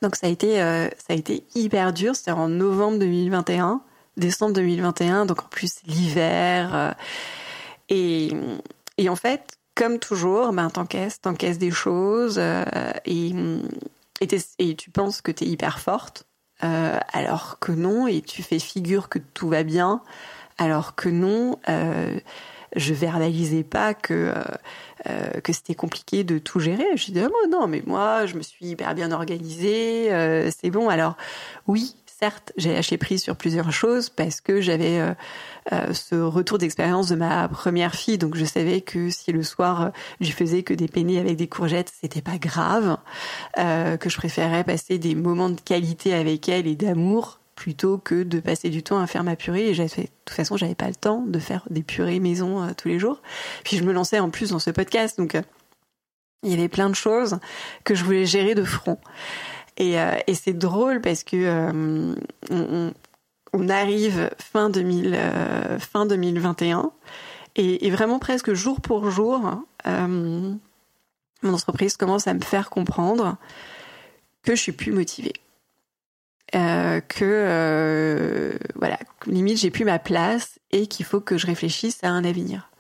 donc 0.03 0.17
ça 0.17 0.27
a 0.27 0.31
été 0.31 0.57
ça 0.59 1.13
a 1.13 1.15
été 1.15 1.45
hyper 1.55 1.93
dur. 1.93 2.15
C'était 2.17 2.33
en 2.33 2.49
novembre 2.49 2.99
2021, 2.99 3.81
décembre 4.17 4.55
2021, 4.55 5.27
donc 5.27 5.43
en 5.43 5.49
plus 5.49 5.81
l'hiver. 5.87 6.95
Et, 7.89 8.31
en 9.09 9.17
fait, 9.17 9.59
comme 9.75 9.99
toujours, 9.99 10.53
ben, 10.53 10.71
t'encaisses, 10.71 11.21
t'encaisses 11.21 11.59
des 11.59 11.71
choses 11.71 12.37
euh, 12.39 12.65
et, 13.05 13.33
et, 14.21 14.75
tu 14.75 14.91
penses 14.91 15.21
que 15.21 15.31
t'es 15.31 15.47
hyper 15.47 15.79
forte, 15.79 16.27
euh, 16.65 16.99
alors 17.13 17.59
que 17.59 17.73
non, 17.73 18.07
et 18.07 18.23
tu 18.23 18.43
fais 18.43 18.59
figure 18.59 19.09
que 19.09 19.19
tout 19.19 19.49
va 19.49 19.63
bien, 19.63 20.03
alors 20.59 20.95
que 20.95 21.09
non. 21.09 21.59
Euh, 21.69 22.19
je 22.75 22.93
verbalisais 22.93 23.63
pas 23.63 23.95
que 23.95 24.35
que 25.45 25.53
c'était 25.53 25.77
compliqué 25.77 26.25
de 26.25 26.39
tout 26.39 26.59
gérer. 26.59 26.85
Je 26.97 27.13
dis 27.13 27.21
oh, 27.23 27.49
non, 27.49 27.69
mais 27.69 27.83
moi, 27.87 28.27
je 28.27 28.35
me 28.35 28.43
suis 28.43 28.67
hyper 28.67 28.95
bien 28.95 29.13
organisée, 29.13 30.11
c'est 30.51 30.71
bon. 30.71 30.89
Alors 30.89 31.17
oui, 31.69 31.95
certes, 32.19 32.53
j'ai 32.57 32.73
lâché 32.73 32.97
prise 32.97 33.23
sur 33.23 33.37
plusieurs 33.37 33.73
choses 33.73 34.09
parce 34.09 34.41
que 34.41 34.61
j'avais 34.61 34.99
euh, 35.01 35.13
euh, 35.73 35.93
ce 35.93 36.15
retour 36.15 36.59
d'expérience 36.59 37.09
de 37.09 37.15
ma 37.15 37.47
première 37.49 37.95
fille, 37.95 38.17
donc 38.17 38.37
je 38.37 38.45
savais 38.45 38.81
que 38.81 39.11
si 39.11 39.33
le 39.33 39.43
soir 39.43 39.83
euh, 39.83 39.89
je 40.21 40.33
faisais 40.33 40.63
que 40.63 40.73
des 40.73 40.89
penne 40.89 41.15
avec 41.17 41.37
des 41.37 41.47
courgettes, 41.47 41.93
c'était 42.01 42.23
pas 42.23 42.39
grave, 42.39 42.97
que 43.57 44.09
je 44.09 44.17
préférais 44.17 44.65
passer 44.65 44.99
des 44.99 45.15
moments 45.15 45.51
de 45.51 45.61
qualité 45.61 46.15
avec 46.15 46.49
elle 46.49 46.67
et 46.67 46.75
d'amour 46.75 47.39
plutôt 47.55 47.99
que 47.99 48.23
de 48.23 48.41
passer 48.41 48.71
du 48.71 48.83
temps 48.83 48.99
à 48.99 49.07
faire 49.07 49.23
ma 49.23 49.37
purée. 49.37 49.71
Et 49.71 49.75
de 49.75 49.87
toute 49.87 50.11
façon, 50.31 50.57
j'avais 50.57 50.75
pas 50.75 50.89
le 50.89 50.95
temps 50.95 51.23
de 51.27 51.39
faire 51.39 51.65
des 51.71 51.83
purées 51.83 52.19
maison 52.19 52.69
tous 52.77 52.89
les 52.89 52.99
jours. 52.99 53.23
Puis 53.65 53.77
je 53.77 53.85
me 53.85 53.93
lançais 53.93 54.19
en 54.19 54.31
plus 54.31 54.51
dans 54.51 54.59
ce 54.59 54.71
podcast, 54.71 55.19
donc 55.19 55.37
il 56.43 56.51
y 56.51 56.55
avait 56.55 56.69
plein 56.69 56.89
de 56.89 56.95
choses 56.95 57.39
que 57.85 57.95
je 57.95 58.05
voulais 58.05 58.27
gérer 58.27 58.55
de 58.55 58.65
front. 58.65 58.99
Et, 59.77 60.01
euh, 60.01 60.17
et 60.27 60.35
c'est 60.35 60.55
drôle 60.55 61.01
parce 61.01 61.23
que 61.23 61.37
euh, 61.37 62.15
on, 63.53 63.69
arrive 63.69 64.31
fin, 64.39 64.71
2000, 64.71 65.15
euh, 65.17 65.79
2021 66.09 66.93
et, 67.57 67.87
et, 67.87 67.91
vraiment 67.91 68.19
presque 68.19 68.55
jour 68.55 68.81
pour 68.81 69.11
jour, 69.11 69.65
mon 69.87 70.59
entreprise 71.45 71.97
commence 71.97 72.27
à 72.27 72.35
me 72.35 72.41
faire 72.41 72.71
comprendre 72.71 73.37
que 74.43 74.55
je 74.55 74.61
suis 74.61 74.73
plus 74.73 74.93
motivée. 74.93 75.35
Que 76.53 77.39
voilà, 78.75 78.99
limite 79.27 79.59
j'ai 79.59 79.71
plus 79.71 79.85
ma 79.85 79.99
place 79.99 80.59
et 80.71 80.87
qu'il 80.87 81.05
faut 81.05 81.21
que 81.21 81.37
je 81.39 81.47
réfléchisse 81.47 82.03
à 82.03 82.09
un 82.09 82.25
avenir. 82.25 82.71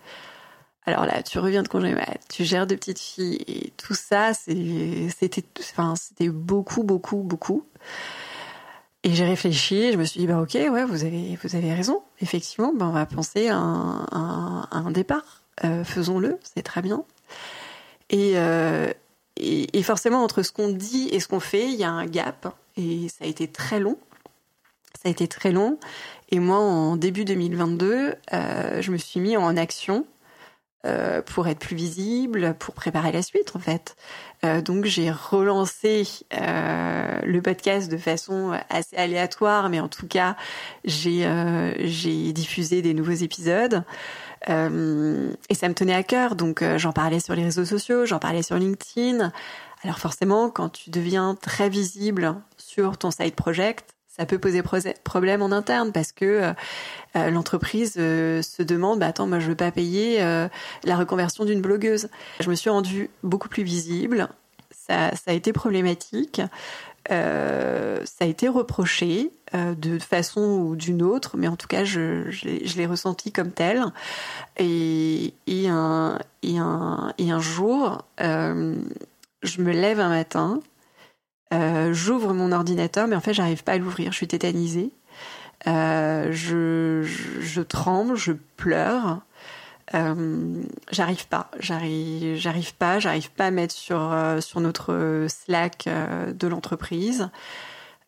Alors 0.87 1.05
là, 1.05 1.23
tu 1.23 1.41
reviens 1.41 1.65
de 1.65 1.69
congé 1.69 1.95
tu 2.29 2.45
gères 2.45 2.67
deux 2.67 2.77
petites 2.77 3.01
filles 3.01 3.43
et 3.49 3.73
tout 3.77 3.95
ça, 3.95 4.33
c'était, 4.35 5.43
beaucoup, 6.29 6.85
beaucoup, 6.85 7.23
beaucoup. 7.23 7.67
Et 9.03 9.13
j'ai 9.13 9.25
réfléchi, 9.25 9.93
je 9.93 9.99
me 9.99 10.05
suis 10.05 10.21
dit, 10.21 10.27
bah 10.29 10.41
ok, 10.41 10.55
ouais, 10.55 10.85
vous 10.85 11.05
avez, 11.05 11.39
vous 11.43 11.57
avez 11.57 11.75
raison. 11.75 12.03
Effectivement, 12.21 12.73
bah, 12.73 12.87
on 12.89 12.93
va 12.93 13.05
penser 13.05 13.49
à 13.49 13.57
un, 13.57 14.91
départ. 14.93 15.43
Euh, 15.65 15.85
faisons-le, 15.85 16.39
c'est 16.55 16.63
très 16.63 16.83
bien. 16.83 17.05
Et, 18.11 18.33
euh, 18.37 18.89
et, 19.37 19.83
forcément, 19.83 20.23
entre 20.23 20.43
ce 20.43 20.53
qu'on 20.53 20.69
dit 20.69 21.09
et 21.11 21.19
ce 21.19 21.27
qu'on 21.29 21.41
fait, 21.41 21.67
il 21.67 21.75
y 21.75 21.85
a 21.85 21.91
un 21.91 22.07
gap. 22.07 22.55
Et 22.77 23.09
ça 23.09 23.25
a 23.25 23.27
été 23.27 23.49
très 23.49 23.81
long. 23.81 23.99
Ça 24.95 25.09
a 25.09 25.11
été 25.11 25.27
très 25.27 25.51
long. 25.51 25.79
Et 26.31 26.39
moi, 26.39 26.59
en 26.59 26.97
début 26.97 27.25
2022, 27.25 28.15
euh, 28.33 28.83
je 28.83 28.91
me 28.91 28.97
suis 28.97 29.21
mis 29.21 29.37
en 29.37 29.57
action 29.57 30.07
euh, 30.87 31.21
pour 31.21 31.49
être 31.49 31.59
plus 31.59 31.75
visible, 31.75 32.55
pour 32.61 32.73
préparer 32.73 33.11
la 33.11 33.23
suite 33.23 33.57
en 33.57 33.59
fait. 33.59 33.97
Euh, 34.45 34.61
donc 34.61 34.85
j'ai 34.85 35.11
relancé 35.11 36.07
euh, 36.33 37.21
le 37.25 37.43
podcast 37.43 37.91
de 37.91 37.97
façon 37.97 38.57
assez 38.71 38.97
aléatoire, 38.97 39.69
mais 39.69 39.81
en 39.81 39.89
tout 39.89 40.07
cas 40.07 40.37
j'ai 40.85 41.27
j'ai 41.81 42.33
diffusé 42.33 42.83
des 42.83 42.95
nouveaux 42.95 43.11
épisodes. 43.13 43.83
et 44.47 45.55
ça 45.55 45.69
me 45.69 45.75
tenait 45.75 45.95
à 45.95 46.05
cœur, 46.05 46.37
donc 46.37 46.63
j'en 46.77 46.93
parlais 46.93 47.21
sur 47.21 47.35
les 47.35 47.43
réseaux 47.43 47.65
sociaux, 47.65 48.07
j'en 48.07 48.21
parlais 48.21 48.43
sur 48.43 48.57
LinkedIn. 48.57 49.33
Alors 49.83 49.99
forcément, 49.99 50.51
quand 50.51 50.69
tu 50.69 50.91
deviens 50.91 51.37
très 51.41 51.69
visible 51.69 52.37
sur 52.57 52.97
ton 52.97 53.11
side 53.11 53.35
project, 53.35 53.96
ça 54.17 54.27
peut 54.27 54.39
poser 54.39 54.63
problème 55.05 55.43
en 55.43 55.53
interne 55.53 55.93
parce 55.93 56.13
que 56.13 56.53
l'entreprise 57.15 57.95
se 57.95 58.63
demande 58.63 59.01
bah, 59.01 59.07
attends 59.07 59.27
moi 59.27 59.39
je 59.39 59.49
veux 59.49 59.57
pas 59.57 59.71
payer 59.71 60.21
la 60.21 60.97
reconversion 60.97 61.45
d'une 61.45 61.61
blogueuse. 61.61 62.09
Je 62.41 62.49
me 62.49 62.55
suis 62.55 62.71
rendue 62.71 63.11
beaucoup 63.23 63.49
plus 63.49 63.63
visible. 63.63 64.29
Ça, 64.71 65.11
a 65.27 65.33
été 65.33 65.53
problématique. 65.53 66.41
Euh, 67.11 68.01
ça 68.05 68.25
a 68.25 68.29
été 68.29 68.49
reproché 68.49 69.31
euh, 69.55 69.75
de 69.75 69.99
façon 69.99 70.41
ou 70.41 70.77
d'une 70.77 71.03
autre, 71.03 71.37
mais 71.37 71.49
en 71.49 71.57
tout 71.57 71.69
cas, 71.69 71.85
je, 71.85 72.29
l'ai 72.77 72.87
ressenti 72.87 73.33
comme 73.33 73.53
tel. 73.53 73.85
Et, 74.59 75.35
un, 75.69 76.19
jour, 77.41 78.03
euh, 78.21 78.77
je 79.43 79.61
me 79.61 79.73
lève 79.73 80.01
un 80.01 80.09
matin, 80.09 80.61
j'ouvre 81.53 82.33
mon 82.33 82.53
ordinateur, 82.53 83.07
mais 83.07 83.17
en 83.17 83.21
fait, 83.21 83.35
j'arrive 83.35 83.65
pas 83.65 83.73
à 83.73 83.79
l'ouvrir, 83.79 84.13
je 84.13 84.17
suis 84.17 84.29
tétanisée. 84.29 84.91
Je, 85.67 87.03
je, 87.03 87.61
tremble, 87.63 88.17
je 88.17 88.33
pleure. 88.57 89.21
Euh, 89.95 90.65
j'arrive 90.91 91.29
pas, 91.29 91.51
j'arrive, 91.61 92.37
j'arrive 92.37 92.75
pas, 92.75 92.99
j'arrive 92.99 93.31
pas 93.31 93.47
à 93.47 93.51
mettre 93.53 93.75
sur 93.75 94.13
euh, 94.13 94.41
sur 94.41 94.61
notre 94.61 95.27
Slack 95.29 95.87
euh, 95.87 96.33
de 96.33 96.49
l'entreprise. 96.49 97.31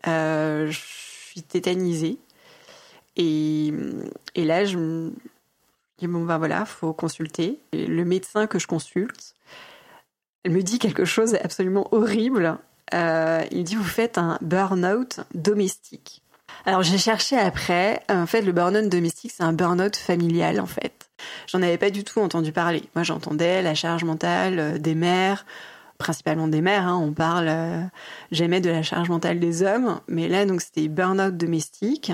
je 0.05 0.70
suis 0.72 1.43
tétanisée 1.43 2.18
et, 3.16 3.72
et 4.34 4.45
là 4.45 4.64
je 4.64 4.76
me 4.76 5.12
dis 5.99 6.09
bon 6.09 6.24
ben 6.24 6.39
voilà, 6.39 6.64
faut 6.64 6.93
consulter. 6.93 7.61
le 7.72 8.05
médecin 8.05 8.49
que 8.49 8.59
je 8.59 8.66
consulte, 8.66 9.34
elle 10.43 10.53
me 10.53 10.62
dit 10.62 10.80
quelque 10.80 11.05
chose 11.05 11.36
absolument 11.36 11.86
horrible. 11.93 12.59
Il 12.93 13.64
dit 13.64 13.74
vous 13.74 13.84
faites 13.84 14.18
un 14.18 14.39
burn-out 14.41 15.20
domestique. 15.34 16.22
Alors 16.64 16.82
j'ai 16.82 16.99
cherché 16.99 17.36
après. 17.36 18.03
En 18.09 18.26
fait, 18.26 18.43
le 18.43 18.53
burn-out 18.53 18.89
domestique, 18.89 19.32
c'est 19.34 19.45
un 19.45 19.53
burn-out 19.53 19.97
familial 19.97 20.61
en 20.61 20.66
fait. 20.66 21.09
J'en 21.47 21.62
avais 21.62 21.78
pas 21.78 21.91
du 21.91 22.05
tout 22.05 22.20
entendu 22.20 22.53
parler. 22.53 22.82
Moi, 22.95 23.03
j'entendais 23.03 23.62
la 23.62 23.74
charge 23.74 24.05
mentale 24.05 24.59
euh, 24.59 24.78
des 24.78 24.95
mères, 24.95 25.47
principalement 25.99 26.49
des 26.49 26.61
mères. 26.61 26.86
Hein. 26.86 27.01
on 27.03 27.12
parle 27.12 27.49
euh, 27.49 27.82
jamais 28.30 28.61
de 28.61 28.70
la 28.70 28.82
charge 28.82 29.09
mentale 29.09 29.41
des 29.41 29.62
hommes, 29.62 30.01
mais 30.09 30.28
là, 30.28 30.47
donc, 30.47 30.61
c'était 30.61 30.89
burn-out 30.89 31.36
domestique. 31.36 32.12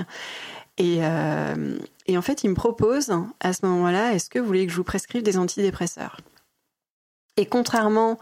Euh, 0.79 1.77
et 2.05 2.17
en 2.17 2.21
fait, 2.21 2.43
il 2.43 2.49
me 2.49 2.55
propose 2.55 3.13
à 3.39 3.53
ce 3.53 3.65
moment-là, 3.65 4.13
est-ce 4.13 4.29
que 4.29 4.39
vous 4.39 4.45
voulez 4.45 4.65
que 4.65 4.71
je 4.71 4.77
vous 4.77 4.83
prescrive 4.83 5.23
des 5.23 5.37
antidépresseurs? 5.37 6.19
Et 7.37 7.45
contrairement 7.45 8.17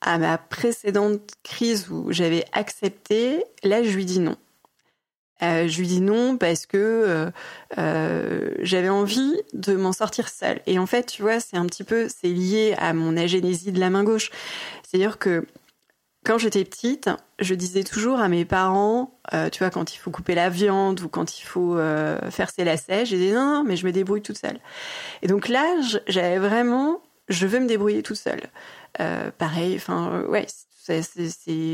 à 0.00 0.18
ma 0.18 0.38
précédente 0.38 1.20
crise 1.42 1.88
où 1.90 2.12
j'avais 2.12 2.44
accepté, 2.52 3.44
là, 3.62 3.82
je 3.82 3.90
lui 3.90 4.04
dis 4.04 4.20
non. 4.20 4.36
Euh, 5.42 5.68
je 5.68 5.78
lui 5.78 5.86
dis 5.86 6.00
non 6.00 6.36
parce 6.36 6.66
que 6.66 6.76
euh, 6.76 7.30
euh, 7.78 8.50
j'avais 8.60 8.88
envie 8.88 9.34
de 9.52 9.76
m'en 9.76 9.92
sortir 9.92 10.28
seule. 10.28 10.60
Et 10.66 10.78
en 10.78 10.86
fait, 10.86 11.06
tu 11.06 11.22
vois, 11.22 11.40
c'est 11.40 11.56
un 11.56 11.66
petit 11.66 11.84
peu, 11.84 12.08
c'est 12.08 12.28
lié 12.28 12.74
à 12.78 12.92
mon 12.92 13.16
agénésie 13.16 13.72
de 13.72 13.78
la 13.78 13.90
main 13.90 14.02
gauche. 14.02 14.30
C'est-à-dire 14.82 15.18
que 15.18 15.46
quand 16.24 16.38
j'étais 16.38 16.64
petite, 16.64 17.08
je 17.38 17.54
disais 17.54 17.84
toujours 17.84 18.18
à 18.18 18.28
mes 18.28 18.44
parents, 18.44 19.18
tu 19.52 19.60
vois, 19.60 19.70
quand 19.70 19.94
il 19.94 19.98
faut 19.98 20.10
couper 20.10 20.34
la 20.34 20.50
viande 20.50 21.00
ou 21.00 21.08
quand 21.08 21.38
il 21.38 21.44
faut 21.44 21.76
faire 22.30 22.50
ses 22.50 22.64
lacets, 22.64 23.06
j'ai 23.06 23.16
dit 23.16 23.30
non, 23.30 23.46
non, 23.46 23.64
mais 23.64 23.76
je 23.76 23.86
me 23.86 23.92
débrouille 23.92 24.20
toute 24.20 24.36
seule. 24.36 24.58
Et 25.22 25.26
donc 25.26 25.48
là, 25.48 25.64
j'avais 26.06 26.38
vraiment, 26.38 27.00
je 27.28 27.46
veux 27.46 27.60
me 27.60 27.66
débrouiller 27.66 28.02
toute 28.02 28.18
seule. 28.18 28.42
Pareil, 29.38 29.76
enfin, 29.76 30.22
ouais, 30.28 30.46
c'est, 30.74 31.02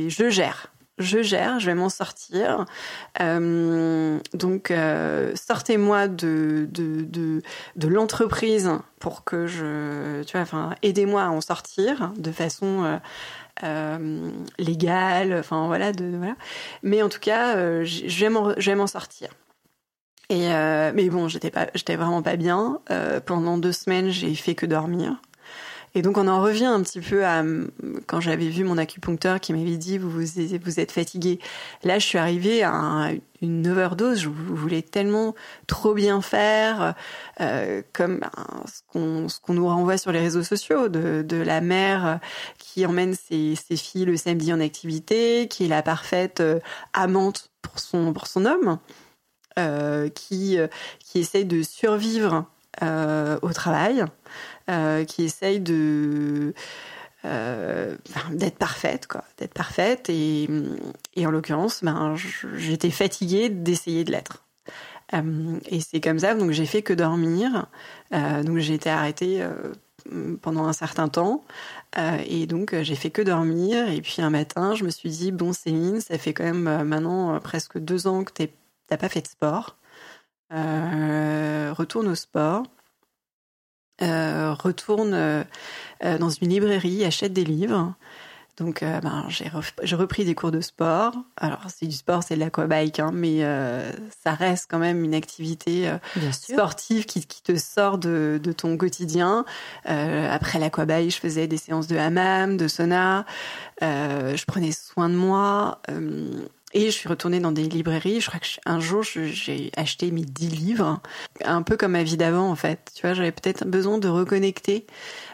je 0.08 0.30
gère 0.30 0.70
je 0.98 1.22
gère, 1.22 1.58
je 1.58 1.66
vais 1.66 1.74
m'en 1.74 1.88
sortir. 1.88 2.66
Euh, 3.20 4.18
donc, 4.32 4.70
euh, 4.70 5.32
sortez-moi 5.34 6.08
de, 6.08 6.68
de, 6.70 7.42
de, 7.76 7.88
l'entreprise 7.88 8.70
pour 9.00 9.24
que 9.24 9.46
je. 9.46 10.22
Tu 10.22 10.32
vois, 10.32 10.42
enfin, 10.42 10.74
aidez-moi 10.82 11.22
à 11.22 11.30
en 11.30 11.40
sortir 11.40 12.12
de 12.16 12.30
façon. 12.30 13.00
Euh, 13.62 14.30
légale, 14.58 15.36
enfin 15.38 15.68
voilà, 15.68 15.92
de, 15.92 16.16
voilà. 16.16 16.34
Mais 16.82 17.02
en 17.02 17.08
tout 17.08 17.20
cas, 17.20 17.84
je 17.84 18.64
vais 18.64 18.74
m'en 18.74 18.86
sortir. 18.86 19.30
Et 20.28 20.48
mais 20.48 21.08
bon, 21.08 21.28
j'étais 21.28 21.50
pas, 21.50 21.68
j'étais 21.74 21.96
vraiment 21.96 22.22
pas 22.22 22.36
bien. 22.36 22.80
pendant 23.26 23.58
deux 23.58 23.72
semaines, 23.72 24.10
j'ai 24.10 24.34
fait 24.34 24.54
que 24.54 24.66
dormir. 24.66 25.20
Et 25.96 26.02
donc 26.02 26.18
on 26.18 26.26
en 26.26 26.42
revient 26.42 26.64
un 26.64 26.82
petit 26.82 27.00
peu 27.00 27.24
à 27.24 27.44
quand 28.06 28.20
j'avais 28.20 28.48
vu 28.48 28.64
mon 28.64 28.78
acupuncteur 28.78 29.38
qui 29.38 29.52
m'avait 29.52 29.76
dit 29.76 29.98
vous, 29.98 30.10
vous, 30.10 30.80
êtes 30.80 30.92
fatigué. 30.92 31.38
Là 31.84 32.00
je 32.00 32.06
suis 32.06 32.18
arrivée 32.18 32.64
à 32.64 33.10
une 33.40 33.68
overdose. 33.68 34.20
Je 34.20 34.28
voulais 34.28 34.82
tellement 34.82 35.34
trop 35.68 35.94
bien 35.94 36.20
faire, 36.20 36.94
euh, 37.40 37.82
comme 37.92 38.18
ben, 38.18 38.30
ce 38.66 39.40
qu'on 39.40 39.54
nous 39.54 39.68
renvoie 39.68 39.96
sur 39.96 40.10
les 40.10 40.20
réseaux 40.20 40.42
sociaux 40.42 40.88
de, 40.88 41.42
la 41.44 41.60
mère 41.60 42.20
qui 42.58 42.86
emmène 42.86 43.14
ses, 43.14 43.54
filles 43.76 44.06
le 44.06 44.16
samedi 44.16 44.52
en 44.52 44.60
activité, 44.60 45.46
qui 45.48 45.66
est 45.66 45.68
la 45.68 45.82
parfaite 45.82 46.40
euh, 46.40 46.58
amante 46.92 47.50
pour 47.62 47.78
son 47.78 48.12
pour 48.12 48.26
son 48.26 48.46
homme, 48.46 48.78
euh, 49.58 50.08
qui 50.08 50.58
qui 50.98 51.20
essaye 51.20 51.44
de 51.44 51.62
survivre 51.62 52.46
euh, 52.82 53.38
au 53.42 53.52
travail. 53.52 54.04
Euh, 54.70 55.04
qui 55.04 55.24
essaye 55.24 55.62
euh, 57.26 57.96
d'être 58.30 58.56
parfaite, 58.56 59.06
quoi, 59.06 59.22
d'être 59.36 59.52
parfaite. 59.52 60.08
Et, 60.08 60.48
en 61.18 61.30
l'occurrence, 61.30 61.84
ben, 61.84 62.16
j'étais 62.56 62.90
fatiguée 62.90 63.50
d'essayer 63.50 64.04
de 64.04 64.12
l'être. 64.12 64.42
Euh, 65.12 65.58
et 65.66 65.80
c'est 65.80 66.00
comme 66.00 66.18
ça, 66.18 66.34
donc 66.34 66.52
j'ai 66.52 66.64
fait 66.64 66.80
que 66.80 66.94
dormir. 66.94 67.66
donc 68.10 68.56
j'ai 68.56 68.72
été 68.72 68.88
arrêtée 68.88 69.46
pendant 70.40 70.64
un 70.64 70.72
certain 70.72 71.08
temps. 71.08 71.44
et 72.26 72.46
donc 72.46 72.74
j'ai 72.80 72.94
fait 72.96 73.10
que 73.10 73.20
dormir. 73.20 73.90
Et 73.90 74.00
puis 74.00 74.22
un 74.22 74.30
matin, 74.30 74.74
je 74.74 74.84
me 74.84 74.90
suis 74.90 75.10
dit, 75.10 75.30
bon 75.30 75.52
Céline, 75.52 76.00
ça 76.00 76.16
fait 76.16 76.32
quand 76.32 76.44
même 76.44 76.84
maintenant 76.84 77.38
presque 77.40 77.78
deux 77.78 78.06
ans 78.06 78.24
que 78.24 78.32
tu 78.32 78.48
n'as 78.90 78.96
pas 78.96 79.10
fait 79.10 79.20
de 79.20 79.28
sport. 79.28 79.76
retourne 80.50 82.08
au 82.08 82.14
sport. 82.14 82.62
Euh, 84.02 84.54
retourne 84.54 85.14
euh, 85.14 85.44
euh, 86.04 86.18
dans 86.18 86.28
une 86.28 86.48
librairie, 86.48 87.04
achète 87.04 87.32
des 87.32 87.44
livres. 87.44 87.94
Donc, 88.56 88.84
ben, 88.84 89.26
j'ai 89.28 89.96
repris 89.96 90.24
des 90.24 90.36
cours 90.36 90.52
de 90.52 90.60
sport. 90.60 91.12
Alors, 91.36 91.62
c'est 91.74 91.86
du 91.86 91.96
sport, 91.96 92.22
c'est 92.22 92.36
de 92.36 92.40
l'aquabike, 92.40 93.00
hein, 93.00 93.10
mais 93.12 93.40
ça 94.22 94.32
reste 94.32 94.66
quand 94.70 94.78
même 94.78 95.02
une 95.02 95.12
activité 95.12 95.90
sportive 96.30 97.04
qui, 97.04 97.26
qui, 97.26 97.42
te 97.42 97.56
sort 97.56 97.98
de, 97.98 98.38
de 98.40 98.52
ton 98.52 98.76
quotidien. 98.76 99.44
après 99.84 100.60
l'aquabike, 100.60 101.10
je 101.10 101.18
faisais 101.18 101.48
des 101.48 101.56
séances 101.56 101.88
de 101.88 101.96
hammam, 101.96 102.56
de 102.56 102.68
sauna. 102.68 103.26
je 103.80 104.44
prenais 104.44 104.70
soin 104.70 105.08
de 105.08 105.16
moi. 105.16 105.80
Et 106.76 106.86
je 106.86 106.90
suis 106.90 107.08
retournée 107.08 107.38
dans 107.38 107.52
des 107.52 107.68
librairies. 107.68 108.20
Je 108.20 108.28
crois 108.28 108.40
qu'un 108.40 108.80
jour, 108.80 109.04
j'ai 109.04 109.70
acheté 109.76 110.10
mes 110.10 110.24
dix 110.24 110.48
livres, 110.48 111.00
un 111.44 111.62
peu 111.62 111.76
comme 111.76 111.92
ma 111.92 112.02
vie 112.02 112.16
d'avant, 112.16 112.50
en 112.50 112.56
fait. 112.56 112.90
Tu 112.96 113.02
vois, 113.02 113.14
j'avais 113.14 113.30
peut-être 113.30 113.64
besoin 113.64 113.98
de 113.98 114.08
reconnecter 114.08 114.84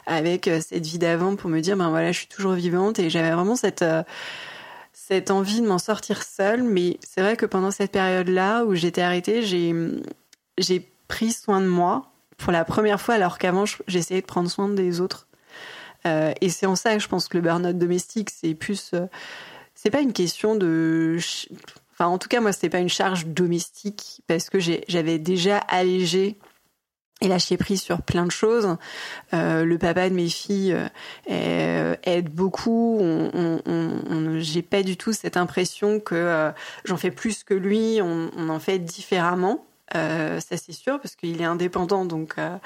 avec 0.04 0.48
euh, 0.48 0.60
cette 0.60 0.84
vie 0.84 0.98
d'avant 0.98 1.36
pour 1.36 1.48
me 1.48 1.60
dire, 1.60 1.78
ben 1.78 1.88
voilà, 1.88 2.12
je 2.12 2.18
suis 2.18 2.28
toujours 2.28 2.52
vivante. 2.52 2.98
Et 2.98 3.08
j'avais 3.08 3.30
vraiment 3.30 3.56
cette 3.56 3.80
euh, 3.80 4.02
cette 4.92 5.30
envie 5.30 5.62
de 5.62 5.66
m'en 5.66 5.78
sortir 5.78 6.22
seule. 6.22 6.62
Mais 6.62 6.98
c'est 7.02 7.22
vrai 7.22 7.38
que 7.38 7.46
pendant 7.46 7.70
cette 7.70 7.92
période-là 7.92 8.64
où 8.64 8.74
j'étais 8.74 9.02
arrêtée, 9.02 9.42
j'ai 9.42 9.74
j'ai 10.58 10.92
pris 11.08 11.32
soin 11.32 11.62
de 11.62 11.66
moi 11.66 12.12
pour 12.36 12.52
la 12.52 12.66
première 12.66 13.00
fois, 13.00 13.14
alors 13.14 13.38
qu'avant, 13.38 13.64
j'essayais 13.86 14.20
de 14.20 14.26
prendre 14.26 14.50
soin 14.50 14.68
des 14.68 15.00
autres. 15.00 15.26
Euh, 16.06 16.32
et 16.40 16.50
c'est 16.50 16.66
en 16.66 16.76
ça 16.76 16.94
que 16.94 17.02
je 17.02 17.08
pense 17.08 17.28
que 17.28 17.36
le 17.36 17.42
burn-out 17.42 17.76
domestique, 17.76 18.30
c'est 18.30 18.54
plus 18.54 18.94
c'est 19.82 19.90
pas 19.90 20.02
une 20.02 20.12
question 20.12 20.56
de. 20.56 21.16
Enfin, 21.94 22.06
en 22.06 22.18
tout 22.18 22.28
cas, 22.28 22.40
moi, 22.42 22.52
c'était 22.52 22.68
pas 22.68 22.80
une 22.80 22.90
charge 22.90 23.24
domestique 23.24 24.20
parce 24.26 24.50
que 24.50 24.58
j'avais 24.60 25.18
déjà 25.18 25.56
allégé 25.56 26.36
et 27.22 27.28
lâché 27.28 27.56
prise 27.56 27.80
sur 27.80 28.02
plein 28.02 28.26
de 28.26 28.30
choses. 28.30 28.76
Euh, 29.32 29.64
le 29.64 29.78
papa 29.78 30.10
de 30.10 30.14
mes 30.14 30.28
filles 30.28 30.76
euh, 31.30 31.96
aide 32.02 32.28
beaucoup. 32.28 32.98
On, 33.00 34.38
J'ai 34.40 34.60
pas 34.60 34.82
du 34.82 34.98
tout 34.98 35.14
cette 35.14 35.38
impression 35.38 35.98
que 35.98 36.14
euh, 36.14 36.50
j'en 36.84 36.98
fais 36.98 37.10
plus 37.10 37.42
que 37.42 37.54
lui. 37.54 38.00
On, 38.02 38.50
en 38.50 38.60
fait 38.60 38.80
différemment. 38.80 39.64
Euh, 39.96 40.38
ça 40.38 40.56
c'est 40.56 40.72
sûr 40.72 41.00
parce 41.00 41.16
qu'il 41.16 41.40
est 41.40 41.44
indépendant 41.44 42.04
donc 42.04 42.34
euh, 42.38 42.56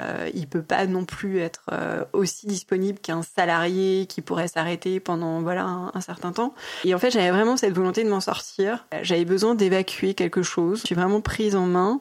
euh, 0.00 0.30
il 0.32 0.46
peut 0.46 0.62
pas 0.62 0.86
non 0.86 1.04
plus 1.04 1.38
être 1.40 1.64
euh, 1.72 2.04
aussi 2.12 2.46
disponible 2.46 2.98
qu'un 2.98 3.22
salarié 3.22 4.06
qui 4.06 4.22
pourrait 4.22 4.48
s'arrêter 4.48 4.98
pendant 4.98 5.42
voilà 5.42 5.64
un, 5.92 6.00
certain 6.00 6.32
temps. 6.32 6.54
Et 6.84 6.94
en 6.94 6.98
fait 6.98 7.10
j'avais 7.10 7.30
vraiment 7.30 7.56
cette 7.56 7.74
volonté 7.74 8.02
de 8.04 8.08
m'en 8.08 8.20
sortir. 8.20 8.86
J'avais 9.02 9.24
besoin 9.24 9.54
d'évacuer 9.54 10.14
quelque 10.14 10.42
chose. 10.42 10.80
Je 10.80 10.86
suis 10.86 10.94
vraiment 10.94 11.20
prise 11.20 11.56
en 11.56 11.66
main 11.66 12.00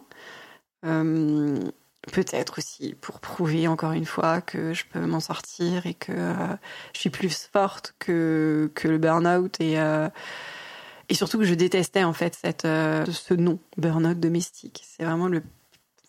peut-être 2.14 2.60
aussi 2.60 2.96
pour 3.02 3.20
prouver 3.20 3.68
encore 3.68 3.92
une 3.92 4.06
fois 4.06 4.40
que 4.40 4.74
je 4.74 4.86
peux 4.86 5.06
m'en 5.06 5.20
sortir 5.20 5.86
et 5.86 5.94
que 5.94 6.14
je 6.94 7.00
suis 7.00 7.10
plus 7.10 7.50
forte 7.52 7.94
que 8.00 8.72
que 8.74 8.88
le 8.88 8.98
burn-out 8.98 9.60
et 9.60 9.78
et 11.10 11.14
surtout 11.16 11.40
que 11.40 11.44
je 11.44 11.54
détestais 11.56 12.04
en 12.04 12.14
fait 12.14 12.38
cette, 12.40 12.64
ce 12.64 13.34
nom, 13.34 13.60
burn-out 13.78 14.20
domestique. 14.20 14.84
C'est 14.88 15.04
vraiment 15.04 15.28
le. 15.28 15.44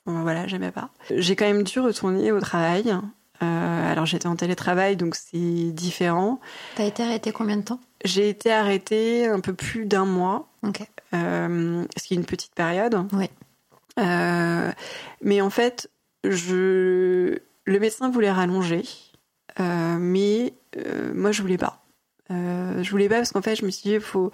Voilà, 0.07 0.47
j'aimais 0.47 0.71
pas. 0.71 0.91
J'ai 1.11 1.37
quand 1.37 1.47
même 1.47 1.63
dû 1.63 1.81
retourner 1.81 2.33
au 2.33 2.41
travail. 2.41 2.93
alors 3.41 4.07
j'étais 4.07 4.27
en 4.27 4.37
télétravail, 4.37 4.97
donc 4.97 5.15
c'est 5.15 5.73
différent. 5.73 6.41
T'as 6.77 6.85
été 6.85 7.03
arrêtée 7.03 7.33
combien 7.33 7.57
de 7.57 7.63
temps? 7.63 7.81
J'ai 8.05 8.29
été 8.29 8.53
arrêtée 8.53 9.27
un 9.27 9.41
peu 9.41 9.55
plus 9.55 9.87
d'un 9.87 10.05
mois. 10.05 10.49
Ok. 10.63 10.81
ce 11.13 12.03
qui 12.03 12.15
est 12.15 12.17
une 12.17 12.25
petite 12.25 12.55
période. 12.55 13.07
Oui. 13.13 13.31
mais 13.97 15.41
en 15.41 15.51
fait, 15.51 15.91
je... 16.25 17.39
le 17.65 17.79
médecin 17.79 18.11
voulait 18.11 18.33
rallonger, 18.33 18.83
mais 19.59 20.55
moi 21.15 21.33
je 21.33 21.43
voulais 21.43 21.59
pas. 21.59 21.80
Euh, 22.31 22.83
je 22.83 22.91
voulais 22.91 23.09
pas 23.09 23.17
parce 23.17 23.33
qu'en 23.33 23.43
fait, 23.43 23.57
je 23.57 23.65
me 23.65 23.71
suis 23.71 23.91
dit, 23.91 23.95
il 23.95 24.01
faut, 24.01 24.31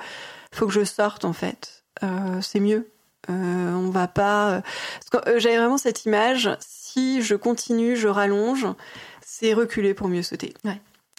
faut 0.52 0.66
que 0.66 0.72
je 0.72 0.84
sorte 0.84 1.24
en 1.24 1.32
fait. 1.32 1.84
Euh, 2.02 2.40
c'est 2.42 2.60
mieux. 2.60 2.90
Euh, 3.30 3.72
on 3.72 3.90
va 3.90 4.06
pas. 4.06 4.62
J'avais 5.36 5.56
vraiment 5.56 5.78
cette 5.78 6.04
image. 6.04 6.50
Si 6.60 7.22
je 7.22 7.34
continue, 7.34 7.96
je 7.96 8.08
rallonge, 8.08 8.66
c'est 9.20 9.52
reculer 9.52 9.94
pour 9.94 10.08
mieux 10.08 10.22
sauter. 10.22 10.54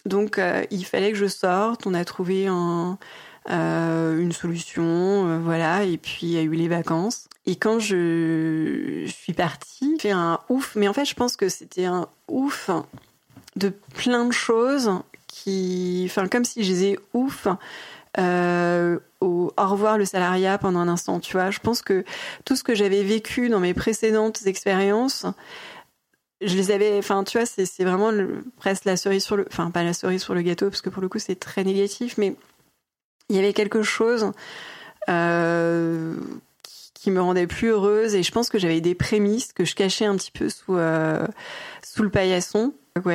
Donc, 0.06 0.40
il 0.70 0.84
fallait 0.84 1.12
que 1.12 1.18
je 1.18 1.26
sorte. 1.26 1.86
On 1.86 1.92
a 1.92 2.04
trouvé 2.04 2.46
un, 2.46 2.98
une 3.46 4.32
solution, 4.32 5.40
voilà. 5.40 5.84
Et 5.84 5.98
puis, 5.98 6.20
il 6.22 6.30
y 6.30 6.38
a 6.38 6.42
eu 6.42 6.54
les 6.54 6.68
vacances. 6.68 7.28
Et 7.44 7.56
quand 7.56 7.78
je, 7.78 9.04
je 9.04 9.12
suis 9.12 9.34
partie, 9.34 9.96
j'ai 9.96 10.08
fait 10.08 10.10
un 10.12 10.40
ouf. 10.48 10.76
Mais 10.76 10.88
en 10.88 10.94
fait, 10.94 11.04
je 11.04 11.14
pense 11.14 11.36
que 11.36 11.50
c'était 11.50 11.84
un 11.84 12.08
ouf 12.28 12.70
de 13.56 13.68
plein 13.94 14.24
de 14.24 14.32
choses 14.32 14.90
comme 16.30 16.44
si 16.44 16.62
je 16.62 16.68
disais 16.72 16.98
ouf. 17.14 17.48
Euh, 18.18 18.98
au, 19.20 19.52
au 19.56 19.66
revoir 19.68 19.98
le 19.98 20.04
salariat 20.04 20.58
pendant 20.58 20.80
un 20.80 20.88
instant, 20.88 21.20
tu 21.20 21.32
vois. 21.32 21.50
Je 21.50 21.60
pense 21.60 21.82
que 21.82 22.04
tout 22.44 22.56
ce 22.56 22.64
que 22.64 22.74
j'avais 22.74 23.04
vécu 23.04 23.48
dans 23.48 23.60
mes 23.60 23.74
précédentes 23.74 24.46
expériences, 24.46 25.26
je 26.40 26.56
les 26.56 26.70
avais, 26.70 26.96
enfin, 26.98 27.24
tu 27.24 27.38
vois, 27.38 27.46
c'est 27.46 27.84
vraiment 27.84 28.12
presque 28.56 28.84
la 28.84 28.96
cerise 28.96 29.24
sur 29.24 29.36
le, 29.36 29.46
enfin, 29.50 29.70
pas 29.70 29.82
la 29.82 29.92
cerise 29.92 30.22
sur 30.22 30.34
le 30.34 30.42
gâteau, 30.42 30.68
parce 30.70 30.82
que 30.82 30.90
pour 30.90 31.02
le 31.02 31.08
coup, 31.08 31.18
c'est 31.18 31.38
très 31.38 31.64
négatif, 31.64 32.16
mais 32.16 32.36
il 33.28 33.36
y 33.36 33.38
avait 33.38 33.52
quelque 33.52 33.82
chose 33.82 34.32
euh, 35.08 36.14
qui, 36.94 37.10
me 37.10 37.20
rendait 37.20 37.46
plus 37.46 37.68
heureuse, 37.68 38.14
et 38.14 38.22
je 38.22 38.30
pense 38.30 38.50
que 38.50 38.58
j'avais 38.58 38.80
des 38.80 38.94
prémices 38.94 39.52
que 39.52 39.64
je 39.64 39.74
cachais 39.74 40.04
un 40.04 40.16
petit 40.16 40.30
peu 40.30 40.48
sous, 40.48 40.76
euh, 40.76 41.26
sous 41.82 42.02
le 42.02 42.10
paillasson. 42.10 42.74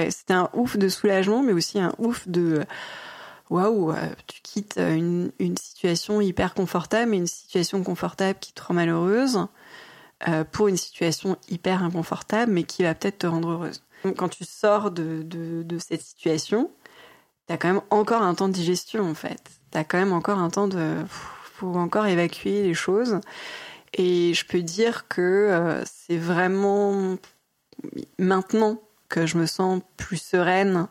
C'était 0.10 0.34
un 0.34 0.50
ouf 0.54 0.78
de 0.78 0.90
soulagement, 0.90 1.44
mais 1.44 1.54
aussi 1.54 1.80
un 1.80 1.94
ouf 1.98 2.28
de 2.28 2.66
waouh, 3.50 3.92
euh, 3.92 3.96
tu 4.28 4.42
quittes 4.42 4.78
une, 4.78 5.32
situation 5.58 6.22
hyper 6.22 6.54
confortable, 6.54 7.12
mais 7.12 7.18
une 7.18 7.28
situation 7.28 7.84
confortable 7.84 8.40
qui 8.40 8.54
te 8.54 8.64
rend 8.64 8.74
malheureuse 8.74 9.48
euh, 10.28 10.44
pour 10.44 10.68
une 10.68 10.78
situation 10.78 11.38
hyper 11.50 11.84
inconfortable, 11.84 12.52
mais 12.52 12.64
qui 12.64 12.84
va 12.84 12.96
peut-être 12.96 13.20
te 13.20 13.28
rendre 13.28 13.50
heureuse. 13.50 13.84
Donc, 14.04 14.18
quand 14.18 14.30
tu 14.30 14.44
sors 14.44 14.92
de, 14.92 15.78
cette 15.80 16.02
situation, 16.02 16.72
tu 17.48 17.54
as 17.54 17.58
quand 17.58 17.68
même 17.68 17.82
encore 17.90 18.22
un 18.22 18.34
temps 18.34 18.48
de 18.48 18.54
digestion 18.54 19.10
en 19.10 19.14
fait. 19.14 19.42
Tu 19.72 19.78
as 19.78 19.84
quand 19.84 19.98
même 19.98 20.14
encore 20.14 20.40
un 20.40 20.50
temps 20.50 20.68
de. 20.68 20.96
faut 21.10 21.76
encore 21.76 22.08
évacuer 22.08 22.64
les 22.64 22.74
choses. 22.74 23.20
Et 23.94 24.34
je 24.34 24.46
peux 24.46 24.62
dire 24.62 25.08
que 25.08 25.22
euh, 25.22 25.84
c'est 25.86 26.18
vraiment 26.18 27.18
maintenant 28.18 28.82
que 29.14 29.28
je 29.28 29.38
me 29.38 29.46
sens 29.46 29.82
plus 29.96 30.18
sereine. 30.18 30.88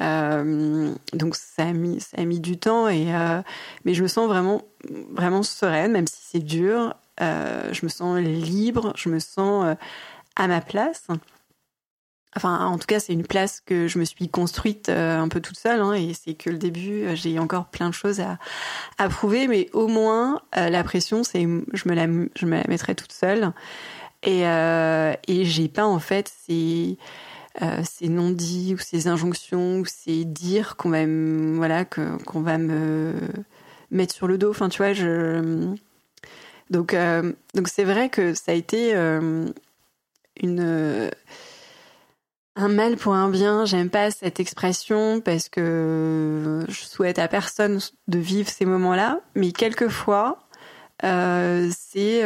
Euh, 0.00 0.94
donc 1.12 1.34
ça 1.34 1.64
a 1.64 1.72
mis 1.72 2.00
ça 2.00 2.18
a 2.18 2.24
mis 2.24 2.38
du 2.38 2.56
temps 2.56 2.88
et 2.88 3.12
euh, 3.12 3.42
mais 3.84 3.92
je 3.92 4.04
me 4.04 4.08
sens 4.08 4.28
vraiment 4.28 4.62
vraiment 5.10 5.42
sereine 5.42 5.92
même 5.92 6.06
si 6.06 6.20
c'est 6.22 6.38
dur. 6.38 6.94
Euh, 7.20 7.72
je 7.72 7.84
me 7.84 7.90
sens 7.90 8.18
libre, 8.18 8.94
je 8.96 9.10
me 9.10 9.18
sens 9.18 9.76
à 10.36 10.48
ma 10.48 10.60
place. 10.62 11.08
Enfin, 12.36 12.64
en 12.64 12.78
tout 12.78 12.86
cas, 12.86 13.00
c'est 13.00 13.12
une 13.12 13.26
place 13.26 13.60
que 13.60 13.88
je 13.88 13.98
me 13.98 14.04
suis 14.04 14.28
construite 14.28 14.88
un 14.88 15.28
peu 15.28 15.40
toute 15.40 15.58
seule, 15.58 15.80
hein, 15.80 15.92
et 15.94 16.14
c'est 16.14 16.34
que 16.34 16.48
le 16.48 16.58
début. 16.58 17.04
J'ai 17.14 17.38
encore 17.40 17.66
plein 17.66 17.88
de 17.88 17.94
choses 17.94 18.20
à, 18.20 18.38
à 18.98 19.08
prouver, 19.08 19.48
mais 19.48 19.68
au 19.72 19.88
moins 19.88 20.40
la 20.54 20.82
pression, 20.84 21.24
c'est 21.24 21.42
je 21.42 21.82
je 21.82 22.46
me 22.46 22.56
la 22.56 22.62
mettrai 22.68 22.94
toute 22.94 23.12
seule, 23.12 23.52
et 24.22 24.44
et 24.44 25.44
j'ai 25.44 25.68
pas 25.68 25.84
en 25.84 25.98
fait 25.98 26.32
ces 26.46 26.96
euh, 27.62 27.82
ces 27.84 28.08
non-dits 28.08 28.74
ou 28.74 28.78
ces 28.78 29.06
injonctions 29.06 29.80
ou 29.80 29.84
ces 29.84 30.24
dires 30.24 30.76
qu'on 30.76 30.88
va 30.88 31.04
voilà 31.56 31.84
qu'on 31.84 32.40
va 32.40 32.56
me 32.56 33.12
mettre 33.90 34.14
sur 34.14 34.26
le 34.26 34.38
dos. 34.38 34.50
Enfin, 34.50 34.70
tu 34.70 34.78
vois, 34.78 34.94
donc 36.70 36.94
euh, 36.94 37.32
donc 37.54 37.68
c'est 37.68 37.84
vrai 37.84 38.08
que 38.08 38.32
ça 38.32 38.52
a 38.52 38.54
été 38.54 38.94
euh, 38.94 39.46
une 40.40 41.10
un 42.56 42.68
mal 42.68 42.96
pour 42.96 43.12
un 43.12 43.28
bien. 43.28 43.66
J'aime 43.66 43.90
pas 43.90 44.10
cette 44.10 44.40
expression 44.40 45.20
parce 45.20 45.50
que 45.50 46.64
je 46.66 46.84
souhaite 46.84 47.18
à 47.18 47.28
personne 47.28 47.78
de 48.08 48.18
vivre 48.18 48.48
ces 48.48 48.64
moments-là, 48.64 49.20
mais 49.34 49.52
quelquefois 49.52 50.38
c'est 51.02 52.22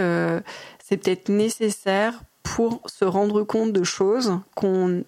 c'est 0.85 0.97
peut-être 0.97 1.29
nécessaire 1.29 2.23
pour 2.45 2.83
se 2.87 3.05
rendre 3.05 3.43
compte 3.43 3.73
de 3.73 3.83
choses 3.83 4.39
qu'on 4.55 5.03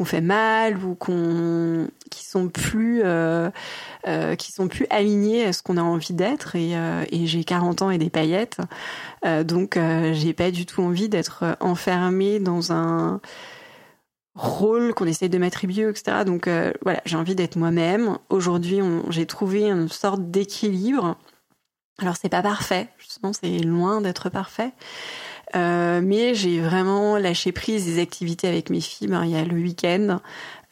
qu'on 0.00 0.06
fait 0.06 0.22
mal 0.22 0.82
ou 0.82 0.94
qu'on 0.94 1.86
qui 2.10 2.24
sont 2.24 2.48
plus 2.48 3.02
euh, 3.04 3.50
euh, 4.08 4.34
qui 4.34 4.50
sont 4.50 4.66
plus 4.66 4.86
alignés 4.88 5.44
à 5.44 5.52
ce 5.52 5.62
qu'on 5.62 5.76
a 5.76 5.82
envie 5.82 6.14
d'être. 6.14 6.56
Et, 6.56 6.74
euh, 6.74 7.04
et 7.10 7.26
j'ai 7.26 7.44
40 7.44 7.82
ans 7.82 7.90
et 7.90 7.98
des 7.98 8.08
paillettes. 8.08 8.56
Donc 9.44 9.78
j'ai 10.12 10.32
pas 10.32 10.50
du 10.50 10.64
tout 10.64 10.80
envie 10.80 11.10
d'être 11.10 11.58
enfermée 11.60 12.40
dans 12.40 12.72
un 12.72 13.20
rôle 14.34 14.94
qu'on 14.94 15.04
essaye 15.04 15.28
de 15.28 15.36
m'attribuer 15.36 15.86
etc 15.86 16.18
donc 16.24 16.48
voilà 16.80 17.02
j'ai 17.04 17.16
envie 17.16 17.34
d'être 17.34 17.56
moi-même. 17.56 18.16
Aujourd'hui 18.30 18.80
j'ai 19.10 19.26
trouvé 19.26 19.68
une 19.68 19.88
sorte 19.88 20.30
d'équilibre. 20.30 21.18
Alors 21.98 22.16
c'est 22.16 22.30
pas 22.30 22.40
parfait. 22.40 22.88
Justement 22.96 23.34
c'est 23.34 23.58
loin 23.58 24.00
d'être 24.00 24.30
parfait 24.30 24.72
euh, 25.56 26.00
mais 26.02 26.34
j'ai 26.34 26.60
vraiment 26.60 27.16
lâché 27.16 27.52
prise 27.52 27.86
des 27.86 28.00
activités 28.00 28.48
avec 28.48 28.70
mes 28.70 28.80
filles. 28.80 29.08
Ben, 29.08 29.24
il 29.24 29.30
y 29.30 29.36
a 29.36 29.44
le 29.44 29.56
week-end 29.56 30.20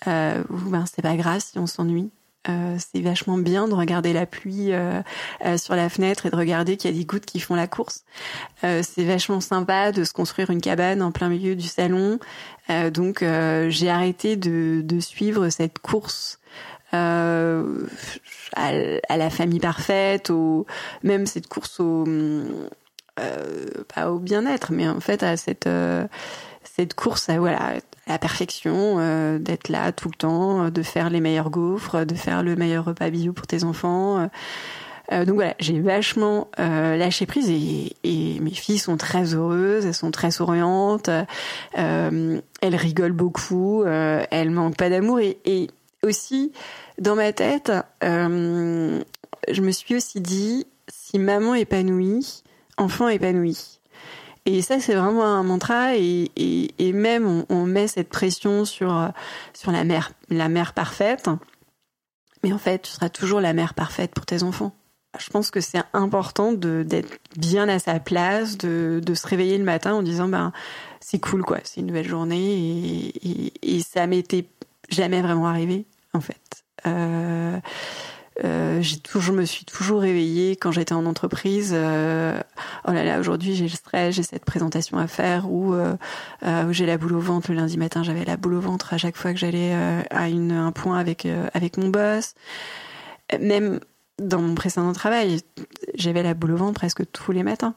euh, 0.07 0.43
où 0.51 0.70
ben, 0.70 0.85
c'est 0.87 1.03
pas 1.03 1.16
grave 1.16 1.41
si 1.41 1.59
on 1.59 1.66
s'ennuie. 1.66 2.11
Euh, 2.49 2.76
c'est 2.79 3.03
vachement 3.03 3.37
bien 3.37 3.68
de 3.68 3.74
regarder 3.74 4.12
la 4.12 4.24
pluie 4.24 4.72
euh, 4.72 5.03
euh, 5.45 5.59
sur 5.59 5.74
la 5.74 5.89
fenêtre 5.89 6.24
et 6.26 6.31
de 6.31 6.37
regarder 6.37 6.76
qu'il 6.76 6.91
y 6.91 6.95
a 6.95 6.97
des 6.97 7.05
gouttes 7.05 7.26
qui 7.26 7.41
font 7.41 7.55
la 7.55 7.66
course. 7.66 8.05
Euh, 8.64 8.83
c'est 8.83 9.05
vachement 9.05 9.41
sympa 9.41 9.93
de 9.93 10.05
se 10.05 10.12
construire 10.12 10.51
une 10.51 10.61
cabane 10.61 11.03
en 11.03 11.12
plein 11.12 11.29
milieu 11.29 11.57
du 11.57 11.66
salon. 11.66 12.18
donc 12.93 13.24
j'ai 13.68 13.89
arrêté 13.89 14.37
de, 14.37 14.83
de, 14.85 15.01
suivre 15.01 15.49
cette 15.49 15.79
course 15.79 16.39
à, 16.93 17.61
à, 18.55 19.16
la 19.16 19.31
famille 19.31 19.61
parfaite, 19.61 20.31
au, 20.31 20.66
même 21.03 21.26
cette 21.26 21.49
course 21.49 21.81
au, 21.81 22.05
euh, 23.19 23.66
pas 23.95 24.11
au 24.11 24.19
bien-être, 24.19 24.73
mais 24.73 24.89
en 24.89 25.01
fait 25.01 25.23
à 25.23 25.37
cette 25.37 25.66
euh, 25.66 26.07
cette 26.62 26.95
course 26.95 27.29
à 27.29 27.39
voilà 27.39 27.75
la 28.07 28.19
perfection, 28.19 28.97
euh, 28.99 29.39
d'être 29.39 29.69
là 29.69 29.93
tout 29.93 30.09
le 30.09 30.14
temps, 30.14 30.71
de 30.71 30.83
faire 30.83 31.11
les 31.11 31.21
meilleurs 31.21 31.51
gaufres, 31.51 32.07
de 32.07 32.14
faire 32.14 32.43
le 32.43 32.57
meilleur 32.57 32.85
repas 32.85 33.11
bio 33.11 33.33
pour 33.33 33.47
tes 33.47 33.64
enfants. 33.64 34.29
donc 35.11 35.35
voilà, 35.35 35.55
j'ai 35.59 35.81
vachement 35.81 36.49
lâché 36.57 37.27
prise 37.27 37.51
et, 37.51 38.41
mes 38.41 38.51
filles 38.51 38.79
sont 38.79 38.97
très 38.97 39.35
heureuses, 39.35 39.85
elles 39.85 39.95
sont 39.95 40.11
très 40.11 40.31
souriantes, 40.31 41.11
elles 41.75 42.43
rigolent 42.62 43.12
beaucoup, 43.12 43.85
elles 43.85 44.51
manquent 44.51 44.77
pas 44.77 44.89
d'amour 44.89 45.21
et, 45.21 45.39
et, 45.45 45.69
aussi 46.03 46.53
dans 46.99 47.16
ma 47.16 47.33
tête, 47.33 47.73
je 48.03 49.61
me 49.61 49.71
suis 49.71 49.97
aussi 49.97 50.21
dit 50.21 50.66
si 50.89 51.19
maman 51.19 51.55
épanouie, 51.55 52.43
enfant 52.79 53.09
épanoui. 53.09 53.81
Et 54.47 54.62
ça, 54.62 54.81
c'est 54.81 54.95
vraiment 54.95 55.24
un 55.24 55.43
mantra. 55.43 55.97
Et, 55.97 56.31
et, 56.37 56.93
même, 56.93 57.45
on, 57.51 57.66
met 57.66 57.87
cette 57.87 58.09
pression 58.09 58.64
sur, 58.64 59.12
sur 59.53 59.72
la 59.72 59.85
mère, 59.85 60.12
la 60.31 60.49
mère 60.49 60.72
parfaite. 60.72 61.29
Mais 62.43 62.53
en 62.53 62.59
fait, 62.59 62.83
tu 62.83 62.91
seras 62.91 63.11
toujours 63.11 63.41
la 63.41 63.53
mère 63.53 63.74
parfaite 63.74 64.12
pour 64.14 64.24
tes 64.24 64.43
enfants. 64.43 64.74
Je 65.18 65.29
pense 65.31 65.51
que 65.51 65.61
c'est 65.61 65.83
important 65.93 66.53
d'être 66.53 67.18
bien 67.37 67.68
à 67.68 67.79
sa 67.79 67.99
place, 67.99 68.57
de, 68.57 69.01
de, 69.05 69.14
se 69.14 69.26
réveiller 69.26 69.59
le 69.59 69.64
matin 69.64 69.95
en 69.95 70.03
disant 70.03 70.29
ben 70.29 70.53
c'est 71.01 71.18
cool 71.18 71.43
quoi, 71.45 71.59
c'est 71.64 71.81
une 71.81 71.87
nouvelle 71.87 72.07
journée 72.07 72.37
et, 72.37 73.29
et, 73.29 73.76
et 73.79 73.83
ça 73.83 74.07
m'était 74.07 74.47
jamais 74.91 75.22
vraiment 75.22 75.49
arrivé 75.49 75.87
en 76.12 76.20
fait. 76.20 76.62
Euh, 76.87 77.59
euh, 78.45 78.82
je 78.82 79.32
me 79.32 79.45
suis 79.45 79.64
toujours 79.64 80.01
réveillée 80.01 80.57
quand 80.57 80.70
j'étais 80.70 80.93
en 80.93 81.07
entreprise. 81.07 81.72
Euh, 81.74 82.41
oh 82.86 82.93
là 82.93 83.03
là, 83.03 83.18
aujourd'hui 83.18 83.55
j'ai 83.55 83.64
le 83.64 83.70
stress, 83.70 84.14
j'ai 84.14 84.22
cette 84.22 84.45
présentation 84.45 84.99
à 84.99 85.07
faire 85.07 85.51
ou 85.51 85.74
euh, 85.74 85.97
euh 86.45 86.72
j'ai 86.72 86.86
la 86.86 86.99
boule 86.99 87.14
au 87.14 87.20
ventre. 87.20 87.51
Le 87.51 87.57
lundi 87.57 87.76
matin, 87.76 88.03
j'avais 88.03 88.24
la 88.24 88.36
boule 88.36 88.55
au 88.55 88.61
ventre 88.61 88.95
à 88.95 88.99
chaque 88.99 89.16
fois 89.16 89.32
que 89.32 89.39
j'allais 89.39 89.72
à 90.11 90.24
un 90.24 90.72
point 90.72 90.99
avec 90.99 91.26
avec 91.55 91.76
mon 91.78 91.89
boss. 91.89 92.34
Même 93.41 93.80
dans 94.18 94.41
mon 94.41 94.55
précédent 94.55 94.93
travail, 94.93 95.41
j'avais 95.95 96.22
la 96.22 96.34
boule 96.34 96.53
au 96.53 96.57
ventre 96.57 96.74
presque 96.74 97.11
tous 97.11 97.32
les 97.32 97.43
matins. 97.43 97.74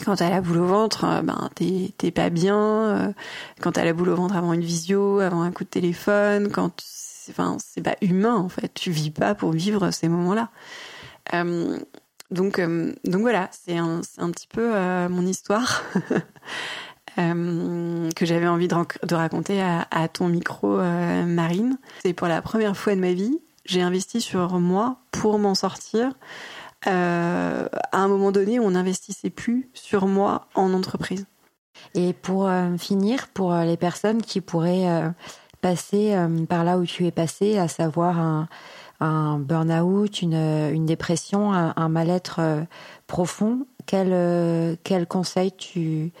Et 0.00 0.04
quand 0.04 0.16
t'as 0.16 0.30
la 0.30 0.40
boule 0.40 0.58
au 0.58 0.66
ventre, 0.66 1.22
ben 1.22 1.50
t'es 1.54 2.10
pas 2.10 2.30
bien. 2.30 3.14
Quand 3.60 3.72
t'as 3.72 3.84
la 3.84 3.92
boule 3.92 4.08
au 4.08 4.16
ventre 4.16 4.36
avant 4.36 4.54
une 4.54 4.62
visio, 4.62 5.20
avant 5.20 5.42
un 5.42 5.52
coup 5.52 5.64
de 5.64 5.68
téléphone, 5.68 6.50
quand 6.50 6.82
enfin 7.30 7.56
c'est 7.64 7.82
pas 7.82 7.96
humain 8.00 8.36
en 8.36 8.48
fait. 8.48 8.72
Tu 8.74 8.90
vis 8.90 9.10
pas 9.10 9.34
pour 9.34 9.52
vivre 9.52 9.90
ces 9.90 10.08
moments-là. 10.08 10.50
Euh, 11.34 11.78
donc 12.30 12.60
donc 12.60 13.20
voilà, 13.20 13.48
c'est 13.52 13.76
un, 13.76 14.00
un 14.18 14.30
petit 14.30 14.48
peu 14.48 14.72
mon 15.08 15.26
histoire. 15.26 15.82
que 17.16 18.24
j'avais 18.24 18.48
envie 18.48 18.68
de, 18.68 19.14
raconter 19.14 19.60
à, 19.60 20.08
ton 20.08 20.28
micro, 20.28 20.78
Marine. 20.78 21.76
C'est 22.02 22.14
pour 22.14 22.26
la 22.26 22.40
première 22.40 22.74
fois 22.74 22.94
de 22.94 23.00
ma 23.00 23.12
vie, 23.12 23.38
j'ai 23.64 23.82
investi 23.82 24.20
sur 24.20 24.58
moi 24.58 24.96
pour 25.10 25.38
m'en 25.38 25.54
sortir. 25.54 26.12
Euh, 26.86 27.68
à 27.92 27.98
un 27.98 28.08
moment 28.08 28.32
donné, 28.32 28.58
on 28.58 28.72
n'investissait 28.72 29.30
plus 29.30 29.70
sur 29.72 30.06
moi 30.06 30.48
en 30.54 30.72
entreprise. 30.72 31.26
Et 31.94 32.12
pour 32.12 32.48
euh, 32.48 32.76
finir, 32.76 33.28
pour 33.28 33.52
euh, 33.52 33.64
les 33.64 33.76
personnes 33.76 34.22
qui 34.22 34.40
pourraient 34.40 35.12
passer 35.62 36.14
par 36.48 36.64
là 36.64 36.76
où 36.76 36.84
tu 36.84 37.06
es 37.06 37.10
passé, 37.10 37.56
à 37.56 37.68
savoir 37.68 38.46
un, 39.00 39.38
burn-out, 39.38 40.20
une, 40.20 40.84
dépression, 40.84 41.52
un, 41.52 41.88
mal-être 41.88 42.40
profond, 43.06 43.66
quel, 43.86 44.76
quel 44.84 45.06
conseil 45.06 45.52
tu, 45.52 46.12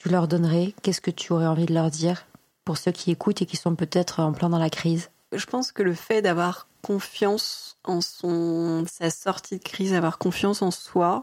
tu 0.00 0.08
leur 0.08 0.26
donnerais? 0.26 0.74
Qu'est-ce 0.82 1.00
que 1.00 1.10
tu 1.10 1.32
aurais 1.32 1.46
envie 1.46 1.66
de 1.66 1.74
leur 1.74 1.90
dire 1.90 2.26
pour 2.64 2.78
ceux 2.78 2.90
qui 2.90 3.10
écoutent 3.10 3.42
et 3.42 3.46
qui 3.46 3.56
sont 3.56 3.76
peut-être 3.76 4.20
en 4.20 4.32
plein 4.32 4.48
dans 4.48 4.58
la 4.58 4.70
crise? 4.70 5.10
Je 5.32 5.46
pense 5.46 5.70
que 5.70 5.82
le 5.82 5.94
fait 5.94 6.22
d'avoir 6.22 6.68
confiance 6.82 7.76
en 7.84 8.00
son, 8.00 8.84
sa 8.90 9.10
sortie 9.10 9.58
de 9.58 9.62
crise, 9.62 9.94
avoir 9.94 10.18
confiance 10.18 10.62
en 10.62 10.70
soi 10.70 11.22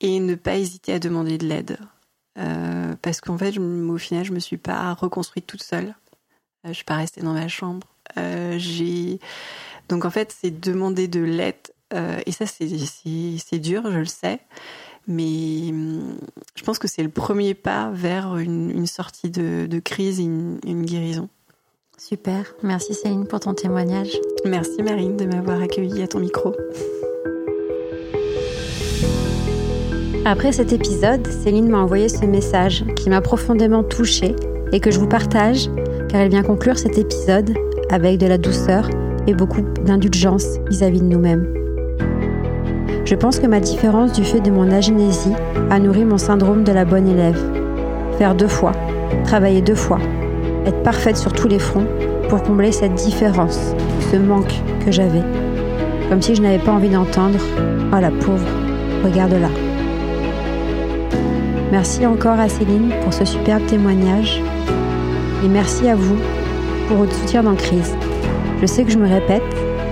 et 0.00 0.20
ne 0.20 0.34
pas 0.34 0.56
hésiter 0.56 0.92
à 0.92 0.98
demander 0.98 1.38
de 1.38 1.46
l'aide. 1.46 1.78
Euh, 2.36 2.94
parce 3.00 3.20
qu'en 3.20 3.38
fait, 3.38 3.56
au 3.58 3.98
final, 3.98 4.24
je 4.24 4.32
me 4.32 4.40
suis 4.40 4.56
pas 4.56 4.92
reconstruite 4.94 5.46
toute 5.46 5.62
seule. 5.62 5.94
Euh, 6.64 6.68
je 6.68 6.72
suis 6.74 6.84
pas 6.84 6.96
restée 6.96 7.20
dans 7.20 7.34
ma 7.34 7.48
chambre. 7.48 7.86
Euh, 8.16 8.56
j'ai 8.58 9.18
donc 9.88 10.04
en 10.04 10.10
fait, 10.10 10.34
c'est 10.38 10.60
demander 10.60 11.08
de 11.08 11.20
l'aide. 11.20 11.56
et 12.26 12.32
ça, 12.32 12.46
c'est 12.46 13.58
dur, 13.58 13.82
je 13.90 13.98
le 13.98 14.04
sais. 14.04 14.40
Mais 15.06 15.68
hum, 15.68 16.18
je 16.56 16.62
pense 16.64 16.78
que 16.78 16.88
c'est 16.88 17.02
le 17.02 17.10
premier 17.10 17.54
pas 17.54 17.90
vers 17.92 18.36
une, 18.36 18.86
sortie 18.86 19.30
de, 19.30 19.78
crise 19.78 20.20
et 20.20 20.24
une 20.24 20.84
guérison. 20.84 21.28
Super, 21.96 22.54
merci 22.62 22.92
Céline 22.92 23.26
pour 23.26 23.40
ton 23.40 23.54
témoignage. 23.54 24.10
Merci 24.44 24.82
Marine 24.82 25.16
de 25.16 25.26
m'avoir 25.26 25.62
accueillie 25.62 26.02
à 26.02 26.08
ton 26.08 26.18
micro. 26.18 26.52
Après 30.26 30.52
cet 30.52 30.72
épisode, 30.72 31.26
Céline 31.26 31.68
m'a 31.68 31.78
envoyé 31.78 32.08
ce 32.08 32.24
message 32.24 32.84
qui 32.96 33.10
m'a 33.10 33.20
profondément 33.20 33.84
touchée 33.84 34.34
et 34.72 34.80
que 34.80 34.90
je 34.90 34.98
vous 34.98 35.08
partage 35.08 35.70
car 36.14 36.22
elle 36.22 36.30
vient 36.30 36.44
conclure 36.44 36.78
cet 36.78 36.96
épisode 36.96 37.52
avec 37.90 38.18
de 38.18 38.28
la 38.28 38.38
douceur 38.38 38.88
et 39.26 39.34
beaucoup 39.34 39.62
d'indulgence 39.84 40.60
vis-à-vis 40.70 41.00
de 41.00 41.06
nous-mêmes. 41.06 41.52
Je 43.04 43.16
pense 43.16 43.40
que 43.40 43.48
ma 43.48 43.58
différence 43.58 44.12
du 44.12 44.22
fait 44.22 44.38
de 44.38 44.52
mon 44.52 44.70
agénésie 44.70 45.32
a 45.70 45.80
nourri 45.80 46.04
mon 46.04 46.16
syndrome 46.16 46.62
de 46.62 46.70
la 46.70 46.84
bonne 46.84 47.08
élève. 47.08 47.42
Faire 48.16 48.36
deux 48.36 48.46
fois, 48.46 48.70
travailler 49.24 49.60
deux 49.60 49.74
fois, 49.74 49.98
être 50.66 50.84
parfaite 50.84 51.16
sur 51.16 51.32
tous 51.32 51.48
les 51.48 51.58
fronts 51.58 51.88
pour 52.28 52.44
combler 52.44 52.70
cette 52.70 52.94
différence, 52.94 53.74
ce 54.12 54.16
manque 54.16 54.54
que 54.86 54.92
j'avais. 54.92 55.24
Comme 56.08 56.22
si 56.22 56.36
je 56.36 56.42
n'avais 56.42 56.62
pas 56.62 56.70
envie 56.70 56.90
d'entendre 56.90 57.40
Oh 57.92 57.98
la 58.00 58.12
pauvre, 58.12 58.46
regarde-la. 59.02 59.50
Merci 61.72 62.06
encore 62.06 62.38
à 62.38 62.48
Céline 62.48 62.92
pour 63.02 63.12
ce 63.12 63.24
superbe 63.24 63.66
témoignage 63.66 64.40
et 65.44 65.48
merci 65.48 65.88
à 65.88 65.94
vous 65.94 66.16
pour 66.88 66.98
votre 66.98 67.14
soutien 67.14 67.42
dans 67.42 67.54
Crise. 67.54 67.94
Je 68.60 68.66
sais 68.66 68.84
que 68.84 68.90
je 68.90 68.98
me 68.98 69.08
répète, 69.08 69.42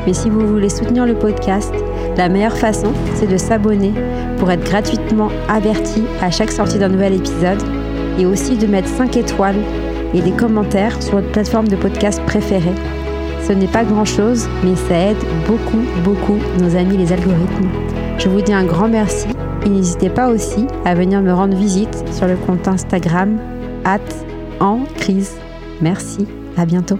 mais 0.06 0.14
si 0.14 0.30
vous 0.30 0.46
voulez 0.46 0.68
soutenir 0.68 1.04
le 1.04 1.14
podcast, 1.14 1.72
la 2.16 2.28
meilleure 2.28 2.56
façon, 2.56 2.92
c'est 3.14 3.26
de 3.26 3.36
s'abonner 3.36 3.92
pour 4.38 4.50
être 4.50 4.64
gratuitement 4.64 5.28
averti 5.48 6.04
à 6.20 6.30
chaque 6.30 6.50
sortie 6.50 6.78
d'un 6.78 6.88
nouvel 6.88 7.14
épisode 7.14 7.62
et 8.18 8.26
aussi 8.26 8.56
de 8.56 8.66
mettre 8.66 8.88
5 8.88 9.16
étoiles 9.16 9.60
et 10.14 10.20
des 10.20 10.32
commentaires 10.32 11.00
sur 11.02 11.16
votre 11.16 11.30
plateforme 11.30 11.68
de 11.68 11.76
podcast 11.76 12.22
préférée. 12.26 12.74
Ce 13.46 13.52
n'est 13.52 13.66
pas 13.66 13.84
grand-chose, 13.84 14.48
mais 14.64 14.76
ça 14.76 15.10
aide 15.10 15.24
beaucoup, 15.46 15.82
beaucoup 16.04 16.38
nos 16.60 16.76
amis 16.76 16.96
les 16.96 17.12
algorithmes. 17.12 17.68
Je 18.18 18.28
vous 18.28 18.40
dis 18.40 18.52
un 18.52 18.64
grand 18.64 18.88
merci 18.88 19.28
et 19.66 19.68
n'hésitez 19.68 20.08
pas 20.08 20.28
aussi 20.28 20.66
à 20.84 20.94
venir 20.94 21.20
me 21.20 21.32
rendre 21.32 21.56
visite 21.56 22.04
sur 22.12 22.26
le 22.26 22.36
compte 22.36 22.68
Instagram 22.68 23.38
at 23.84 24.00
en 24.60 24.80
crise. 24.96 25.41
Merci, 25.82 26.26
à 26.56 26.64
bientôt. 26.64 26.98